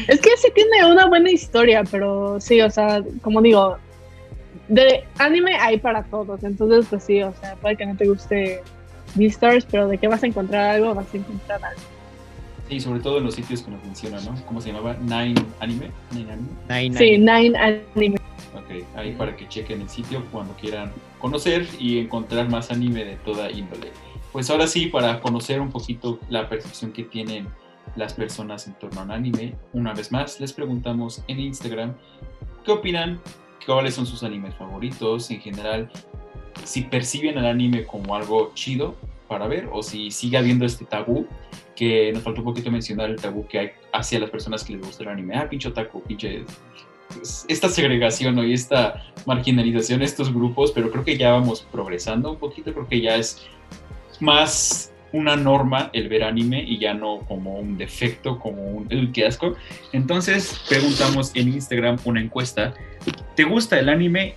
Es 0.09 0.21
que 0.21 0.31
sí 0.37 0.49
tiene 0.55 0.87
una 0.91 1.07
buena 1.07 1.31
historia, 1.31 1.83
pero 1.91 2.41
sí, 2.41 2.61
o 2.61 2.71
sea, 2.71 3.03
como 3.23 3.43
digo, 3.43 3.77
de 4.69 5.05
anime 5.19 5.57
hay 5.57 5.79
para 5.79 6.05
todos, 6.05 6.43
entonces 6.45 6.87
pues 6.89 7.05
sí, 7.05 7.23
o 7.23 7.33
sea, 7.41 7.57
puede 7.57 7.77
que 7.77 7.87
no 7.87 7.97
te 7.97 8.07
guste 8.07 8.63
Beastars, 9.15 9.67
pero 9.69 9.89
de 9.89 9.99
qué 9.99 10.09
vas 10.09 10.23
a 10.23 10.27
encontrar 10.27 10.77
algo, 10.77 10.95
vas 10.95 11.13
a 11.13 11.17
encontrar 11.17 11.65
algo. 11.65 11.81
Sí, 12.69 12.79
sobre 12.79 13.01
todo 13.01 13.19
en 13.19 13.25
los 13.25 13.35
sitios 13.35 13.63
que 13.63 13.71
nos 13.73 13.83
mencionan, 13.83 14.25
¿no? 14.25 14.35
¿Cómo 14.47 14.61
se 14.61 14.69
llamaba? 14.69 14.95
Nine 15.01 15.35
Anime. 15.59 15.91
Nine 16.13 16.39
Anime. 16.69 16.99
sí, 16.99 17.19
Nine 17.19 17.59
Anime. 17.59 18.17
Ok, 18.55 18.85
ahí 18.95 19.13
para 19.13 19.37
que 19.37 19.49
chequen 19.49 19.81
el 19.81 19.89
sitio 19.89 20.25
cuando 20.31 20.55
quieran 20.55 20.93
conocer 21.19 21.67
y 21.81 21.99
encontrar 21.99 22.49
más 22.49 22.71
anime 22.71 23.05
de 23.05 23.17
toda 23.17 23.51
índole. 23.51 23.91
Pues 24.31 24.49
ahora 24.51 24.69
sí, 24.69 24.87
para 24.87 25.21
conocer 25.21 25.61
un 25.61 25.73
poquito 25.73 26.21
la 26.29 26.49
percepción 26.49 26.93
que 26.93 27.03
tienen 27.03 27.49
las 27.97 28.15
personas 28.15 28.67
en 28.67 28.75
torno 28.75 29.01
al 29.01 29.11
anime, 29.11 29.55
una 29.73 29.93
vez 29.95 30.13
más 30.13 30.41
les 30.41 30.53
preguntamos 30.53 31.23
en 31.29 31.41
Instagram 31.41 31.95
qué 32.65 32.73
opinan, 32.73 33.21
cuáles 33.67 33.95
son 33.95 34.07
sus 34.07 34.23
animes 34.23 34.55
favoritos, 34.55 35.31
en 35.31 35.41
general 35.41 35.91
si 36.65 36.83
perciben 36.83 37.39
el 37.39 37.47
anime 37.47 37.85
como 37.85 38.15
algo 38.15 38.53
chido 38.55 38.95
para 39.29 39.47
ver 39.47 39.69
o 39.73 39.83
si 39.83 40.11
sigue 40.11 40.37
habiendo 40.37 40.65
este 40.65 40.85
tabú 40.85 41.27
que 41.77 42.13
nos 42.13 42.23
faltó 42.23 42.41
un 42.41 42.47
poquito 42.47 42.71
mencionar 42.71 43.11
el 43.11 43.17
tabú 43.17 43.47
que 43.47 43.59
hay 43.59 43.71
hacia 43.93 44.19
las 44.19 44.31
personas 44.31 44.65
que 44.65 44.75
les 44.75 44.83
gusta 44.83 45.03
el 45.05 45.09
anime. 45.09 45.37
Ah, 45.37 45.49
pinche 45.49 45.69
otaku, 45.69 46.03
pinche... 46.03 46.45
Esta 47.49 47.69
segregación 47.69 48.39
y 48.47 48.53
esta 48.53 49.03
marginalización 49.27 50.03
estos 50.03 50.33
grupos, 50.33 50.71
pero 50.73 50.91
creo 50.91 51.05
que 51.05 51.17
ya 51.17 51.33
vamos 51.33 51.67
progresando 51.73 52.31
un 52.31 52.39
poquito, 52.39 52.73
creo 52.73 52.87
que 52.87 53.01
ya 53.01 53.17
es 53.17 53.47
más 54.21 54.90
una 55.13 55.37
norma 55.37 55.91
el 55.93 56.09
ver 56.09 56.25
anime 56.25 56.63
y 56.63 56.79
ya 56.79 56.95
no 56.95 57.21
como 57.21 57.59
un 57.59 57.77
defecto, 57.77 58.39
como 58.39 58.63
un 58.63 58.87
el 58.91 59.13
que 59.13 59.27
asco. 59.27 59.57
Entonces 59.93 60.61
preguntamos 60.69 61.33
en 61.35 61.49
Instagram 61.49 61.99
una 62.05 62.21
encuesta, 62.21 62.75
¿te 63.35 63.45
gusta 63.45 63.79
el 63.79 63.89
anime? 63.89 64.35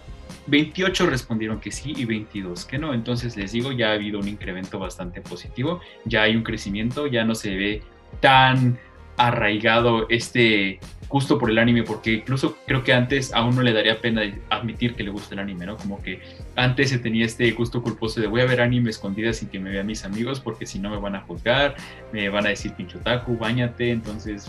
28 0.47 1.05
respondieron 1.05 1.59
que 1.59 1.71
sí 1.71 1.93
y 1.95 2.05
22 2.05 2.65
que 2.65 2.77
no. 2.77 2.93
Entonces 2.93 3.37
les 3.37 3.51
digo, 3.51 3.71
ya 3.71 3.89
ha 3.89 3.93
habido 3.93 4.19
un 4.19 4.27
incremento 4.27 4.79
bastante 4.79 5.21
positivo, 5.21 5.79
ya 6.05 6.23
hay 6.23 6.35
un 6.35 6.43
crecimiento, 6.43 7.07
ya 7.07 7.23
no 7.23 7.35
se 7.35 7.55
ve 7.55 7.81
tan 8.19 8.77
arraigado 9.17 10.07
este 10.09 10.79
gusto 11.13 11.37
por 11.37 11.51
el 11.51 11.59
anime, 11.59 11.83
porque 11.83 12.13
incluso 12.13 12.57
creo 12.65 12.83
que 12.83 12.91
antes 12.91 13.35
a 13.35 13.43
uno 13.43 13.61
le 13.61 13.71
daría 13.71 14.01
pena 14.01 14.23
admitir 14.49 14.95
que 14.95 15.03
le 15.03 15.11
gusta 15.11 15.35
el 15.35 15.41
anime, 15.41 15.67
¿no? 15.67 15.77
Como 15.77 16.01
que 16.01 16.19
antes 16.55 16.89
se 16.89 16.97
tenía 16.97 17.23
este 17.23 17.51
gusto 17.51 17.83
culposo 17.83 18.19
de 18.19 18.25
voy 18.25 18.41
a 18.41 18.45
ver 18.45 18.61
anime 18.61 18.89
escondida 18.89 19.31
sin 19.31 19.49
que 19.49 19.59
me 19.59 19.69
vean 19.69 19.85
mis 19.85 20.05
amigos, 20.05 20.39
porque 20.39 20.65
si 20.65 20.79
no 20.79 20.89
me 20.89 20.97
van 20.97 21.15
a 21.15 21.21
juzgar, 21.21 21.75
me 22.11 22.27
van 22.29 22.47
a 22.47 22.49
decir 22.49 22.73
pinchotaku, 22.73 23.37
bañate, 23.37 23.91
entonces 23.91 24.47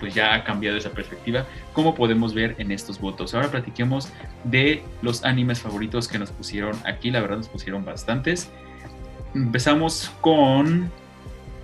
pues 0.00 0.14
ya 0.14 0.34
ha 0.34 0.42
cambiado 0.42 0.78
esa 0.78 0.88
perspectiva, 0.88 1.44
como 1.74 1.94
podemos 1.94 2.32
ver 2.32 2.54
en 2.56 2.72
estos 2.72 2.98
votos. 2.98 3.34
Ahora 3.34 3.50
platiquemos 3.50 4.08
de 4.44 4.82
los 5.02 5.22
animes 5.22 5.60
favoritos 5.60 6.08
que 6.08 6.18
nos 6.18 6.30
pusieron 6.30 6.74
aquí, 6.86 7.10
la 7.10 7.20
verdad 7.20 7.36
nos 7.36 7.48
pusieron 7.48 7.84
bastantes. 7.84 8.48
Empezamos 9.34 10.10
con 10.22 10.90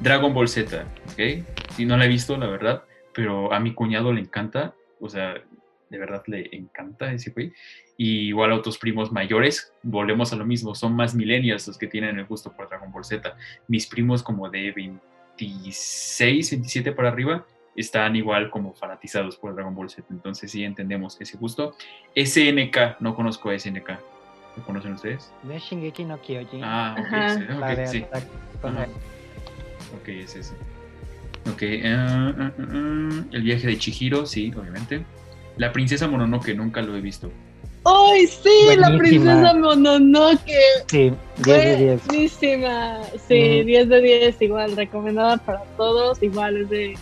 Dragon 0.00 0.34
Ball 0.34 0.48
Z, 0.48 0.84
¿ok? 1.10 1.42
Si 1.74 1.86
no 1.86 1.96
la 1.96 2.04
he 2.04 2.08
visto, 2.08 2.36
la 2.36 2.48
verdad, 2.48 2.82
pero 3.14 3.52
a 3.52 3.60
mi 3.60 3.74
cuñado 3.74 4.12
le 4.12 4.20
encanta, 4.20 4.74
o 5.00 5.08
sea, 5.08 5.34
de 5.90 5.98
verdad 5.98 6.22
le 6.26 6.48
encanta 6.52 7.12
ese 7.12 7.30
güey. 7.30 7.52
Y 7.96 8.28
igual 8.28 8.52
a 8.52 8.56
otros 8.56 8.78
primos 8.78 9.12
mayores, 9.12 9.72
volvemos 9.82 10.32
a 10.32 10.36
lo 10.36 10.44
mismo, 10.44 10.74
son 10.74 10.96
más 10.96 11.14
millennials 11.14 11.66
los 11.68 11.78
que 11.78 11.86
tienen 11.86 12.18
el 12.18 12.24
gusto 12.24 12.52
por 12.52 12.68
Dragon 12.68 12.90
Ball 12.90 13.04
Z. 13.04 13.36
Mis 13.68 13.86
primos 13.86 14.22
como 14.22 14.48
de 14.48 14.72
26, 14.72 16.50
27 16.50 16.92
para 16.92 17.08
arriba, 17.08 17.46
están 17.76 18.16
igual 18.16 18.50
como 18.50 18.74
fanatizados 18.74 19.36
por 19.36 19.54
Dragon 19.54 19.74
Ball 19.74 19.90
Z. 19.90 20.06
Entonces 20.10 20.50
sí 20.50 20.64
entendemos 20.64 21.20
ese 21.20 21.36
gusto. 21.36 21.76
SNK, 22.16 23.00
no 23.00 23.14
conozco 23.14 23.50
a 23.50 23.58
SNK. 23.58 23.90
¿Lo 24.56 24.62
conocen 24.64 24.94
ustedes? 24.94 25.32
De 25.42 25.58
Shingeki 25.58 26.04
no 26.04 26.20
Kyojin. 26.20 26.62
Ah, 26.62 26.96
ok, 26.98 27.86
sí. 27.86 28.04
Ok, 29.94 30.08
es 30.08 30.36
ese. 30.36 30.54
Ok, 31.50 31.62
uh, 31.62 32.40
uh, 32.40 32.62
uh, 32.62 33.24
el 33.32 33.42
viaje 33.42 33.66
de 33.66 33.78
Chihiro, 33.78 34.26
sí, 34.26 34.52
obviamente. 34.56 35.04
La 35.56 35.72
princesa 35.72 36.08
Mononoke, 36.08 36.54
nunca 36.54 36.82
lo 36.82 36.96
he 36.96 37.00
visto. 37.00 37.30
¡Ay, 37.84 38.26
sí! 38.28 38.76
La 38.76 38.96
princesa 38.96 39.54
Mononoke. 39.54 40.60
Sí, 40.88 41.12
10 41.38 41.46
de 41.46 41.76
10. 41.76 42.06
Buenísima. 42.06 43.00
Sí, 43.26 43.62
10 43.64 43.88
de 43.88 44.00
10, 44.00 44.42
igual, 44.42 44.76
recomendada 44.76 45.36
para 45.38 45.64
todos. 45.76 46.22
Igual 46.22 46.58
es 46.58 46.70
de 46.70 46.94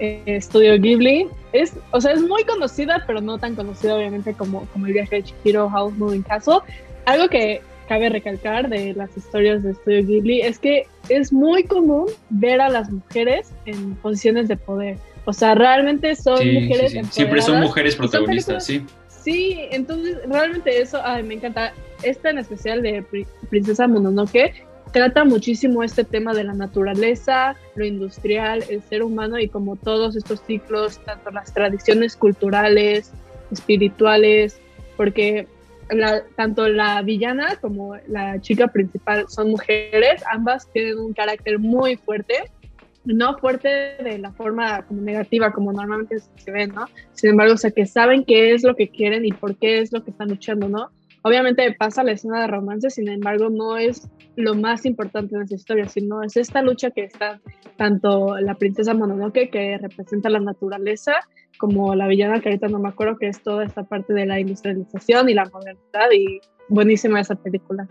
eh, 0.00 0.38
Studio 0.40 0.78
Ghibli. 0.80 1.28
Es, 1.52 1.74
o 1.92 2.00
sea, 2.00 2.12
es 2.12 2.22
muy 2.22 2.42
conocida, 2.44 3.04
pero 3.06 3.20
no 3.20 3.38
tan 3.38 3.54
conocida, 3.54 3.96
obviamente, 3.96 4.34
como, 4.34 4.66
como 4.66 4.86
el 4.86 4.94
viaje 4.94 5.16
de 5.16 5.22
Chihiro 5.22 5.70
House 5.70 5.96
Moving 5.96 6.22
Castle. 6.22 6.58
Algo 7.06 7.28
que 7.28 7.62
cabe 7.88 8.08
recalcar 8.08 8.68
de 8.68 8.94
las 8.94 9.16
historias 9.16 9.62
de 9.62 9.74
Studio 9.74 10.06
Ghibli 10.06 10.40
es 10.40 10.58
que 10.58 10.86
es 11.08 11.32
muy 11.32 11.64
común 11.64 12.06
ver 12.30 12.60
a 12.60 12.68
las 12.68 12.90
mujeres 12.90 13.52
en 13.66 13.94
posiciones 13.96 14.48
de 14.48 14.56
poder. 14.56 14.98
O 15.26 15.32
sea, 15.32 15.54
realmente 15.54 16.14
son 16.16 16.34
mujeres. 16.52 16.92
Sí, 16.92 17.00
Siempre 17.10 17.42
son 17.42 17.60
mujeres 17.60 17.96
protagonistas, 17.96 18.64
sí. 18.66 18.84
Sí, 19.08 19.58
entonces 19.70 20.18
realmente 20.26 20.82
eso, 20.82 21.00
ay, 21.02 21.22
me 21.22 21.34
encanta. 21.34 21.72
Esta 22.02 22.28
en 22.28 22.38
especial 22.38 22.82
de 22.82 23.02
Princesa 23.48 23.88
Mononoke 23.88 24.52
trata 24.92 25.24
muchísimo 25.24 25.82
este 25.82 26.04
tema 26.04 26.34
de 26.34 26.44
la 26.44 26.52
naturaleza, 26.52 27.56
lo 27.74 27.84
industrial, 27.86 28.62
el 28.68 28.82
ser 28.82 29.02
humano 29.02 29.38
y 29.38 29.48
como 29.48 29.76
todos 29.76 30.14
estos 30.14 30.40
ciclos, 30.46 31.00
tanto 31.04 31.30
las 31.30 31.54
tradiciones 31.54 32.16
culturales, 32.16 33.12
espirituales, 33.50 34.60
porque 34.96 35.48
tanto 36.36 36.68
la 36.68 37.02
villana 37.02 37.56
como 37.60 37.96
la 38.08 38.40
chica 38.40 38.68
principal 38.68 39.26
son 39.28 39.50
mujeres, 39.50 40.22
ambas 40.32 40.70
tienen 40.72 40.98
un 40.98 41.12
carácter 41.12 41.58
muy 41.58 41.96
fuerte, 41.96 42.50
no 43.04 43.36
fuerte 43.38 43.68
de 44.02 44.18
la 44.18 44.32
forma 44.32 44.82
como 44.86 45.02
negativa 45.02 45.52
como 45.52 45.72
normalmente 45.72 46.18
se 46.36 46.50
ve, 46.50 46.66
¿no? 46.66 46.86
Sin 47.12 47.30
embargo, 47.30 47.54
o 47.54 47.58
sea, 47.58 47.70
que 47.70 47.86
saben 47.86 48.24
qué 48.24 48.54
es 48.54 48.62
lo 48.62 48.74
que 48.74 48.88
quieren 48.88 49.24
y 49.24 49.32
por 49.32 49.56
qué 49.56 49.80
es 49.80 49.92
lo 49.92 50.02
que 50.02 50.10
están 50.10 50.28
luchando, 50.28 50.68
¿no? 50.68 50.90
Obviamente 51.22 51.74
pasa 51.78 52.02
la 52.02 52.12
escena 52.12 52.42
de 52.42 52.48
romance, 52.48 52.90
sin 52.90 53.08
embargo, 53.08 53.48
no 53.48 53.78
es 53.78 54.08
lo 54.36 54.54
más 54.54 54.84
importante 54.86 55.36
en 55.36 55.42
esa 55.42 55.54
historia, 55.54 55.88
sino 55.88 56.22
es 56.22 56.36
esta 56.36 56.62
lucha 56.62 56.90
que 56.90 57.04
está 57.04 57.40
tanto 57.76 58.38
la 58.40 58.54
princesa 58.54 58.94
Mononoke, 58.94 59.50
que 59.50 59.78
representa 59.78 60.28
la 60.28 60.40
naturaleza, 60.40 61.14
como 61.58 61.94
la 61.94 62.06
villana, 62.06 62.40
que 62.40 62.48
ahorita 62.48 62.68
no 62.68 62.78
me 62.78 62.88
acuerdo, 62.88 63.16
que 63.16 63.28
es 63.28 63.42
toda 63.42 63.64
esta 63.64 63.84
parte 63.84 64.12
de 64.12 64.26
la 64.26 64.40
industrialización 64.40 65.28
y 65.28 65.34
la 65.34 65.44
modernidad, 65.46 66.10
y 66.12 66.40
buenísima 66.68 67.20
esa 67.20 67.34
película. 67.36 67.88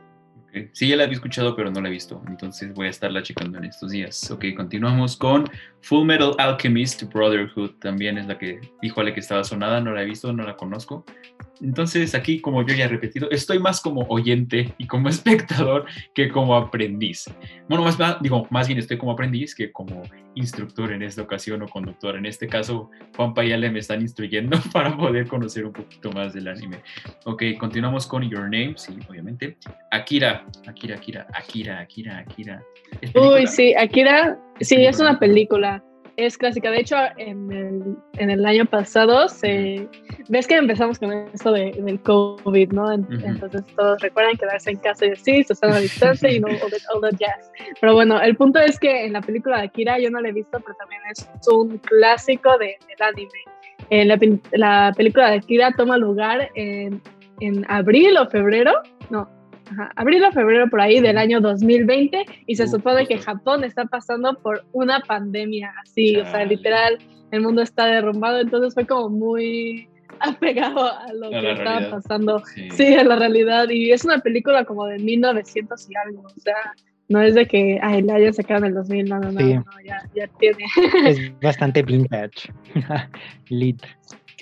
Sí, 0.72 0.88
ya 0.88 0.96
la 0.96 1.06
había 1.06 1.16
escuchado, 1.16 1.56
pero 1.56 1.72
no 1.72 1.82
la 1.82 1.90
he 1.90 1.92
visto, 1.92 2.22
entonces 2.28 2.74
voy 2.74 2.88
a 2.88 2.90
estarla 2.90 3.24
checando 3.24 3.58
en 3.58 3.66
estos 3.66 3.92
días. 3.92 4.30
Ok, 4.30 4.46
continuamos 4.56 5.18
con 5.18 5.50
Full 5.82 6.06
Metal 6.06 6.34
Alchemist 6.38 7.04
Brotherhood, 7.12 7.72
también 7.80 8.18
es 8.18 8.28
la 8.28 8.38
que 8.38 8.60
dijo 8.82 9.02
Ale 9.02 9.14
que 9.14 9.20
estaba 9.20 9.44
sonada, 9.44 9.82
no 9.82 9.92
la 9.94 10.04
he 10.04 10.06
visto, 10.06 10.32
no 10.32 10.44
la 10.44 10.56
conozco, 10.56 11.06
entonces 11.64 12.14
aquí, 12.14 12.42
como 12.42 12.66
yo 12.66 12.76
ya 12.76 12.86
he 12.86 12.88
repetido, 12.88 13.30
estoy 13.30 13.58
más 13.58 13.80
como 13.80 14.02
oyente 14.10 14.74
y 14.78 14.86
como 14.86 15.10
espectador 15.10 15.86
que 16.14 16.30
como 16.30 16.56
aprendiz. 16.56 17.26
Bueno, 17.70 17.84
más, 17.86 17.98
digo, 18.22 18.48
más 18.50 18.68
bien 18.68 18.80
estoy 18.80 18.98
como 18.98 19.14
aprendiz 19.14 19.56
que 19.56 19.72
como 19.72 20.04
instructor 20.36 20.92
en 20.92 21.04
esta 21.04 21.22
ocasión 21.22 21.62
o 21.62 21.68
conductor. 21.68 22.16
En 22.18 22.26
este 22.26 22.48
caso, 22.48 22.90
Juan 23.16 23.34
Payale 23.34 23.70
me 23.70 23.80
están 23.80 24.02
instruyendo 24.02 24.60
para 24.74 24.98
poder 24.98 25.28
conocer 25.28 25.66
un 25.66 25.74
poquito 25.74 26.12
más 26.12 26.34
del 26.34 26.48
anime. 26.48 26.82
Ok, 27.26 27.44
continuamos 27.60 28.08
con 28.08 28.28
Your 28.30 28.44
Name, 28.44 28.74
sí, 28.76 28.98
obviamente. 29.08 29.58
Akira, 29.92 30.43
Akira, 30.68 30.96
Akira, 30.96 31.28
Akira, 31.34 31.80
Akira, 31.80 32.20
Akira. 32.20 32.64
Uy, 33.16 33.48
sí, 33.48 33.74
Akira, 33.76 34.38
sí, 34.60 34.86
es 34.86 35.00
una 35.00 35.20
película 35.20 35.84
es 36.18 36.38
clásica. 36.38 36.70
De 36.70 36.80
hecho, 36.80 36.96
en 37.18 37.52
el, 37.52 37.98
en 38.18 38.30
el 38.30 38.46
año 38.46 38.66
pasado, 38.66 39.28
se, 39.28 39.88
ves 40.30 40.48
que 40.48 40.56
empezamos 40.56 41.00
con 41.00 41.12
esto 41.12 41.52
de, 41.52 41.72
del 41.72 42.00
COVID, 42.02 42.72
¿no? 42.72 42.92
Entonces 42.92 43.64
todos 43.76 44.02
recuerdan 44.02 44.38
quedarse 44.38 44.72
en 44.72 44.78
casa 44.78 45.06
y 45.06 45.10
así, 45.12 45.44
se 45.44 45.54
están 45.54 45.72
a 45.72 45.80
distancia 45.80 46.32
y 46.32 46.40
no 46.40 46.48
all 46.48 47.02
the, 47.02 47.18
jazz. 47.18 47.52
Pero 47.80 47.94
bueno, 47.94 48.22
el 48.22 48.36
punto 48.36 48.60
es 48.60 48.80
que 48.80 49.06
en 49.06 49.14
la 49.14 49.22
película 49.22 49.58
de 49.58 49.66
Akira, 49.66 50.00
yo 50.00 50.10
no 50.10 50.22
la 50.22 50.30
he 50.30 50.34
visto, 50.34 50.60
pero 50.60 50.76
también 50.76 51.02
es 51.12 51.28
un 51.48 51.78
clásico 51.80 52.58
de, 52.58 52.78
del 52.88 53.02
anime. 53.02 53.30
En 53.90 54.08
la, 54.08 54.20
la 54.52 54.94
película 54.96 55.32
de 55.32 55.38
Akira 55.38 55.72
toma 55.76 55.98
lugar 55.98 56.50
en, 56.56 57.02
en 57.40 57.66
abril 57.70 58.18
o 58.18 58.30
febrero, 58.30 58.72
no, 59.10 59.30
abril 59.96 60.24
o 60.24 60.32
febrero 60.32 60.70
por 60.70 60.82
ahí 60.82 61.00
del 61.00 61.18
año 61.18 61.42
2020 61.42 62.26
y 62.48 62.56
se 62.56 62.68
supone 62.68 63.06
que 63.06 63.18
Japón 63.18 63.64
está 63.64 63.86
pasando 63.86 64.38
por 64.40 64.64
una 64.72 65.00
pandemia 65.02 65.74
así, 65.82 66.18
o 66.18 66.26
sea, 66.26 66.46
literal, 66.46 66.98
el 67.32 67.42
mundo 67.42 67.62
está 67.62 67.86
derrumbado, 67.86 68.40
entonces 68.40 68.74
fue 68.74 68.86
como 68.86 69.10
muy 69.10 69.88
apegado 70.20 70.86
a 70.86 71.12
lo 71.14 71.30
que 71.30 71.52
estaba 71.52 71.90
pasando, 71.90 72.44
sí. 72.72 72.94
a 72.94 73.04
la 73.04 73.16
realidad, 73.16 73.70
y 73.70 73.92
es 73.92 74.06
una 74.06 74.20
película 74.20 74.66
como 74.66 74.86
de 74.86 75.00
1900 75.00 75.90
y 75.90 75.96
algo, 75.96 76.24
o 76.24 76.40
sea, 76.40 76.56
no 77.10 77.22
es 77.22 77.36
de 77.36 77.46
que 77.46 77.80
ay, 77.82 78.02
la 78.02 78.16
hayan 78.16 78.34
sacado 78.34 78.60
en 78.60 78.66
el 78.68 78.74
2000, 78.76 79.10
no, 79.10 79.20
no, 79.20 79.32
no, 79.32 79.42
no 79.42 79.64
ya, 79.86 80.02
ya, 80.16 80.28
tiene. 80.40 80.66
Es 81.06 81.40
bastante 81.42 81.84
vintage. 81.84 82.52
Lit 83.50 83.82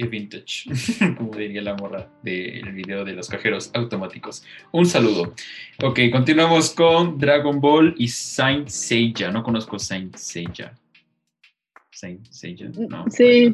vintage, 0.08 0.70
como 1.18 1.36
diría 1.36 1.62
la 1.62 1.76
morra 1.76 2.08
del 2.24 2.72
video 2.72 3.04
de 3.06 3.14
los 3.14 3.30
cajeros 3.30 3.72
automáticos. 3.74 4.44
Un 4.72 4.86
saludo. 4.86 5.34
Ok, 5.84 6.00
continuamos 6.12 6.72
con 6.72 7.18
Dragon 7.18 7.60
Ball 7.60 7.96
y 7.98 8.08
Saint 8.08 8.68
Seiya. 8.68 9.32
No 9.32 9.44
conozco 9.44 9.80
Saint 9.80 10.16
Seiya. 10.16 10.74
Saint 12.02 12.26
Seiya, 12.32 12.72
no. 12.90 13.06
Sí. 13.10 13.54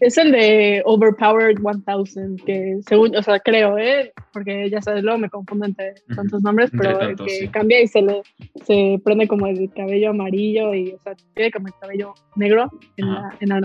Es 0.00 0.16
el 0.18 0.30
de 0.32 0.82
Overpowered 0.84 1.58
1000, 1.58 2.44
que 2.44 2.78
según, 2.86 3.16
o 3.16 3.22
sea, 3.22 3.40
creo, 3.40 3.78
¿eh? 3.78 4.12
Porque 4.32 4.68
ya 4.70 4.80
sabes, 4.82 5.02
luego 5.02 5.18
me 5.18 5.30
confundo 5.30 5.64
entre 5.64 5.94
tantos 6.14 6.42
nombres, 6.42 6.70
pero 6.70 7.00
el 7.00 7.16
que 7.16 7.50
cambia 7.50 7.80
y 7.80 7.88
se 7.88 8.02
le 8.02 8.22
se 8.64 9.00
prende 9.04 9.26
como 9.26 9.46
el 9.46 9.70
cabello 9.74 10.10
amarillo 10.10 10.74
y, 10.74 10.92
o 10.92 10.98
sea, 11.02 11.14
tiene 11.34 11.50
como 11.50 11.68
el 11.68 11.74
cabello 11.80 12.14
negro 12.36 12.70
en, 12.96 13.12
la, 13.12 13.36
en 13.40 13.48
la, 13.48 13.60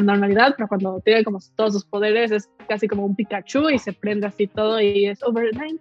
normalidad, 0.00 0.54
pero 0.56 0.68
cuando 0.68 1.00
tiene 1.04 1.24
como 1.24 1.40
todos 1.56 1.74
sus 1.74 1.84
poderes 1.84 2.30
es 2.30 2.48
casi 2.68 2.86
como 2.86 3.04
un 3.04 3.16
Pikachu 3.16 3.70
y 3.70 3.78
se 3.78 3.92
prende 3.92 4.26
así 4.28 4.46
todo 4.46 4.80
y 4.80 5.06
es 5.06 5.22
over 5.22 5.52
9000. 5.54 5.80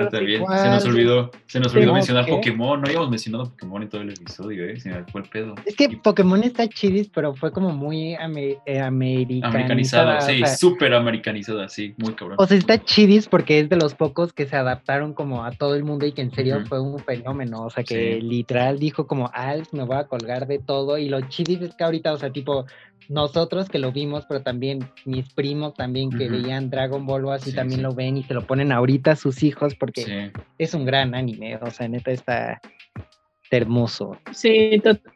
Está 0.00 0.20
bien, 0.20 0.44
se 0.46 0.68
nos 0.68 0.84
olvidó, 0.84 1.30
se 1.46 1.60
nos 1.60 1.74
olvidó 1.74 1.94
mencionar 1.94 2.26
Pokémon, 2.26 2.80
no 2.80 2.86
habíamos 2.86 3.10
mencionado 3.10 3.50
Pokémon 3.50 3.82
en 3.82 3.88
todo 3.88 4.00
el 4.00 4.10
episodio, 4.10 4.64
¿eh? 4.64 4.78
Se 4.78 4.90
me 4.90 5.04
fue 5.04 5.22
el 5.22 5.28
pedo. 5.28 5.54
Es 5.66 5.76
que 5.76 5.88
Pokémon 6.02 6.42
está 6.42 6.68
pero 7.08 7.34
fue 7.34 7.52
como 7.52 7.70
muy 7.70 8.14
eh, 8.14 8.80
americanizada. 8.80 10.20
sí, 10.20 10.42
súper 10.46 10.94
americanizada, 10.94 11.68
sí, 11.68 11.94
muy 11.98 12.14
cabrón. 12.14 12.36
O 12.38 12.46
sea, 12.46 12.56
está 12.56 12.82
chidis 12.82 13.28
porque 13.28 13.60
es 13.60 13.68
de 13.68 13.76
los 13.76 13.94
pocos 13.94 14.32
que 14.32 14.46
se 14.46 14.56
adaptaron 14.56 15.14
como 15.14 15.44
a 15.44 15.52
todo 15.52 15.74
el 15.74 15.84
mundo 15.84 16.06
y 16.06 16.12
que 16.12 16.22
en 16.22 16.30
serio 16.32 16.64
fue 16.66 16.80
un 16.80 16.98
fenómeno. 16.98 17.64
O 17.64 17.70
sea, 17.70 17.84
que 17.84 18.20
literal 18.20 18.78
dijo 18.78 19.06
como, 19.06 19.30
Alf, 19.32 19.72
me 19.72 19.84
voy 19.84 19.96
a 19.96 20.04
colgar 20.04 20.46
de 20.46 20.58
todo. 20.58 20.98
Y 20.98 21.08
lo 21.08 21.20
chidis 21.22 21.60
es 21.62 21.74
que 21.74 21.84
ahorita, 21.84 22.12
o 22.12 22.18
sea, 22.18 22.30
tipo, 22.30 22.66
nosotros 23.08 23.68
que 23.68 23.78
lo 23.78 23.92
vimos, 23.92 24.24
pero 24.28 24.42
también 24.42 24.88
mis 25.04 25.32
primos 25.32 25.74
también 25.74 26.10
que 26.10 26.28
veían 26.28 26.70
Dragon 26.70 27.04
Ball 27.06 27.24
o 27.24 27.32
así 27.32 27.52
también 27.54 27.82
lo 27.82 27.94
ven 27.94 28.16
y 28.16 28.22
se 28.22 28.34
lo 28.34 28.46
ponen 28.46 28.72
ahorita 28.72 29.12
a 29.12 29.16
sus 29.16 29.42
hijos 29.42 29.74
porque 29.74 30.32
es 30.58 30.74
un 30.74 30.84
gran 30.84 31.14
anime. 31.14 31.56
O 31.56 31.70
sea, 31.70 31.88
neta 31.88 32.10
está 32.10 32.60
hermoso. 33.50 34.16
Sí, 34.32 34.80
total 34.82 35.12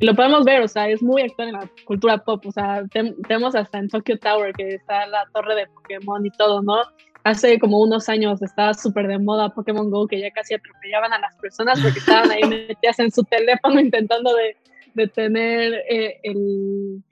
lo 0.00 0.14
podemos 0.14 0.44
ver, 0.44 0.62
o 0.62 0.68
sea, 0.68 0.88
es 0.88 1.02
muy 1.02 1.22
actual 1.22 1.48
en 1.48 1.54
la 1.54 1.70
cultura 1.84 2.18
pop, 2.18 2.44
o 2.46 2.52
sea, 2.52 2.84
tenemos 2.92 3.54
hasta 3.54 3.78
en 3.78 3.88
Tokyo 3.88 4.18
Tower, 4.18 4.52
que 4.52 4.74
está 4.74 5.06
la 5.06 5.26
torre 5.34 5.54
de 5.54 5.66
Pokémon 5.66 6.24
y 6.24 6.30
todo, 6.30 6.62
¿no? 6.62 6.76
Hace 7.24 7.58
como 7.58 7.80
unos 7.80 8.08
años 8.08 8.40
estaba 8.40 8.74
súper 8.74 9.08
de 9.08 9.18
moda 9.18 9.52
Pokémon 9.52 9.90
Go, 9.90 10.06
que 10.06 10.20
ya 10.20 10.30
casi 10.30 10.54
atropellaban 10.54 11.12
a 11.12 11.18
las 11.18 11.34
personas 11.36 11.80
porque 11.80 11.98
estaban 11.98 12.30
ahí 12.30 12.42
metidas 12.68 12.98
en 13.00 13.10
su 13.10 13.24
teléfono 13.24 13.80
intentando 13.80 14.34
de, 14.34 14.56
de 14.94 15.08
tener 15.08 15.74
eh, 15.90 16.20
el, 16.22 17.02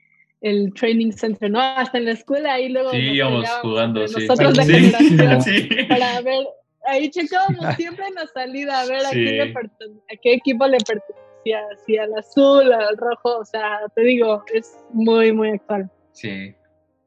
el 0.41 0.73
training 0.73 1.11
center, 1.11 1.51
¿no? 1.51 1.59
Hasta 1.59 1.97
en 1.97 2.05
la 2.05 2.11
escuela 2.11 2.53
ahí 2.53 2.69
luego. 2.69 2.91
Sí, 2.91 2.97
íbamos 2.97 3.49
jugando, 3.61 4.07
sí. 4.07 4.25
Nosotros 4.27 4.53
de 4.55 4.65
generación, 4.65 5.41
sí. 5.41 5.69
para 5.89 6.21
ver, 6.21 6.47
ahí 6.85 7.09
checábamos 7.11 7.75
siempre 7.75 8.05
en 8.07 8.15
la 8.15 8.27
salida, 8.27 8.79
a 8.79 8.85
ver 8.85 9.05
a, 9.05 9.09
quién 9.09 9.57
a 9.57 10.15
qué 10.21 10.33
equipo 10.33 10.65
le 10.67 10.77
pertenece 10.77 11.26
hacia, 11.45 12.03
el 12.03 12.13
azul, 12.15 12.71
al 12.71 12.97
rojo, 12.97 13.39
o 13.39 13.45
sea, 13.45 13.79
te 13.95 14.01
digo, 14.01 14.43
es 14.53 14.77
muy, 14.91 15.31
muy 15.31 15.49
actual. 15.51 15.89
Sí, 16.11 16.53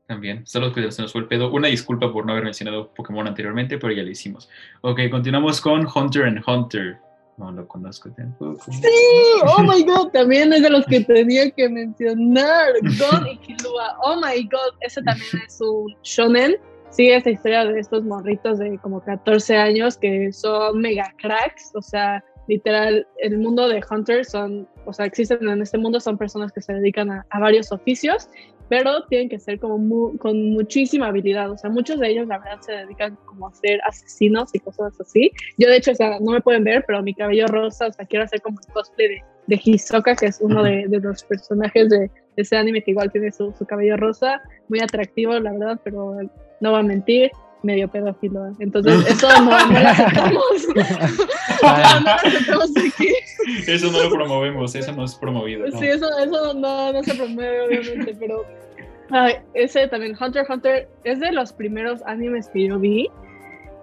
también. 0.07 0.47
Solo 0.47 0.73
que 0.73 0.91
se 0.91 1.03
nos 1.03 1.13
fue 1.13 1.21
el 1.21 1.29
pedo. 1.29 1.53
Una 1.53 1.69
disculpa 1.69 2.13
por 2.13 2.27
no 2.27 2.33
haber 2.33 2.45
mencionado 2.45 2.93
Pokémon 2.95 3.27
anteriormente, 3.27 3.79
pero 3.79 3.93
ya 3.93 4.03
lo 4.03 4.11
hicimos. 4.11 4.49
Ok, 4.81 5.01
continuamos 5.11 5.61
con 5.61 5.87
Hunter 5.87 6.25
and 6.25 6.43
Hunter. 6.47 6.99
No 7.41 7.51
lo 7.53 7.67
conozco 7.67 8.11
tampoco. 8.11 8.61
Sí, 8.71 8.83
oh 9.47 9.63
my 9.63 9.83
god, 9.85 10.09
también 10.09 10.53
es 10.53 10.63
de 10.63 10.69
los 10.69 10.85
que 10.85 11.01
tenía 11.01 11.51
que 11.51 11.69
mencionar. 11.69 12.73
God 12.83 13.27
y 13.33 13.39
Killua. 13.39 13.97
Oh 14.03 14.17
my 14.17 14.43
god, 14.45 14.75
ese 14.81 15.01
también 15.03 15.43
es 15.47 15.61
un 15.61 15.95
shonen. 16.03 16.57
Sigue 16.91 17.17
esta 17.17 17.31
historia 17.31 17.65
de 17.65 17.79
estos 17.79 18.03
morritos 18.03 18.59
de 18.59 18.77
como 18.79 19.01
14 19.03 19.57
años 19.57 19.97
que 19.97 20.33
son 20.33 20.81
mega 20.81 21.15
cracks, 21.19 21.71
o 21.75 21.81
sea, 21.81 22.23
literal, 22.51 23.07
el 23.19 23.39
mundo 23.39 23.69
de 23.69 23.81
hunters 23.89 24.31
son, 24.31 24.69
o 24.85 24.93
sea, 24.93 25.07
existen 25.07 25.49
en 25.49 25.63
este 25.63 25.79
mundo, 25.79 26.01
son 26.01 26.19
personas 26.19 26.51
que 26.51 26.61
se 26.61 26.73
dedican 26.75 27.11
a, 27.11 27.25
varios 27.39 27.73
oficios 27.73 28.29
pero 28.69 29.05
tienen 29.09 29.29
que 29.29 29.41
ser 29.41 29.59
como 29.59 30.17
con 30.19 30.53
muchísima 30.53 31.09
habilidad. 31.09 31.51
O 31.51 31.59
sea, 31.59 31.69
muchos 31.71 31.99
de 31.99 32.09
ellos, 32.09 32.29
la 32.29 32.39
verdad, 32.39 32.61
se 32.61 32.71
dedican 32.71 33.19
como 33.25 33.49
a 33.49 33.53
ser 33.53 33.81
asesinos 33.85 34.55
y 34.55 34.61
cosas 34.61 34.93
así. 35.01 35.33
Yo, 35.59 35.69
de 35.69 35.79
hecho, 35.79 35.91
o 35.91 35.95
sea, 35.97 36.21
no 36.21 36.31
me 36.31 36.41
pueden 36.41 36.63
ver, 36.63 36.85
pero 36.87 37.03
mi 37.03 37.13
cabello 37.13 37.49
rosa, 37.49 37.89
o 37.89 37.93
sea, 37.93 38.07
quiero 38.07 38.27
hacer 38.27 38.41
como 38.41 38.59
un 38.65 38.73
cosplay 38.73 39.09
de, 39.09 39.25
de 39.49 39.61
Hisoka, 39.65 40.15
que 40.15 40.27
es 40.27 40.39
uno 40.41 40.63
de, 40.63 40.85
de 40.87 41.01
los 41.01 41.25
personajes 41.25 41.91
de, 41.91 42.13
ese 42.37 42.57
anime 42.57 42.81
que 42.85 42.93
igual 42.93 43.11
tiene 43.11 43.33
su, 43.33 43.53
su, 43.59 43.67
cabello 43.67 43.97
rosa, 43.97 44.41
muy 44.69 44.79
atractivo, 44.79 45.37
la 45.41 45.51
verdad, 45.51 45.81
pero 45.83 46.19
no 46.61 46.73
va 46.73 46.79
a 46.79 46.85
mentir, 46.85 47.33
medio 47.63 47.89
pedófilo. 47.89 48.53
Entonces, 48.59 49.07
eso 49.09 49.29
no, 49.41 49.67
no 49.67 49.81
lo 49.81 49.89
aceptamos. 49.89 50.69
no, 51.63 52.01
no 52.01 52.11
aceptamos 52.11 52.71
aquí. 52.77 53.09
Eso 53.67 53.91
no 53.91 54.03
lo 54.03 54.11
promovemos, 54.11 54.75
eso 54.75 54.93
no 54.93 55.05
es 55.05 55.15
promovido. 55.15 55.67
Sí, 55.79 55.87
eso, 55.87 56.07
eso 56.19 56.55
no, 56.55 56.93
no 56.93 57.03
se 57.03 57.15
promueve, 57.15 57.63
obviamente, 57.63 58.17
pero 58.19 58.45
ay, 59.11 59.35
ese 59.55 59.89
también, 59.89 60.17
Hunter 60.21 60.43
x 60.43 60.51
Hunter, 60.55 60.89
es 61.05 61.21
de 61.21 61.33
los 61.33 61.53
primeros 61.53 62.03
animes 62.03 62.49
que 62.49 62.69
yo 62.69 62.79
vi. 62.79 63.09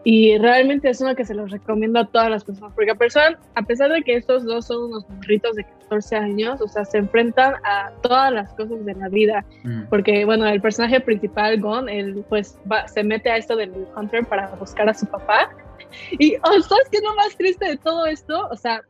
Y 0.04 0.38
realmente 0.38 0.90
es 0.90 1.02
uno 1.02 1.16
que 1.16 1.26
se 1.26 1.34
los 1.34 1.52
recomiendo 1.52 2.00
a 2.00 2.06
todas 2.06 2.30
las 2.30 2.44
personas, 2.44 2.74
porque 2.74 2.92
a 2.92 2.96
pesar, 2.96 3.38
a 3.56 3.62
pesar 3.64 3.92
de 3.92 4.02
que 4.04 4.16
estos 4.16 4.46
dos 4.46 4.68
son 4.68 4.86
unos 4.86 5.10
morritos 5.10 5.56
de 5.56 5.66
14 5.66 6.16
años, 6.16 6.62
o 6.62 6.68
sea, 6.68 6.86
se 6.86 7.00
enfrentan 7.00 7.56
a 7.66 7.92
todas 8.02 8.32
las 8.32 8.54
cosas 8.54 8.86
de 8.86 8.94
la 8.94 9.10
vida, 9.10 9.44
mm. 9.64 9.84
porque, 9.90 10.24
bueno, 10.24 10.48
el 10.48 10.62
personaje 10.62 11.02
principal, 11.02 11.60
Gon, 11.60 11.90
él 11.90 12.24
pues 12.30 12.58
se 12.94 13.04
mete 13.04 13.30
a 13.30 13.38
esto 13.38 13.56
del 13.56 13.74
Hunter 13.96 14.26
para 14.26 14.48
buscar 14.56 14.88
a 14.88 14.94
su 14.94 15.06
papá, 15.08 15.50
y, 16.12 16.36
oh, 16.36 16.62
¿sabes 16.62 16.88
qué 16.90 16.98
es 16.98 17.04
lo 17.04 17.16
más 17.16 17.36
triste 17.36 17.66
de 17.66 17.78
todo 17.78 18.06
esto? 18.06 18.48
O 18.50 18.56
sea, 18.56 18.82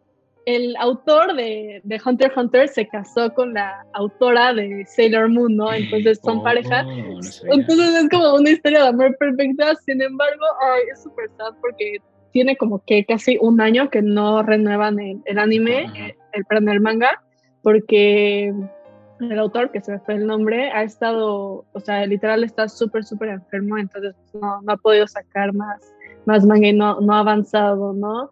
el 0.48 0.78
autor 0.78 1.36
de, 1.36 1.82
de, 1.84 2.02
Hunter 2.04 2.28
x 2.28 2.38
Hunter 2.38 2.70
se 2.70 2.88
casó 2.88 3.34
con 3.34 3.54
la 3.54 3.86
autora 3.92 4.54
de 4.54 4.86
Sailor 4.86 5.28
Moon, 5.28 5.58
¿no? 5.58 5.74
Entonces 5.74 6.22
son 6.24 6.38
oh, 6.38 6.44
pareja. 6.44 6.86
Entonces 7.52 7.96
es 7.96 8.10
como 8.10 8.36
una 8.36 8.52
historia 8.52 8.84
de 8.84 8.88
amor 8.88 9.14
perfecta. 9.18 9.76
Sin 9.86 10.02
embargo, 10.02 10.46
ay, 10.62 10.84
es 10.94 11.04
súper 11.04 11.30
sad 11.38 11.54
porque 11.60 11.98
tiene 12.32 12.56
como 12.56 12.82
que 12.86 13.04
casi 13.04 13.38
un 13.42 13.60
año 13.60 13.90
que 13.90 14.02
no 14.02 14.42
renuevan 14.42 14.98
el, 15.00 15.38
anime, 15.38 16.16
el, 16.32 16.46
perdón, 16.46 16.70
el 16.70 16.80
manga, 16.80 17.22
porque 17.62 18.54
el 19.20 19.40
autor, 19.40 19.72
que 19.72 19.82
se 19.82 19.92
me 19.92 20.00
fue 20.00 20.14
el 20.14 20.28
nombre, 20.28 20.72
ha 20.72 20.84
estado, 20.84 21.66
o 21.74 21.80
sea, 21.82 22.06
literal 22.06 22.46
está 22.46 22.70
súper, 22.70 23.04
súper 23.04 23.30
enfermo, 23.30 23.78
entonces 23.78 24.16
no, 24.34 24.62
no, 24.62 24.72
ha 24.72 24.78
podido 24.78 25.08
sacar 25.08 25.54
más, 25.54 25.94
más 26.26 26.46
manga 26.46 26.70
y 26.70 26.74
no, 26.74 27.02
no 27.02 27.14
ha 27.14 27.20
avanzado, 27.20 27.92
¿no? 27.92 28.32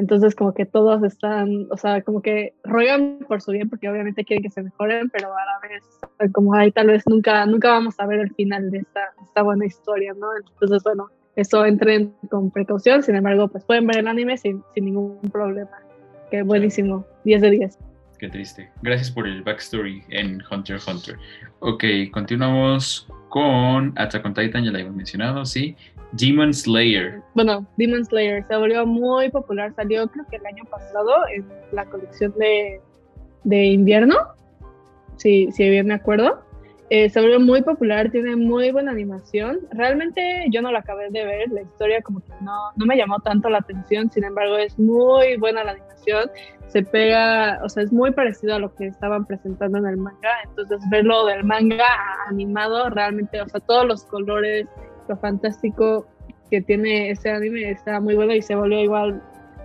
Entonces 0.00 0.34
como 0.34 0.54
que 0.54 0.64
todos 0.64 1.02
están, 1.02 1.66
o 1.70 1.76
sea, 1.76 2.00
como 2.00 2.22
que 2.22 2.54
ruegan 2.64 3.18
por 3.28 3.42
su 3.42 3.52
bien 3.52 3.68
porque 3.68 3.86
obviamente 3.86 4.24
quieren 4.24 4.42
que 4.42 4.48
se 4.48 4.62
mejoren, 4.62 5.10
pero 5.10 5.28
a 5.28 5.44
la 5.44 5.68
vez 5.68 6.32
como 6.32 6.54
ahí 6.54 6.72
tal 6.72 6.86
vez 6.86 7.02
nunca, 7.06 7.44
nunca 7.44 7.68
vamos 7.68 8.00
a 8.00 8.06
ver 8.06 8.20
el 8.20 8.34
final 8.34 8.70
de 8.70 8.78
esta, 8.78 9.12
esta 9.22 9.42
buena 9.42 9.66
historia, 9.66 10.14
¿no? 10.14 10.28
Entonces, 10.34 10.82
bueno, 10.82 11.08
eso 11.36 11.66
entren 11.66 12.14
con 12.30 12.50
precaución, 12.50 13.02
sin 13.02 13.14
embargo, 13.14 13.48
pues 13.48 13.62
pueden 13.64 13.86
ver 13.86 13.98
el 13.98 14.08
anime 14.08 14.38
sin, 14.38 14.62
sin 14.74 14.86
ningún 14.86 15.20
problema. 15.30 15.76
Que 16.30 16.42
buenísimo, 16.42 17.04
10 17.24 17.42
de 17.42 17.50
10. 17.50 17.78
Qué 18.18 18.28
triste. 18.30 18.70
Gracias 18.80 19.10
por 19.10 19.26
el 19.26 19.42
backstory 19.42 20.02
en 20.08 20.42
Hunter 20.50 20.76
x 20.76 20.88
Hunter. 20.88 21.18
Ok, 21.58 21.84
continuamos 22.10 23.06
con 23.28 23.92
Attack 23.96 24.24
on 24.24 24.32
Titan, 24.32 24.64
ya 24.64 24.70
la 24.70 24.80
hemos 24.80 24.94
mencionado, 24.94 25.44
sí. 25.44 25.76
Demon 26.12 26.52
Slayer. 26.52 27.22
Bueno, 27.34 27.66
Demon 27.76 28.04
Slayer 28.04 28.44
se 28.46 28.56
volvió 28.56 28.86
muy 28.86 29.30
popular, 29.30 29.72
salió 29.74 30.08
creo 30.08 30.26
que 30.28 30.36
el 30.36 30.46
año 30.46 30.64
pasado 30.64 31.12
en 31.32 31.46
la 31.72 31.84
colección 31.86 32.32
de, 32.38 32.80
de 33.44 33.64
invierno, 33.66 34.16
si, 35.16 35.50
si 35.52 35.68
bien 35.68 35.86
me 35.86 35.94
acuerdo. 35.94 36.42
Eh, 36.92 37.08
se 37.08 37.20
volvió 37.20 37.38
muy 37.38 37.62
popular, 37.62 38.10
tiene 38.10 38.34
muy 38.34 38.72
buena 38.72 38.90
animación. 38.90 39.60
Realmente 39.70 40.46
yo 40.50 40.60
no 40.60 40.72
la 40.72 40.80
acabé 40.80 41.08
de 41.10 41.24
ver, 41.24 41.48
la 41.52 41.62
historia 41.62 42.02
como 42.02 42.18
que 42.18 42.32
no, 42.40 42.72
no 42.74 42.84
me 42.84 42.96
llamó 42.96 43.20
tanto 43.20 43.48
la 43.48 43.58
atención, 43.58 44.10
sin 44.10 44.24
embargo 44.24 44.56
es 44.58 44.76
muy 44.76 45.36
buena 45.36 45.62
la 45.62 45.70
animación, 45.70 46.28
se 46.66 46.82
pega, 46.82 47.60
o 47.62 47.68
sea, 47.68 47.84
es 47.84 47.92
muy 47.92 48.10
parecido 48.10 48.56
a 48.56 48.58
lo 48.58 48.74
que 48.74 48.88
estaban 48.88 49.24
presentando 49.24 49.78
en 49.78 49.86
el 49.86 49.98
manga, 49.98 50.30
entonces 50.44 50.80
verlo 50.90 51.26
del 51.26 51.44
manga 51.44 51.86
animado 52.26 52.90
realmente, 52.90 53.40
o 53.40 53.48
sea, 53.48 53.60
todos 53.60 53.86
los 53.86 54.04
colores, 54.06 54.66
lo 55.10 55.16
fantástico 55.16 56.06
que 56.50 56.60
tiene 56.60 57.10
ese 57.10 57.30
anime 57.30 57.70
está 57.70 58.00
muy 58.00 58.14
bueno 58.14 58.32
y 58.32 58.42
se 58.42 58.54
volvió 58.54 58.80
igual 58.80 59.20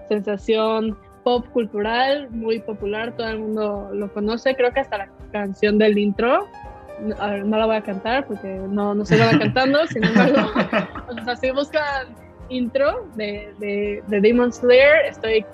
sensación 0.10 0.98
pop 1.24 1.46
cultural, 1.54 2.30
muy 2.32 2.60
popular, 2.60 3.16
todo 3.16 3.28
el 3.30 3.40
mundo 3.40 3.90
lo 3.94 4.12
conoce, 4.12 4.56
creo 4.56 4.72
que 4.72 4.80
hasta 4.80 4.98
la 4.98 5.10
canción 5.32 5.78
del 5.78 5.98
intro, 5.98 6.48
no 7.00 7.58
la 7.58 7.66
voy 7.66 7.76
a 7.76 7.82
cantar 7.82 8.26
porque 8.26 8.48
no, 8.48 8.94
no 8.94 9.06
se 9.06 9.18
va 9.18 9.30
cantando, 9.40 9.86
sin 9.88 10.04
embargo, 10.04 10.52
o 11.10 11.24
sea, 11.24 11.36
si 11.36 11.52
buscan 11.52 12.08
intro 12.50 13.08
de, 13.16 13.54
de, 13.60 14.04
de 14.08 14.22
Demon 14.22 14.52
Slayer, 14.52 15.06
estoy 15.08 15.46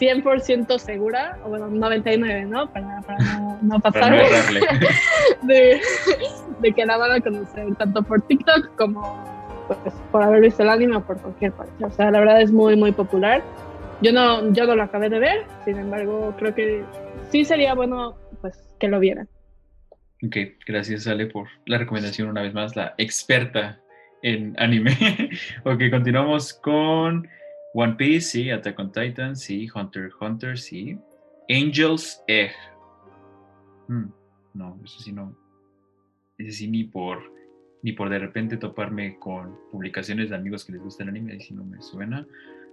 100% 0.00 0.78
segura, 0.78 1.38
o 1.44 1.50
bueno, 1.50 1.68
99, 1.68 2.46
¿no? 2.46 2.72
Para, 2.72 3.02
para 3.02 3.18
no, 3.18 3.58
no 3.60 3.80
pasar 3.80 4.12
de, 5.42 5.80
de, 6.60 6.72
que 6.72 6.86
la 6.86 6.96
van 6.96 7.12
a 7.12 7.20
conocer 7.20 7.74
tanto 7.76 8.02
por 8.02 8.22
TikTok 8.22 8.74
como 8.76 9.22
pues, 9.68 9.94
por 10.10 10.22
haber 10.22 10.40
visto 10.40 10.62
el 10.62 10.70
anime 10.70 10.96
o 10.96 11.04
por 11.04 11.20
cualquier 11.20 11.52
parte. 11.52 11.84
O 11.84 11.90
sea, 11.90 12.10
la 12.10 12.20
verdad 12.20 12.40
es 12.40 12.50
muy, 12.50 12.76
muy 12.76 12.92
popular. 12.92 13.42
Yo 14.00 14.12
no, 14.12 14.50
yo 14.52 14.66
no 14.66 14.74
lo 14.74 14.82
acabé 14.82 15.10
de 15.10 15.18
ver, 15.18 15.44
sin 15.66 15.76
embargo, 15.76 16.34
creo 16.38 16.54
que 16.54 16.82
sí 17.30 17.44
sería 17.44 17.74
bueno 17.74 18.16
pues 18.40 18.58
que 18.78 18.88
lo 18.88 18.98
vieran. 18.98 19.28
Ok, 20.22 20.36
gracias 20.66 21.06
Ale 21.06 21.26
por 21.26 21.48
la 21.66 21.76
recomendación 21.76 22.28
una 22.28 22.42
vez 22.42 22.54
más, 22.54 22.74
la 22.74 22.94
experta 22.96 23.78
en 24.22 24.54
anime. 24.58 24.96
ok, 25.64 25.82
continuamos 25.90 26.54
con 26.54 27.28
One 27.74 27.94
Piece, 27.94 28.30
sí. 28.30 28.50
Attack 28.50 28.78
on 28.78 28.92
Titan, 28.92 29.36
sí. 29.36 29.68
Hunter 29.74 30.06
x 30.06 30.16
Hunter, 30.20 30.58
sí. 30.58 30.98
Angels 31.48 32.22
Egg. 32.26 32.52
Hmm, 33.88 34.10
no, 34.54 34.78
eso 34.84 35.00
sí 35.00 35.12
no. 35.12 35.36
Ese 36.38 36.52
sí 36.52 36.68
ni 36.68 36.84
por, 36.84 37.18
ni 37.82 37.92
por 37.92 38.08
de 38.08 38.18
repente 38.18 38.56
toparme 38.56 39.18
con 39.18 39.56
publicaciones 39.70 40.30
de 40.30 40.36
amigos 40.36 40.64
que 40.64 40.72
les 40.72 40.82
gusta 40.82 41.02
el 41.02 41.10
anime, 41.10 41.38
si 41.40 41.54
no 41.54 41.64
me 41.64 41.80
suena. 41.82 42.26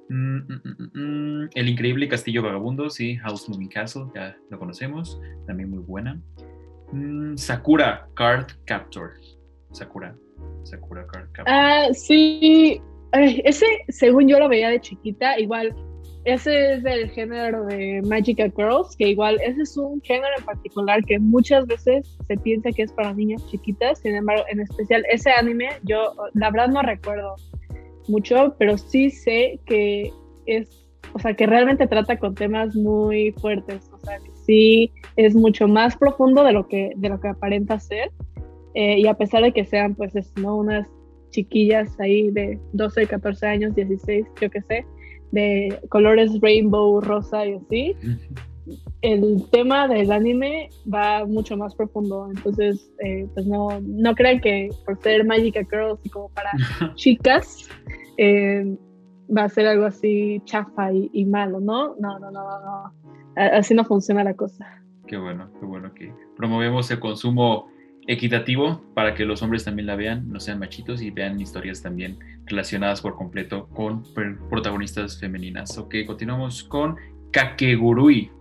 Mm, 0.10 0.38
mm, 0.38 0.89
mm, 0.93 1.50
el 1.54 1.70
increíble 1.70 2.08
Castillo 2.08 2.41
Vagabundo, 2.41 2.89
sí. 2.89 3.18
House 3.18 3.50
Moving 3.50 3.70
Castle, 3.70 4.06
ya 4.16 4.38
lo 4.50 4.58
conocemos. 4.58 5.20
También 5.45 5.70
muy 5.70 5.80
buena. 5.80 6.22
Sakura 7.36 8.08
Card 8.14 8.48
Captor. 8.66 9.14
Sakura. 9.72 10.16
Sakura 10.64 11.06
Card 11.08 11.32
Captor. 11.34 11.54
Ah, 11.54 11.89
sí 11.93 12.82
ese, 13.14 13.66
según 13.89 14.28
yo 14.28 14.39
lo 14.39 14.49
veía 14.49 14.70
de 14.70 14.82
chiquita, 14.82 15.39
igual, 15.39 15.76
ese 16.26 16.74
es 16.74 16.84
del 16.84 17.10
género 17.12 17.66
de 17.66 18.01
Magical 18.05 18.53
Girls, 18.55 18.95
que 18.97 19.10
igual 19.10 19.39
ese 19.41 19.62
es 19.62 19.78
un 19.78 20.01
género 20.01 20.34
en 20.38 20.43
particular 20.43 21.03
que 21.05 21.20
muchas 21.20 21.66
veces 21.68 22.18
se 22.28 22.38
piensa 22.38 22.72
que 22.72 22.84
es 22.84 22.91
para 22.91 23.14
niñas 23.14 23.45
chiquitas, 23.47 23.99
sin 23.99 24.16
embargo, 24.16 24.43
en 24.51 24.60
especial 24.60 25.05
ese 25.10 25.32
anime, 25.32 25.70
yo 25.84 26.14
la 26.34 26.51
verdad 26.51 26.68
no 26.68 26.82
recuerdo 26.82 27.36
mucho, 28.08 28.55
pero 28.58 28.78
sí 28.78 29.10
sé 29.10 29.60
que 29.66 30.12
es, 30.45 30.86
o 31.14 31.20
sea, 31.20 31.34
que 31.34 31.45
realmente 31.45 31.88
trata 31.88 32.18
con 32.18 32.36
temas 32.36 32.76
muy 32.76 33.32
fuertes, 33.34 33.89
o 33.93 33.99
sea, 33.99 34.18
que 34.20 34.32
sí 34.45 34.91
es 35.16 35.36
mucho 35.36 35.68
más 35.68 35.95
profundo 35.95 36.43
de 36.43 36.53
lo 36.53 36.68
que, 36.68 36.91
de 36.95 37.10
lo 37.10 37.20
que 37.20 37.28
aparenta 37.30 37.80
ser. 37.80 38.12
Eh, 38.74 38.99
y 38.99 39.08
a 39.08 39.16
pesar 39.16 39.41
de 39.41 39.51
que 39.53 39.66
sean, 39.66 39.95
pues, 39.95 40.14
¿no? 40.36 40.55
unas 40.58 40.88
chiquillas 41.38 42.00
ahí 42.00 42.32
de 42.32 42.60
12, 42.74 43.06
14 43.06 43.46
años, 43.46 43.76
16, 43.76 44.26
yo 44.42 44.50
qué 44.50 44.62
sé, 44.64 44.86
de 45.32 45.80
colores 45.90 46.32
rainbow, 46.42 47.00
rosa 47.00 47.46
y 47.46 47.54
así. 47.54 47.96
El 49.02 49.46
tema 49.52 49.88
del 49.88 50.12
anime 50.12 50.70
va 50.92 51.26
mucho 51.26 51.56
más 51.56 51.76
profundo, 51.76 52.28
entonces 52.36 52.92
eh, 53.06 53.28
pues 53.36 53.46
no, 53.46 53.68
no 53.82 54.16
crean 54.16 54.42
que 54.42 54.70
por 54.84 55.00
ser 55.00 55.24
Magic 55.26 55.56
Girls 55.70 56.00
y 56.04 56.10
como 56.10 56.30
para 56.30 56.52
chicas 56.96 57.70
eh, 58.18 58.76
va 59.30 59.44
a 59.44 59.50
ser 59.50 59.68
algo 59.68 59.86
así 59.86 60.42
chafa 60.46 60.92
y, 60.92 61.10
y, 61.14 61.26
malo, 61.26 61.60
¿no? 61.60 61.96
No, 62.00 62.18
no, 62.18 62.32
no, 62.32 62.42
no, 62.42 62.94
así 63.36 63.76
no 63.76 63.84
funciona 63.84 64.24
la 64.24 64.34
cosa. 64.34 64.66
Qué 65.06 65.18
bueno, 65.18 65.50
qué 65.60 65.66
bueno 65.68 65.94
que 65.94 66.12
promovemos 66.36 66.90
el 66.90 67.00
consumo 67.00 67.68
equitativo 68.08 68.82
para 68.93 69.14
que 69.14 69.26
los 69.26 69.41
hombres 69.41 69.66
también 69.66 69.86
la 69.86 69.95
vean, 69.95 70.32
no 70.32 70.39
sean 70.39 70.60
machitos 70.60 71.01
y 71.01 71.12
vean 71.12 71.39
historias 71.39 71.82
también 71.82 72.18
relacionadas 72.45 73.01
por 73.01 73.16
completo 73.16 73.68
con 73.68 74.03
protagonistas 74.49 75.20
femeninas. 75.20 75.78
Ok, 75.78 75.95
continuamos 76.05 76.64
con 76.64 76.95
Kakegurui. 77.32 78.32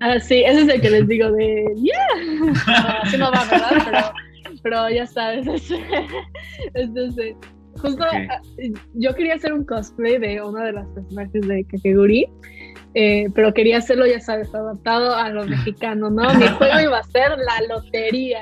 Ah, 0.00 0.20
sí, 0.20 0.44
ese 0.44 0.62
es 0.62 0.68
el 0.68 0.80
que 0.80 0.90
les 0.90 1.08
digo 1.08 1.30
de 1.32 1.64
¡Yeah! 1.76 3.02
así 3.02 3.16
no 3.16 3.32
va, 3.32 3.44
¿verdad? 3.50 4.12
Pero, 4.62 4.90
ya 4.90 5.06
sabes, 5.06 5.46
es, 6.74 6.90
justo 7.80 8.04
ah, 8.04 8.40
yo 8.94 9.14
quería 9.14 9.34
hacer 9.34 9.52
un 9.52 9.64
cosplay 9.64 10.18
de 10.18 10.40
una 10.42 10.64
de 10.64 10.72
las 10.72 10.86
personajes 10.88 11.46
de 11.46 11.64
Kakegurui 11.64 12.26
eh, 12.98 13.28
pero 13.34 13.52
quería 13.52 13.76
hacerlo, 13.76 14.06
ya 14.06 14.18
sabes, 14.20 14.54
adaptado 14.54 15.14
a 15.14 15.28
lo 15.28 15.44
mexicano, 15.44 16.08
¿no? 16.08 16.32
Mi 16.34 16.46
juego 16.58 16.80
iba 16.80 16.98
a 16.98 17.02
ser 17.02 17.30
la 17.36 17.60
lotería. 17.68 18.40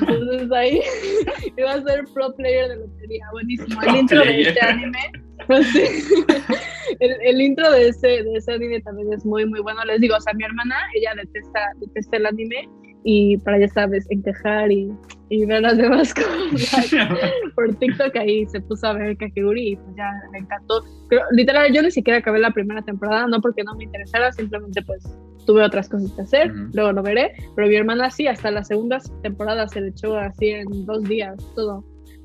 Entonces 0.00 0.50
ahí 0.50 0.80
iba 1.58 1.72
a 1.72 1.82
ser 1.82 2.04
pro 2.14 2.32
player 2.34 2.70
de 2.70 2.76
lotería. 2.76 3.26
Buenísimo. 3.32 3.82
El 3.82 3.96
intro 3.96 4.24
de 4.24 4.40
este 4.40 4.64
anime. 4.64 5.12
Pues 5.46 5.66
sí. 5.66 5.82
el, 7.00 7.38
intro 7.42 7.70
de 7.70 7.88
ese, 7.88 8.08
de 8.08 8.32
ese 8.34 8.54
anime 8.54 8.80
también 8.80 9.12
es 9.12 9.26
muy, 9.26 9.44
muy 9.44 9.60
bueno. 9.60 9.84
Les 9.84 10.00
digo, 10.00 10.16
o 10.16 10.20
sea, 10.22 10.32
mi 10.32 10.44
hermana, 10.44 10.74
ella 10.94 11.12
detesta, 11.14 11.60
detesta 11.76 12.16
el 12.16 12.24
anime 12.24 12.66
y 13.04 13.36
para, 13.38 13.58
ya 13.58 13.68
sabes, 13.68 14.06
encajar 14.10 14.70
y, 14.70 14.92
y 15.28 15.44
ver 15.46 15.62
las 15.62 15.76
demás 15.76 16.14
cosas 16.52 16.90
por 17.54 17.74
TikTok 17.74 18.16
ahí 18.16 18.46
se 18.46 18.60
puso 18.60 18.86
a 18.86 18.92
ver 18.94 19.16
Kakeguri 19.16 19.72
y 19.72 19.76
pues 19.76 19.96
ya 19.96 20.10
le 20.32 20.38
encantó. 20.38 20.82
Pero 21.08 21.22
literal 21.32 21.72
yo 21.72 21.82
ni 21.82 21.90
siquiera 21.90 22.18
acabé 22.18 22.38
la 22.38 22.50
primera 22.50 22.82
temporada, 22.82 23.26
no 23.26 23.40
porque 23.40 23.64
no 23.64 23.74
me 23.74 23.84
interesara, 23.84 24.32
simplemente 24.32 24.82
pues 24.82 25.04
tuve 25.46 25.64
otras 25.64 25.88
cosas 25.88 26.12
que 26.12 26.22
hacer, 26.22 26.52
luego 26.72 26.92
lo 26.92 27.02
veré, 27.02 27.32
pero 27.56 27.66
mi 27.68 27.74
hermana 27.74 28.10
sí, 28.10 28.26
hasta 28.28 28.50
la 28.50 28.62
segunda 28.62 29.00
temporada 29.22 29.66
se 29.66 29.80
le 29.80 29.88
echó 29.88 30.16
así 30.16 30.50
en 30.50 30.86
dos 30.86 31.02
días, 31.04 31.36
todo. 31.54 31.84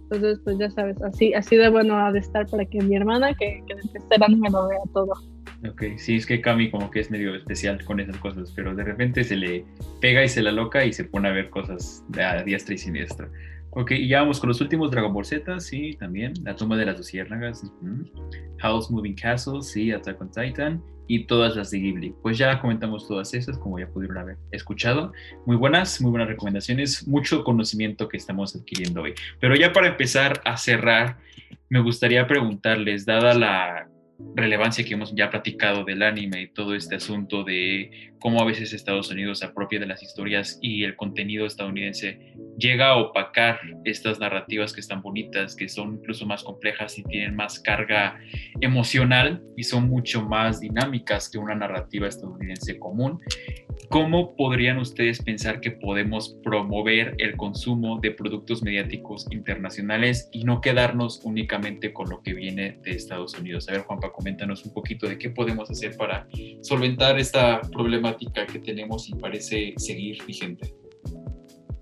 Entonces, 0.10 0.40
pues 0.44 0.58
ya 0.58 0.70
sabes, 0.72 1.02
así, 1.02 1.34
así 1.34 1.58
de 1.58 1.70
bueno 1.70 1.98
ha 1.98 2.14
de 2.14 2.20
estar 2.20 2.48
para 2.48 2.64
que 2.64 2.80
mi 2.80 2.96
hermana, 2.96 3.34
que, 3.34 3.62
que 3.68 3.74
el 3.74 4.24
anime, 4.24 4.50
lo 4.50 4.70
vea 4.70 4.80
todo. 4.94 5.12
Ok, 5.70 5.84
sí, 5.98 6.16
es 6.16 6.26
que 6.26 6.40
Cami 6.40 6.72
como 6.72 6.90
que 6.92 7.02
es 7.02 7.12
medio 7.12 7.36
especial 7.36 7.84
con 7.84 8.00
esas 8.00 8.16
cosas, 8.18 8.54
pero 8.56 8.74
de 8.74 8.84
repente 8.84 9.24
se 9.24 9.36
le 9.36 9.66
pega 10.00 10.24
y 10.24 10.30
se 10.30 10.42
la 10.42 10.52
loca 10.52 10.86
y 10.86 10.94
se 10.94 11.04
pone 11.04 11.28
a 11.28 11.32
ver 11.34 11.50
cosas 11.50 12.06
de 12.10 12.24
a 12.24 12.44
diestra 12.44 12.76
y 12.76 12.78
siniestra. 12.78 13.30
Ok, 13.72 13.92
y 13.92 14.08
ya 14.08 14.22
vamos 14.22 14.40
con 14.40 14.48
los 14.48 14.62
últimos 14.62 14.92
Dragon 14.92 15.14
Ball 15.14 15.26
Z, 15.26 15.60
sí, 15.60 15.98
también. 16.00 16.34
La 16.44 16.56
tumba 16.56 16.78
de 16.78 16.86
las 16.86 16.98
luciérnagas, 16.98 17.70
House 18.60 18.90
Moving 18.90 19.16
Castle, 19.16 19.62
sí, 19.62 19.92
Attack 19.92 20.22
on 20.22 20.32
Titan, 20.32 20.82
y 21.08 21.26
todas 21.26 21.56
las 21.56 21.72
de 21.72 21.80
Ghibli. 21.80 22.14
Pues 22.22 22.38
ya 22.38 22.60
comentamos 22.60 23.08
todas 23.08 23.34
esas, 23.34 23.58
como 23.58 23.80
ya 23.80 23.88
pudieron 23.88 24.18
haber 24.18 24.38
escuchado. 24.52 25.14
Muy 25.46 25.56
buenas, 25.56 26.02
muy 26.02 26.12
buenas 26.12 26.28
recomendaciones, 26.28 27.08
mucho 27.08 27.44
conocimiento 27.44 28.08
que 28.08 28.18
estamos 28.18 28.56
adquiriendo 28.56 29.02
hoy. 29.02 29.14
Pero 29.40 29.56
ya 29.56 29.74
para 29.74 29.88
empezar 29.88 30.42
a 30.46 30.58
cerrar, 30.58 31.18
me 31.70 31.80
gustaría 31.80 32.28
preguntarles, 32.28 33.06
dada 33.06 33.34
la 33.34 33.90
relevancia 34.36 34.84
que 34.84 34.94
hemos 34.94 35.14
ya 35.16 35.30
platicado 35.30 35.84
del 35.84 36.02
anime 36.02 36.42
y 36.42 36.48
todo 36.48 36.76
este 36.76 36.96
asunto 36.96 37.44
de 37.44 38.12
cómo 38.20 38.42
a 38.42 38.46
veces 38.46 38.74
Estados 38.74 39.12
Unidos 39.12 39.40
se 39.40 39.46
apropia 39.46 39.80
de 39.80 39.86
las 39.86 40.02
historias 40.02 40.58
y 40.62 40.84
el 40.84 40.96
contenido 40.96 41.46
estadounidense 41.46 42.34
llega 42.58 42.88
a 42.88 42.98
opacar 42.98 43.60
estas 43.86 44.20
narrativas 44.20 44.74
que 44.74 44.82
están 44.82 45.02
bonitas, 45.02 45.56
que 45.56 45.70
son 45.70 45.96
incluso 45.96 46.26
más 46.26 46.44
complejas 46.44 46.98
y 46.98 47.04
tienen 47.04 47.36
más 47.36 47.60
carga 47.60 48.20
emocional 48.60 49.44
y 49.56 49.64
son 49.64 49.88
mucho 49.88 50.24
más 50.24 50.60
dinámicas 50.60 51.30
que 51.30 51.38
una 51.38 51.56
narrativa 51.56 52.08
estadounidense 52.08 52.80
común. 52.80 53.22
¿Cómo 53.90 54.36
podrían 54.36 54.80
ustedes 54.80 55.22
pensar 55.22 55.62
que 55.62 55.72
podemos 55.72 56.38
promover 56.44 57.16
el 57.20 57.38
consumo 57.38 58.00
de 58.02 58.12
productos 58.12 58.62
mediáticos 58.62 59.28
internacionales 59.32 60.28
y 60.34 60.44
no 60.44 60.60
quedarnos 60.60 61.22
únicamente 61.24 61.94
con 61.94 62.10
lo 62.10 62.22
que 62.22 62.34
viene 62.34 62.80
de 62.84 62.92
Estados 62.92 63.38
Unidos? 63.40 63.70
A 63.70 63.74
ver, 63.74 63.84
Coméntanos 64.12 64.66
un 64.66 64.74
poquito 64.74 65.08
de 65.08 65.18
qué 65.18 65.30
podemos 65.30 65.70
hacer 65.70 65.96
para 65.98 66.28
solventar 66.62 67.20
esta 67.20 67.62
problemática 67.62 68.46
que 68.46 68.60
tenemos 68.60 69.10
y 69.10 69.16
parece 69.16 69.74
seguir 69.78 70.18
vigente. 70.26 70.74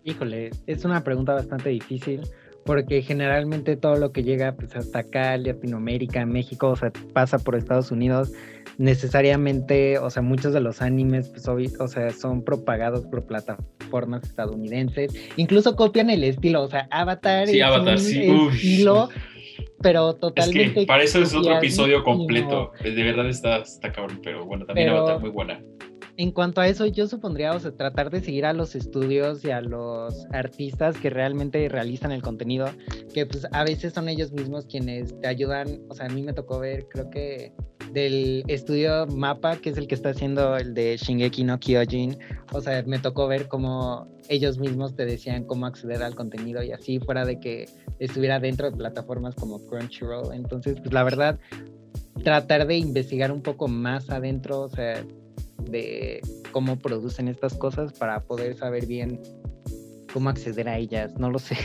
Híjole, 0.04 0.52
es 0.68 0.86
una 0.86 1.04
pregunta 1.04 1.34
bastante 1.34 1.70
difícil 1.70 2.22
porque 2.66 3.04
generalmente 3.04 3.78
todo 3.78 3.96
lo 3.96 4.12
que 4.12 4.24
llega 4.24 4.56
pues, 4.56 4.76
hasta 4.76 5.00
acá, 5.00 5.38
Latinoamérica, 5.38 6.26
México, 6.26 6.70
o 6.70 6.76
sea, 6.76 6.92
pasa 7.14 7.38
por 7.38 7.56
Estados 7.56 7.92
Unidos 7.92 8.32
necesariamente, 8.78 10.00
o 10.00 10.10
sea, 10.10 10.22
muchos 10.22 10.52
de 10.52 10.60
los 10.60 10.82
animes, 10.82 11.30
pues, 11.30 11.48
o 11.48 11.88
sea, 11.88 12.10
son 12.12 12.44
propagados 12.44 13.06
por 13.06 13.26
plataformas 13.26 14.24
estadounidenses, 14.24 15.14
incluso 15.38 15.76
copian 15.76 16.10
el 16.10 16.24
estilo, 16.24 16.64
o 16.64 16.68
sea, 16.68 16.88
Avatar 16.92 17.48
sí, 17.48 17.62
Avatar, 17.62 18.00
sí. 18.00 18.28
estilo, 18.52 19.10
pero 19.82 20.16
totalmente. 20.16 20.64
Es 20.64 20.74
que 20.74 20.86
para 20.86 21.04
eso 21.04 21.22
es 21.22 21.34
otro 21.34 21.58
episodio 21.58 22.04
completo, 22.04 22.72
de 22.84 23.04
verdad 23.04 23.28
está, 23.30 23.58
está 23.58 23.92
cabrón, 23.92 24.20
pero 24.24 24.46
bueno, 24.46 24.66
también 24.66 24.90
Avatar 24.90 25.20
muy 25.20 25.30
buena 25.30 25.62
en 26.18 26.32
cuanto 26.32 26.62
a 26.62 26.68
eso, 26.68 26.86
yo 26.86 27.08
supondría, 27.08 27.52
o 27.52 27.60
sea, 27.60 27.72
tratar 27.72 28.10
de 28.10 28.22
seguir 28.22 28.46
a 28.46 28.54
los 28.54 28.76
estudios 28.76 29.44
y 29.44 29.52
a 29.52 29.62
los 29.62 30.26
artistas 30.32 30.98
que 30.98 31.10
realmente 31.10 31.68
realizan 31.68 32.12
el 32.12 32.22
contenido, 32.22 32.68
que 33.14 33.26
pues 33.26 33.48
a 33.52 33.64
veces 33.64 33.94
son 33.94 34.08
ellos 34.08 34.32
mismos 34.32 34.66
quienes 34.66 35.20
te 35.20 35.28
ayudan, 35.28 35.82
o 35.90 35.94
sea, 35.94 36.06
a 36.06 36.10
mí 36.10 36.22
me 36.22 36.34
tocó 36.34 36.60
ver, 36.60 36.88
creo 36.88 37.10
que 37.10 37.54
del 37.92 38.44
estudio 38.48 39.08
Mapa, 39.08 39.58
que 39.58 39.70
es 39.70 39.78
el 39.78 39.88
que 39.88 39.96
está 39.96 40.10
haciendo 40.10 40.58
el 40.58 40.74
de 40.74 40.98
Shingeki 40.98 41.44
no 41.44 41.60
Kyojin, 41.60 42.18
o 42.52 42.62
sea, 42.62 42.82
me 42.84 43.00
tocó 43.00 43.28
ver 43.28 43.48
cómo 43.48 44.08
ellos 44.30 44.58
mismos 44.58 44.96
te 44.96 45.06
decían 45.06 45.44
cómo 45.44 45.66
acceder 45.66 46.02
al 46.02 46.16
contenido 46.16 46.64
y 46.64 46.72
así, 46.72 47.00
fuera 47.00 47.26
de 47.26 47.40
que 47.40 47.70
estuviera 48.00 48.40
dentro 48.40 48.70
de 48.70 48.78
plataformas 48.78 49.36
como 49.36 49.66
Crunchyroll. 49.68 50.34
Entonces, 50.34 50.78
pues 50.80 50.94
la 50.94 51.04
verdad, 51.04 51.40
tratar 52.24 52.68
de 52.68 52.78
investigar 52.78 53.32
un 53.32 53.42
poco 53.42 53.68
más 53.68 54.10
adentro, 54.10 54.62
o 54.62 54.70
sea, 54.70 55.06
de 55.60 56.22
cómo 56.52 56.78
producen 56.78 57.28
estas 57.28 57.54
cosas 57.54 57.94
para 57.94 58.22
poder 58.22 58.56
saber 58.56 58.86
bien 58.86 59.22
cómo 60.14 60.30
acceder 60.30 60.70
a 60.70 60.78
ellas, 60.78 61.18
no 61.18 61.30
lo 61.30 61.40
sé. 61.40 61.58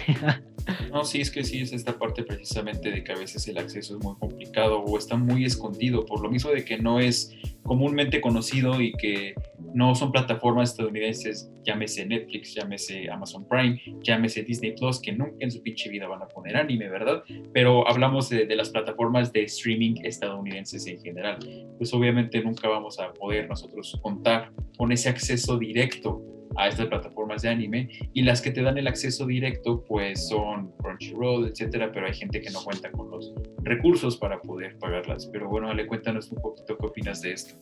No, 0.93 1.05
sí, 1.05 1.21
es 1.21 1.31
que 1.31 1.43
sí, 1.43 1.61
es 1.63 1.73
esta 1.73 1.99
parte 1.99 2.23
precisamente 2.23 2.91
de 2.91 3.03
que 3.03 3.13
a 3.13 3.17
veces 3.17 3.47
el 3.49 3.59
acceso 3.59 3.97
es 3.97 4.05
muy 4.05 4.15
complicado 4.17 4.81
o 4.81 4.99
está 4.99 5.17
muy 5.17 5.45
escondido, 5.45 6.05
por 6.05 6.21
lo 6.21 6.31
mismo 6.31 6.51
de 6.51 6.65
que 6.65 6.79
no 6.79 7.01
es 7.01 7.33
comúnmente 7.63 8.21
conocido 8.21 8.81
y 8.81 8.93
que 8.93 9.35
no 9.75 9.95
son 9.95 10.13
plataformas 10.13 10.71
estadounidenses, 10.71 11.51
llámese 11.65 12.07
Netflix, 12.07 12.55
llámese 12.55 13.11
Amazon 13.11 13.47
Prime, 13.47 13.81
llámese 14.03 14.43
Disney 14.43 14.73
Plus, 14.73 15.01
que 15.01 15.13
nunca 15.13 15.37
en 15.41 15.51
su 15.51 15.63
pinche 15.63 15.89
vida 15.91 16.07
van 16.07 16.23
a 16.23 16.29
poner 16.29 16.57
anime, 16.57 16.89
¿verdad? 16.89 17.23
Pero 17.53 17.87
hablamos 17.89 18.29
de, 18.29 18.47
las 18.55 18.71
plataformas 18.71 19.33
de 19.33 19.45
streaming 19.45 19.95
estadounidenses 20.03 20.87
en 20.87 21.01
general. 21.01 21.39
Pues 21.79 21.93
obviamente 21.95 22.43
nunca 22.43 22.69
vamos 22.69 22.99
a 22.99 23.13
poder 23.13 23.49
nosotros 23.49 23.99
contar 24.03 24.53
con 24.77 24.93
ese 24.93 25.09
acceso 25.09 25.59
directo 25.59 26.23
a 26.57 26.69
estas 26.69 26.87
plataformas 26.87 27.43
de 27.43 27.49
anime 27.49 27.89
y 28.13 28.23
las 28.23 28.43
que 28.43 28.51
te 28.51 28.63
dan 28.63 28.77
el 28.77 28.89
acceso 28.89 29.27
directo 29.27 29.85
pues 29.85 30.29
son 30.29 30.73
Crunchyroll, 30.79 31.47
etcétera, 31.47 31.93
pero 31.93 32.07
hay 32.07 32.15
gente 32.15 32.41
que 32.41 32.51
no 32.51 32.63
cuenta 32.63 32.91
con 32.91 33.11
los 33.11 33.33
recursos 33.63 34.17
para 34.17 34.41
poder 34.41 34.77
pagarlas. 34.79 35.29
Pero 35.33 35.49
bueno, 35.49 35.71
Ale, 35.71 35.87
cuéntanos 35.87 36.31
un 36.33 36.43
poquito 36.43 36.77
qué 36.77 36.87
opinas 36.87 37.23
de 37.23 37.33
esto. 37.33 37.57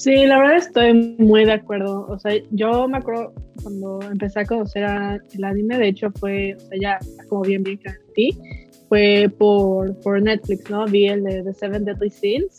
Sí, 0.00 0.24
la 0.24 0.38
verdad 0.38 0.56
estoy 0.56 0.94
muy 1.18 1.44
de 1.44 1.52
acuerdo. 1.52 2.06
O 2.08 2.18
sea, 2.18 2.32
yo 2.52 2.88
me 2.88 2.96
acuerdo 2.96 3.34
cuando 3.62 4.00
empecé 4.00 4.40
a 4.40 4.46
conocer 4.46 4.84
el 5.34 5.44
anime, 5.44 5.76
de 5.76 5.88
hecho 5.88 6.10
fue, 6.12 6.54
o 6.54 6.60
sea, 6.60 6.78
ya 6.80 6.98
como 7.28 7.42
bien 7.42 7.62
bien 7.62 7.76
que 7.76 7.90
ti, 8.14 8.38
fue 8.88 9.30
por, 9.38 9.94
por 10.00 10.22
Netflix, 10.22 10.70
¿no? 10.70 10.86
Vi 10.86 11.06
el 11.06 11.22
de 11.22 11.42
The 11.42 11.52
Seven 11.52 11.84
Deadly 11.84 12.08
Sins 12.08 12.56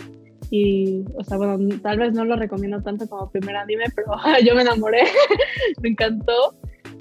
y, 0.51 1.03
o 1.15 1.23
sea, 1.23 1.37
bueno, 1.37 1.57
tal 1.81 1.97
vez 1.97 2.13
no 2.13 2.25
lo 2.25 2.35
recomiendo 2.35 2.79
tanto 2.83 3.07
como 3.07 3.31
primer 3.31 3.55
anime, 3.55 3.85
pero 3.95 4.11
yo 4.45 4.53
me 4.53 4.61
enamoré, 4.61 5.01
me 5.81 5.89
encantó. 5.89 6.53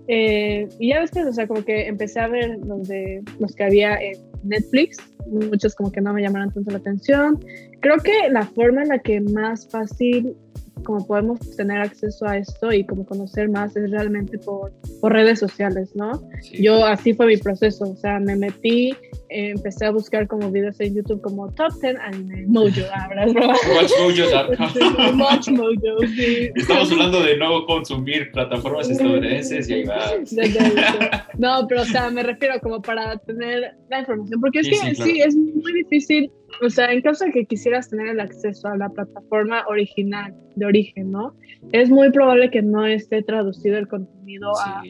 Eh, 0.09 0.66
y 0.78 0.88
ya 0.88 1.07
que, 1.07 1.22
o 1.22 1.32
sea, 1.34 1.47
como 1.47 1.62
que 1.66 1.86
empecé 1.86 2.18
a 2.18 2.28
ver 2.28 2.59
los, 2.64 2.88
de, 2.88 3.22
los 3.38 3.55
que 3.55 3.64
había 3.64 3.95
en 3.97 4.14
Netflix, 4.43 4.99
muchos 5.26 5.74
como 5.74 5.93
que 5.93 6.01
no 6.01 6.12
me 6.12 6.22
llamaron 6.22 6.53
tanto 6.53 6.70
la 6.70 6.78
atención. 6.78 7.45
Creo 7.80 7.99
que 7.99 8.28
la 8.30 8.45
forma 8.45 8.82
en 8.82 8.88
la 8.88 8.99
que 8.99 9.20
más 9.20 9.68
fácil 9.68 10.36
como 10.84 11.06
podemos 11.06 11.38
tener 11.56 11.80
acceso 11.80 12.26
a 12.26 12.36
esto 12.36 12.72
y 12.72 12.84
como 12.84 13.06
conocer 13.06 13.48
más 13.48 13.76
es 13.76 13.90
realmente 13.90 14.38
por, 14.38 14.72
por 15.00 15.12
redes 15.12 15.38
sociales, 15.38 15.90
¿no? 15.94 16.20
Yo 16.52 16.84
así 16.84 17.14
fue 17.14 17.26
mi 17.26 17.36
proceso, 17.36 17.84
o 17.84 17.96
sea, 17.96 18.18
me 18.18 18.36
metí, 18.36 18.90
eh, 19.28 19.50
empecé 19.50 19.86
a 19.86 19.90
buscar 19.90 20.26
como 20.26 20.50
videos 20.50 20.80
en 20.80 20.94
YouTube 20.94 21.20
como 21.20 21.50
Top 21.52 21.72
10 21.80 21.96
Anime 22.00 22.46
Mojo, 22.46 22.80
ahora 22.94 23.24
es 23.24 23.34
Mojo, 23.34 23.52
sí. 26.16 26.50
Estamos 26.54 26.90
hablando 26.92 27.22
de 27.22 27.36
no 27.36 27.66
consumir 27.66 28.30
plataformas 28.32 28.90
estadounidenses 28.90 29.68
y 29.68 29.74
ahí 29.74 29.84
va. 29.84 30.00
No, 31.38 31.66
pero 31.68 31.82
o 31.82 31.86
sea, 31.86 32.10
me 32.10 32.22
refiero 32.22 32.60
como 32.60 32.82
para 32.82 33.16
tener 33.18 33.72
la 33.88 34.00
información, 34.00 34.40
porque 34.40 34.60
es 34.60 34.68
que 34.68 34.94
sí, 34.94 35.20
es 35.20 35.34
muy 35.34 35.72
difícil 35.72 36.30
o 36.62 36.70
sea, 36.70 36.92
en 36.92 37.03
caso 37.03 37.24
de 37.24 37.32
que 37.32 37.46
quisieras 37.46 37.88
tener 37.88 38.09
el 38.09 38.20
acceso 38.20 38.68
a 38.68 38.76
la 38.76 38.88
plataforma 38.88 39.64
original 39.68 40.34
de 40.57 40.66
origen, 40.66 41.11
¿no? 41.11 41.34
Es 41.72 41.90
muy 41.90 42.11
probable 42.11 42.51
que 42.51 42.62
no 42.62 42.86
esté 42.86 43.22
traducido 43.22 43.78
el 43.78 43.88
contenido 43.88 44.53
a, 44.59 44.82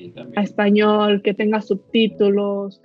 español, 0.43 1.23
que 1.23 1.35
tenga 1.35 1.61
subtítulos, 1.61 2.81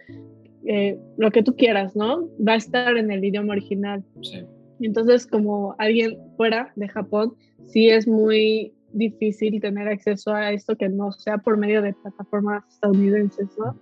eh, 0.65 0.97
lo 1.17 1.31
que 1.31 1.43
tú 1.43 1.55
quieras, 1.55 1.95
¿no? 1.95 2.29
Va 2.45 2.53
a 2.53 2.57
estar 2.57 2.97
en 2.97 3.11
el 3.11 3.23
idioma 3.23 3.53
original. 3.53 4.03
Sí. 4.21 4.43
Entonces, 4.79 5.25
como 5.25 5.75
alguien 5.77 6.17
fuera 6.35 6.71
de 6.75 6.87
Japón, 6.89 7.33
sí 7.65 7.89
es 7.89 8.07
muy 8.07 8.73
difícil 8.91 9.59
tener 9.61 9.87
acceso 9.87 10.33
a 10.33 10.51
esto 10.51 10.75
que 10.75 10.89
no 10.89 11.11
sea 11.11 11.37
por 11.37 11.57
medio 11.57 11.81
de 11.81 11.93
plataformas 11.93 12.63
estadounidenses, 12.69 13.47
¿no? 13.57 13.79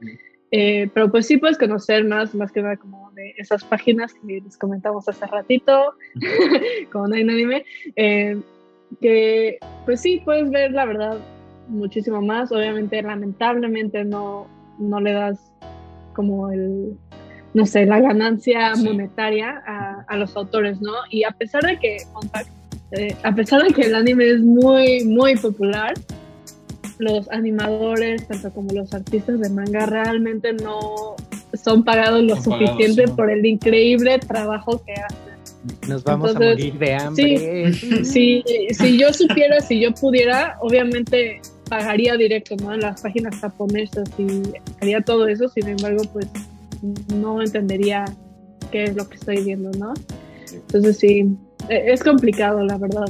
Eh, 0.55 0.87
pero 0.93 1.09
pues 1.09 1.25
sí 1.25 1.37
puedes 1.37 1.57
conocer 1.57 2.05
más, 2.05 2.35
más 2.35 2.51
que 2.51 2.61
nada 2.61 2.77
como 2.77 3.09
de 3.13 3.33
esas 3.37 3.63
páginas 3.63 4.13
que 4.13 4.39
les 4.39 4.55
comentamos 4.55 5.09
hace 5.09 5.25
ratito, 5.25 5.95
como 6.91 7.07
Nine 7.07 7.33
Anime, 7.33 7.65
eh, 7.95 8.39
que 9.01 9.57
pues 9.85 10.01
sí 10.01 10.21
puedes 10.23 10.51
ver 10.51 10.71
la 10.71 10.85
verdad 10.85 11.17
muchísimo 11.69 12.21
más. 12.21 12.51
Obviamente, 12.51 13.01
lamentablemente 13.01 14.05
no, 14.05 14.45
no 14.77 15.01
le 15.01 15.13
das 15.13 15.39
como 16.13 16.51
el, 16.51 16.99
no 17.55 17.65
sé, 17.65 17.87
la 17.87 17.99
ganancia 17.99 18.75
monetaria 18.75 19.63
a, 19.65 20.05
a, 20.07 20.17
los 20.17 20.37
autores, 20.37 20.79
¿no? 20.79 20.93
Y 21.09 21.23
a 21.23 21.31
pesar 21.31 21.63
de 21.63 21.79
que, 21.79 21.97
eh, 22.91 23.15
a 23.23 23.33
pesar 23.33 23.63
de 23.63 23.73
que 23.73 23.87
el 23.87 23.95
anime 23.95 24.29
es 24.29 24.41
muy, 24.41 25.03
muy 25.03 25.35
popular, 25.35 25.95
los 26.99 27.29
animadores, 27.31 28.27
tanto 28.27 28.51
como 28.51 28.71
los 28.73 28.93
artistas 28.93 29.39
de 29.39 29.49
manga, 29.49 29.85
realmente 29.85 30.53
no 30.53 31.15
son 31.53 31.83
pagados 31.83 32.23
lo 32.23 32.35
suficiente 32.41 33.07
por 33.07 33.29
el 33.29 33.45
increíble 33.45 34.19
trabajo 34.19 34.83
que 34.83 34.93
hacen. 34.93 35.33
Nos 35.87 36.03
vamos 36.03 36.35
a 36.35 36.39
morir 36.39 36.77
de 36.77 36.93
hambre. 36.93 37.73
Sí, 38.03 38.43
si 38.71 38.97
yo 38.97 39.13
supiera, 39.13 39.61
si 39.61 39.79
yo 39.79 39.93
pudiera, 39.93 40.57
obviamente 40.61 41.41
pagaría 41.69 42.15
directo, 42.15 42.55
¿no? 42.57 42.73
En 42.73 42.81
las 42.81 43.01
páginas 43.01 43.35
japonesas 43.39 44.09
y 44.17 44.41
haría 44.81 45.01
todo 45.01 45.27
eso, 45.27 45.47
sin 45.49 45.69
embargo, 45.69 46.03
pues 46.11 46.27
no 47.15 47.41
entendería 47.41 48.05
qué 48.71 48.85
es 48.85 48.95
lo 48.95 49.07
que 49.07 49.15
estoy 49.15 49.43
viendo, 49.43 49.71
¿no? 49.79 49.93
Entonces 50.51 50.97
sí, 50.97 51.35
e, 51.69 51.93
es 51.93 52.03
complicado, 52.03 52.61
la 52.63 52.77
verdad. 52.77 53.07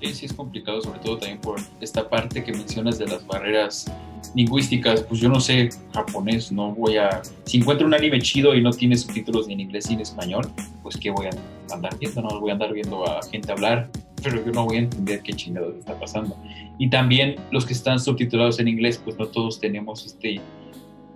Sí, 0.00 0.14
sí 0.14 0.26
es 0.26 0.32
complicado, 0.32 0.80
sobre 0.80 1.00
todo 1.00 1.18
también 1.18 1.40
por 1.40 1.60
esta 1.80 2.08
parte 2.08 2.44
que 2.44 2.52
mencionas 2.52 2.98
de 2.98 3.06
las 3.06 3.26
barreras 3.26 3.90
lingüísticas. 4.34 5.02
Pues 5.02 5.20
yo 5.20 5.28
no 5.28 5.40
sé 5.40 5.70
japonés, 5.92 6.52
no 6.52 6.72
voy 6.72 6.96
a... 6.96 7.22
Si 7.44 7.58
encuentro 7.58 7.86
un 7.86 7.94
anime 7.94 8.20
chido 8.20 8.54
y 8.54 8.62
no 8.62 8.70
tiene 8.70 8.96
subtítulos 8.96 9.48
ni 9.48 9.54
en 9.54 9.60
inglés 9.60 9.88
ni 9.88 9.96
en 9.96 10.00
español, 10.02 10.46
pues 10.82 10.96
¿qué 10.96 11.10
voy 11.10 11.26
a 11.26 11.74
andar 11.74 11.98
viendo? 11.98 12.22
No 12.22 12.40
voy 12.40 12.50
a 12.50 12.52
andar 12.52 12.72
viendo 12.72 13.04
a 13.08 13.20
gente 13.22 13.50
hablar, 13.50 13.90
pero 14.22 14.44
yo 14.44 14.52
no 14.52 14.66
voy 14.66 14.76
a 14.76 14.80
entender 14.80 15.22
qué 15.22 15.32
chingados 15.32 15.74
está 15.76 15.98
pasando. 15.98 16.36
Y 16.78 16.90
también 16.90 17.36
los 17.50 17.66
que 17.66 17.72
están 17.72 17.98
subtitulados 17.98 18.60
en 18.60 18.68
inglés, 18.68 19.00
pues 19.02 19.18
no 19.18 19.26
todos 19.26 19.58
tenemos 19.58 20.06
este 20.06 20.40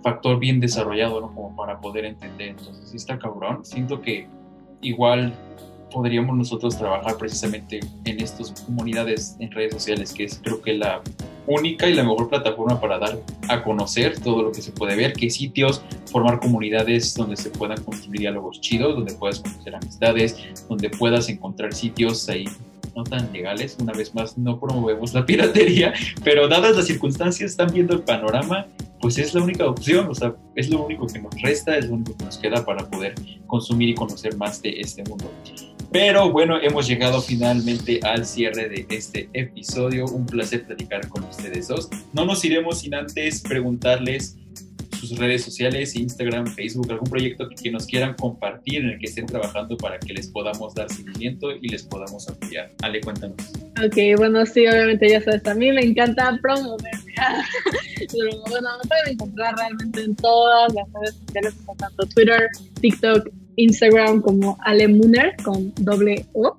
factor 0.03 0.37
bien 0.37 0.59
desarrollado, 0.59 1.21
¿no? 1.21 1.33
Como 1.33 1.55
para 1.55 1.79
poder 1.79 2.05
entender. 2.05 2.49
Entonces, 2.49 2.89
sí 2.89 2.97
está 2.97 3.17
cabrón. 3.17 3.63
Siento 3.63 4.01
que 4.01 4.27
igual 4.81 5.33
podríamos 5.93 6.35
nosotros 6.35 6.77
trabajar 6.77 7.17
precisamente 7.17 7.79
en 8.05 8.19
estas 8.19 8.51
comunidades 8.63 9.37
en 9.39 9.51
redes 9.51 9.73
sociales, 9.73 10.11
que 10.11 10.25
es 10.25 10.41
creo 10.43 10.61
que 10.61 10.73
la 10.73 11.01
única 11.45 11.87
y 11.87 11.93
la 11.93 12.03
mejor 12.03 12.29
plataforma 12.29 12.79
para 12.81 12.97
dar 12.99 13.19
a 13.49 13.63
conocer 13.63 14.19
todo 14.19 14.43
lo 14.43 14.51
que 14.51 14.61
se 14.61 14.71
puede 14.71 14.95
ver, 14.95 15.13
qué 15.13 15.29
sitios, 15.29 15.81
formar 16.11 16.39
comunidades 16.39 17.13
donde 17.13 17.35
se 17.35 17.49
puedan 17.49 17.81
construir 17.83 18.21
diálogos 18.21 18.59
chidos, 18.61 18.95
donde 18.95 19.13
puedas 19.13 19.39
conocer 19.39 19.75
amistades, 19.75 20.37
donde 20.67 20.89
puedas 20.89 21.29
encontrar 21.29 21.73
sitios 21.73 22.27
ahí 22.29 22.45
no 22.95 23.03
tan 23.03 23.31
legales. 23.33 23.77
Una 23.79 23.93
vez 23.93 24.13
más, 24.13 24.37
no 24.37 24.59
promovemos 24.59 25.13
la 25.13 25.25
piratería, 25.25 25.93
pero 26.23 26.47
dadas 26.47 26.75
las 26.75 26.85
circunstancias, 26.85 27.51
están 27.51 27.71
viendo 27.73 27.93
el 27.93 28.01
panorama, 28.01 28.67
pues 29.03 29.17
es 29.17 29.33
la 29.33 29.43
única 29.43 29.67
opción, 29.67 30.07
o 30.09 30.15
sea, 30.15 30.33
es 30.55 30.69
lo 30.69 30.85
único 30.85 31.05
que 31.07 31.19
nos 31.19 31.41
resta, 31.41 31.77
es 31.77 31.87
lo 31.87 31.95
único 31.95 32.15
que 32.15 32.23
nos 32.23 32.37
queda 32.37 32.63
para 32.63 32.89
poder 32.89 33.13
consumir 33.47 33.89
y 33.89 33.95
conocer 33.95 34.37
más 34.37 34.61
de 34.61 34.79
este 34.79 35.03
mundo. 35.03 35.29
Pero 35.91 36.31
bueno, 36.31 36.57
hemos 36.61 36.87
llegado 36.87 37.21
finalmente 37.21 37.99
al 38.01 38.25
cierre 38.25 38.69
de 38.69 38.87
este 38.89 39.29
episodio. 39.33 40.05
Un 40.05 40.25
placer 40.25 40.65
platicar 40.65 41.05
con 41.09 41.25
ustedes 41.25 41.67
dos. 41.67 41.89
No 42.13 42.23
nos 42.23 42.45
iremos 42.45 42.79
sin 42.79 42.95
antes 42.95 43.41
preguntarles 43.41 44.37
sus 44.93 45.19
redes 45.19 45.43
sociales, 45.43 45.97
Instagram, 45.97 46.47
Facebook, 46.47 46.89
algún 46.89 47.09
proyecto 47.09 47.49
que, 47.49 47.71
nos 47.71 47.85
quieran 47.85 48.13
compartir 48.13 48.85
en 48.85 48.91
el 48.91 48.99
que 48.99 49.07
estén 49.07 49.25
trabajando 49.25 49.75
para 49.75 49.99
que 49.99 50.13
les 50.13 50.29
podamos 50.29 50.73
dar 50.75 50.89
seguimiento 50.89 51.51
y 51.51 51.67
les 51.67 51.83
podamos 51.83 52.29
apoyar. 52.29 52.71
Ale, 52.81 53.01
cuéntanos. 53.01 53.35
Ok, 53.85 53.97
bueno, 54.15 54.45
sí, 54.45 54.65
obviamente 54.65 55.09
ya 55.09 55.19
sabes, 55.19 55.45
a 55.45 55.55
mí 55.55 55.73
me 55.73 55.83
encanta 55.83 56.39
promoverme. 56.41 57.02
Pero 58.11 58.41
bueno, 58.49 58.69
me 58.81 58.87
pueden 58.87 59.13
encontrar 59.13 59.55
realmente 59.57 60.01
en 60.01 60.15
todas 60.15 60.73
las 60.73 60.85
redes 60.93 61.15
sociales, 61.15 61.55
tanto 61.77 62.05
Twitter, 62.07 62.49
TikTok, 62.81 63.29
Instagram 63.55 64.21
como 64.21 64.57
Ale 64.61 64.87
Muner 64.87 65.35
con 65.43 65.73
doble 65.77 66.25
O. 66.33 66.57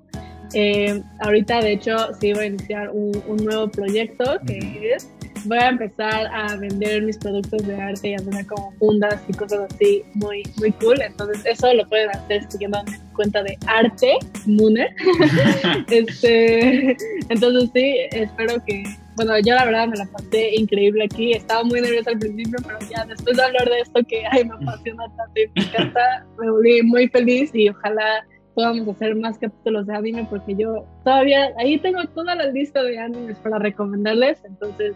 Eh, 0.53 1.01
ahorita, 1.21 1.59
de 1.59 1.73
hecho, 1.73 1.97
sí 2.19 2.33
voy 2.33 2.43
a 2.43 2.47
iniciar 2.47 2.89
un, 2.91 3.11
un 3.27 3.37
nuevo 3.43 3.69
proyecto 3.69 4.39
que 4.47 4.93
es 4.95 5.09
voy 5.45 5.57
a 5.57 5.69
empezar 5.69 6.27
a 6.33 6.55
vender 6.55 7.03
mis 7.03 7.17
productos 7.17 7.65
de 7.65 7.75
arte 7.75 8.09
y 8.09 8.13
a 8.13 8.47
como 8.47 8.71
fundas 8.73 9.21
y 9.27 9.33
cosas 9.33 9.71
así 9.71 10.03
muy, 10.13 10.43
muy 10.57 10.71
cool. 10.73 11.01
Entonces, 11.01 11.45
eso 11.45 11.73
lo 11.73 11.87
pueden 11.87 12.09
hacer 12.09 12.49
siguiendo 12.49 12.83
mi 12.83 12.93
cuenta 13.13 13.43
de 13.43 13.57
arte, 13.67 14.13
Mooner. 14.45 14.93
este, 15.89 16.97
entonces, 17.29 17.69
sí, 17.73 17.95
espero 18.11 18.63
que. 18.65 18.83
Bueno, 19.15 19.39
yo 19.39 19.55
la 19.55 19.65
verdad 19.65 19.87
me 19.87 19.97
la 19.97 20.05
pasé 20.05 20.55
increíble 20.55 21.05
aquí. 21.05 21.31
Estaba 21.33 21.63
muy 21.63 21.79
nerviosa 21.79 22.11
al 22.11 22.19
principio, 22.19 22.57
pero 22.65 22.79
ya 22.89 23.05
después 23.05 23.37
de 23.37 23.43
hablar 23.43 23.69
de 23.69 23.79
esto 23.79 24.01
que 24.07 24.23
ay, 24.31 24.43
me 24.43 24.55
apasiona 24.55 25.05
tanto 25.15 25.39
y 25.39 25.47
me 25.55 25.65
encanta, 25.65 26.25
me 26.37 26.51
volví 26.51 26.81
muy 26.83 27.07
feliz 27.07 27.51
y 27.53 27.69
ojalá 27.69 28.25
podamos 28.53 28.87
hacer 28.87 29.15
más 29.15 29.37
capítulos 29.37 29.87
de 29.87 29.95
anime 29.95 30.27
porque 30.29 30.55
yo 30.55 30.85
todavía 31.03 31.51
ahí 31.57 31.77
tengo 31.77 32.03
toda 32.13 32.35
la 32.35 32.47
lista 32.47 32.83
de 32.83 32.99
animes 32.99 33.37
para 33.39 33.59
recomendarles. 33.59 34.43
Entonces, 34.45 34.95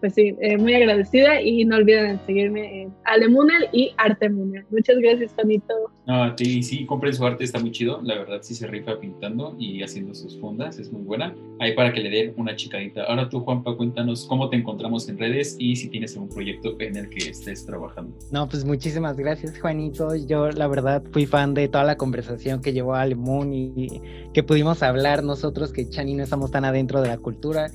pues 0.00 0.14
sí, 0.14 0.34
eh, 0.40 0.56
muy 0.56 0.74
agradecida 0.74 1.40
y 1.40 1.64
no 1.64 1.76
olviden 1.76 2.18
seguirme 2.26 2.82
en 2.82 2.94
Alemunel 3.04 3.68
y 3.72 3.92
Artemunel. 3.98 4.64
Muchas 4.70 4.96
gracias, 4.98 5.32
Juanito. 5.34 5.74
No, 6.06 6.36
sí, 6.36 6.62
sí, 6.62 6.86
compren 6.86 7.14
su 7.14 7.24
arte, 7.24 7.44
está 7.44 7.60
muy 7.60 7.70
chido. 7.70 8.00
La 8.02 8.18
verdad, 8.18 8.38
sí 8.42 8.54
se 8.54 8.66
rifa 8.66 8.98
pintando 8.98 9.54
y 9.58 9.82
haciendo 9.82 10.14
sus 10.14 10.38
fundas, 10.40 10.78
es 10.78 10.90
muy 10.90 11.02
buena. 11.02 11.34
Ahí 11.60 11.74
para 11.74 11.92
que 11.92 12.00
le 12.00 12.10
den 12.10 12.34
una 12.36 12.56
chicadita. 12.56 13.04
Ahora 13.04 13.28
tú, 13.28 13.40
Juanpa, 13.40 13.76
cuéntanos 13.76 14.26
cómo 14.26 14.48
te 14.48 14.56
encontramos 14.56 15.08
en 15.08 15.18
redes 15.18 15.56
y 15.58 15.76
si 15.76 15.88
tienes 15.88 16.14
algún 16.14 16.30
proyecto 16.30 16.74
en 16.80 16.96
el 16.96 17.08
que 17.10 17.28
estés 17.28 17.66
trabajando. 17.66 18.16
No, 18.32 18.48
pues 18.48 18.64
muchísimas 18.64 19.16
gracias, 19.16 19.60
Juanito. 19.60 20.16
Yo, 20.16 20.50
la 20.50 20.66
verdad, 20.66 21.02
fui 21.12 21.26
fan 21.26 21.54
de 21.54 21.68
toda 21.68 21.84
la 21.84 21.96
conversación 21.96 22.60
que 22.60 22.72
llevó 22.72 22.94
Alemun 22.94 23.52
y 23.52 24.00
que 24.32 24.42
pudimos 24.42 24.82
hablar 24.82 25.22
nosotros, 25.22 25.72
que 25.72 25.88
Chani 25.88 26.14
no 26.14 26.24
estamos 26.24 26.50
tan 26.50 26.64
adentro 26.64 27.02
de 27.02 27.08
la 27.08 27.18
cultura 27.18 27.70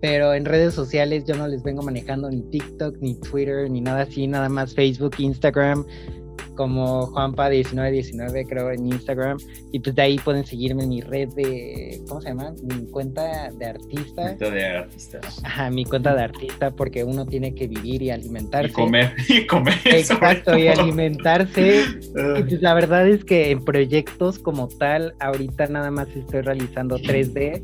pero 0.00 0.34
en 0.34 0.44
redes 0.44 0.74
sociales 0.74 1.24
yo 1.26 1.34
no 1.36 1.48
les 1.48 1.62
vengo 1.62 1.82
manejando 1.82 2.30
ni 2.30 2.42
TikTok, 2.50 2.96
ni 3.00 3.14
Twitter, 3.20 3.70
ni 3.70 3.80
nada 3.80 4.02
así, 4.02 4.26
nada 4.26 4.48
más 4.48 4.74
Facebook, 4.74 5.14
Instagram, 5.18 5.84
como 6.56 7.06
Juanpa1919 7.12 8.46
creo 8.48 8.70
en 8.70 8.86
Instagram, 8.86 9.38
y 9.72 9.78
pues 9.78 9.94
de 9.94 10.02
ahí 10.02 10.18
pueden 10.18 10.44
seguirme 10.44 10.84
en 10.84 10.88
mi 10.88 11.00
red 11.00 11.28
de, 11.34 12.00
¿cómo 12.08 12.20
se 12.20 12.28
llama? 12.28 12.52
Mi 12.62 12.86
cuenta 12.86 13.50
de 13.50 13.66
artista. 13.66 14.22
Cuenta 14.22 14.50
de 14.50 14.66
artista. 14.66 15.20
Ajá, 15.44 15.70
mi 15.70 15.84
cuenta 15.84 16.14
de 16.14 16.22
artista 16.22 16.70
porque 16.70 17.04
uno 17.04 17.26
tiene 17.26 17.54
que 17.54 17.68
vivir 17.68 18.02
y 18.02 18.10
alimentarse. 18.10 18.66
Y 18.66 18.72
comer, 18.72 19.14
y 19.28 19.46
comer. 19.46 19.74
Exacto, 19.84 20.56
y 20.56 20.68
alimentarse. 20.68 21.84
y 22.38 22.42
pues 22.42 22.62
la 22.62 22.74
verdad 22.74 23.06
es 23.08 23.24
que 23.24 23.50
en 23.50 23.64
proyectos 23.64 24.38
como 24.38 24.68
tal, 24.68 25.14
ahorita 25.20 25.66
nada 25.66 25.90
más 25.90 26.08
estoy 26.16 26.40
realizando 26.40 26.98
3D 26.98 27.62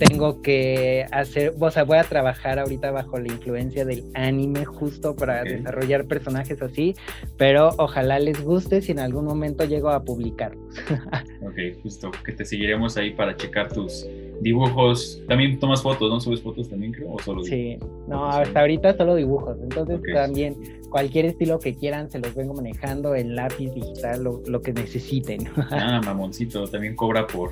tengo 0.00 0.40
que 0.40 1.04
hacer, 1.12 1.52
o 1.60 1.70
sea, 1.70 1.84
voy 1.84 1.98
a 1.98 2.04
trabajar 2.04 2.58
ahorita 2.58 2.90
bajo 2.90 3.18
la 3.18 3.28
influencia 3.28 3.84
del 3.84 4.02
anime 4.14 4.64
justo 4.64 5.14
para 5.14 5.44
desarrollar 5.44 6.06
personajes 6.06 6.62
así, 6.62 6.94
pero 7.36 7.68
ojalá 7.76 8.18
les 8.18 8.42
guste 8.42 8.80
si 8.80 8.92
en 8.92 9.00
algún 9.00 9.26
momento 9.26 9.66
llego 9.66 9.90
a 9.90 10.02
publicarlos. 10.02 10.74
ok, 11.42 11.82
justo, 11.82 12.10
que 12.24 12.32
te 12.32 12.46
seguiremos 12.46 12.96
ahí 12.96 13.10
para 13.10 13.36
checar 13.36 13.70
tus 13.70 14.06
dibujos. 14.40 15.22
También 15.28 15.58
tomas 15.58 15.82
fotos, 15.82 16.10
¿no? 16.10 16.18
¿Subes 16.18 16.40
fotos 16.40 16.70
también, 16.70 16.92
creo? 16.92 17.12
¿O 17.12 17.18
solo 17.18 17.44
sí, 17.44 17.76
no, 18.08 18.26
hasta 18.26 18.60
ahorita 18.60 18.96
solo 18.96 19.16
dibujos. 19.16 19.58
Entonces 19.62 20.00
también 20.14 20.80
cualquier 20.88 21.26
estilo 21.26 21.58
que 21.58 21.74
quieran 21.74 22.10
se 22.10 22.20
los 22.20 22.34
vengo 22.34 22.54
manejando 22.54 23.14
en 23.14 23.36
lápiz 23.36 23.70
digital, 23.74 24.24
lo, 24.24 24.42
lo 24.46 24.62
que 24.62 24.72
necesiten. 24.72 25.46
ah, 25.70 26.00
mamoncito, 26.02 26.66
también 26.68 26.96
cobra 26.96 27.26
por 27.26 27.50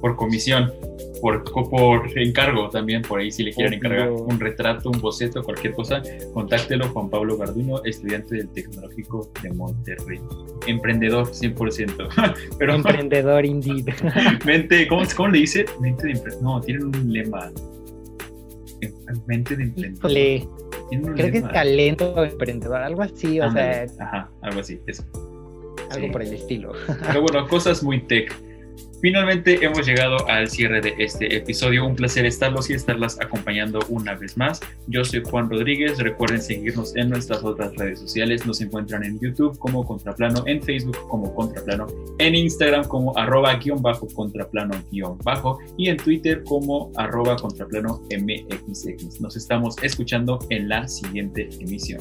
por 0.00 0.16
comisión, 0.16 0.72
por, 1.20 1.44
por 1.44 2.18
encargo 2.18 2.68
también, 2.70 3.02
por 3.02 3.20
ahí 3.20 3.30
si 3.30 3.42
le 3.42 3.52
quieren 3.52 3.74
encargar 3.74 4.10
un 4.10 4.38
retrato, 4.38 4.90
un 4.90 5.00
boceto, 5.00 5.42
cualquier 5.42 5.74
cosa, 5.74 6.02
contáctelo 6.34 6.88
Juan 6.88 7.08
Pablo 7.08 7.36
Garduño, 7.36 7.82
estudiante 7.84 8.36
del 8.36 8.48
Tecnológico 8.50 9.30
de 9.42 9.50
Monterrey. 9.52 10.20
Emprendedor 10.66 11.26
100%. 11.26 12.34
Pero, 12.58 12.74
Emprendedor 12.74 13.44
indeed. 13.44 13.88
Mente, 14.44 14.86
¿cómo, 14.88 15.02
¿cómo, 15.16 15.28
le 15.28 15.40
dice? 15.40 15.64
Mente 15.80 16.06
de 16.06 16.12
emprendedor. 16.12 16.42
No, 16.42 16.60
tienen 16.60 16.84
un 16.84 17.12
lema. 17.12 17.50
Mente 19.26 19.56
de 19.56 19.64
emprendedor. 19.64 20.56
Creo 21.14 21.32
que 21.32 21.38
es 21.38 21.48
talento 21.48 22.24
emprendedor, 22.24 22.82
algo 22.82 23.02
así, 23.02 23.40
o 23.40 23.50
sea. 23.50 23.86
Ajá, 23.98 24.30
algo 24.42 24.60
así, 24.60 24.80
eso. 24.86 25.04
Algo 25.90 26.10
por 26.12 26.22
el 26.22 26.32
estilo. 26.32 26.72
Pero 27.06 27.22
bueno, 27.22 27.46
cosas 27.48 27.82
muy 27.82 28.00
tech. 28.00 28.34
Finalmente 29.00 29.62
hemos 29.64 29.86
llegado 29.86 30.26
al 30.28 30.48
cierre 30.48 30.80
de 30.80 30.94
este 30.98 31.36
episodio. 31.36 31.86
Un 31.86 31.94
placer 31.94 32.24
estarlos 32.24 32.70
y 32.70 32.72
estarlas 32.72 33.20
acompañando 33.20 33.80
una 33.90 34.14
vez 34.14 34.36
más. 34.36 34.60
Yo 34.86 35.04
soy 35.04 35.22
Juan 35.22 35.50
Rodríguez. 35.50 35.98
Recuerden 35.98 36.40
seguirnos 36.40 36.96
en 36.96 37.10
nuestras 37.10 37.44
otras 37.44 37.74
redes 37.76 38.00
sociales. 38.00 38.46
Nos 38.46 38.60
encuentran 38.60 39.04
en 39.04 39.20
YouTube 39.20 39.58
como 39.58 39.84
Contraplano, 39.84 40.42
en 40.46 40.62
Facebook 40.62 40.96
como 41.08 41.34
Contraplano, 41.34 41.86
en 42.18 42.34
Instagram 42.34 42.84
como 42.84 43.16
arroba 43.16 43.54
guion 43.56 43.82
bajo 43.82 44.06
contraplano 44.08 44.74
guion 44.90 45.18
bajo 45.18 45.58
y 45.76 45.88
en 45.88 45.98
Twitter 45.98 46.42
como 46.44 46.90
arroba 46.96 47.36
contraplano 47.36 48.02
mxx. 48.10 49.20
Nos 49.20 49.36
estamos 49.36 49.76
escuchando 49.82 50.38
en 50.48 50.68
la 50.68 50.88
siguiente 50.88 51.48
emisión. 51.60 52.00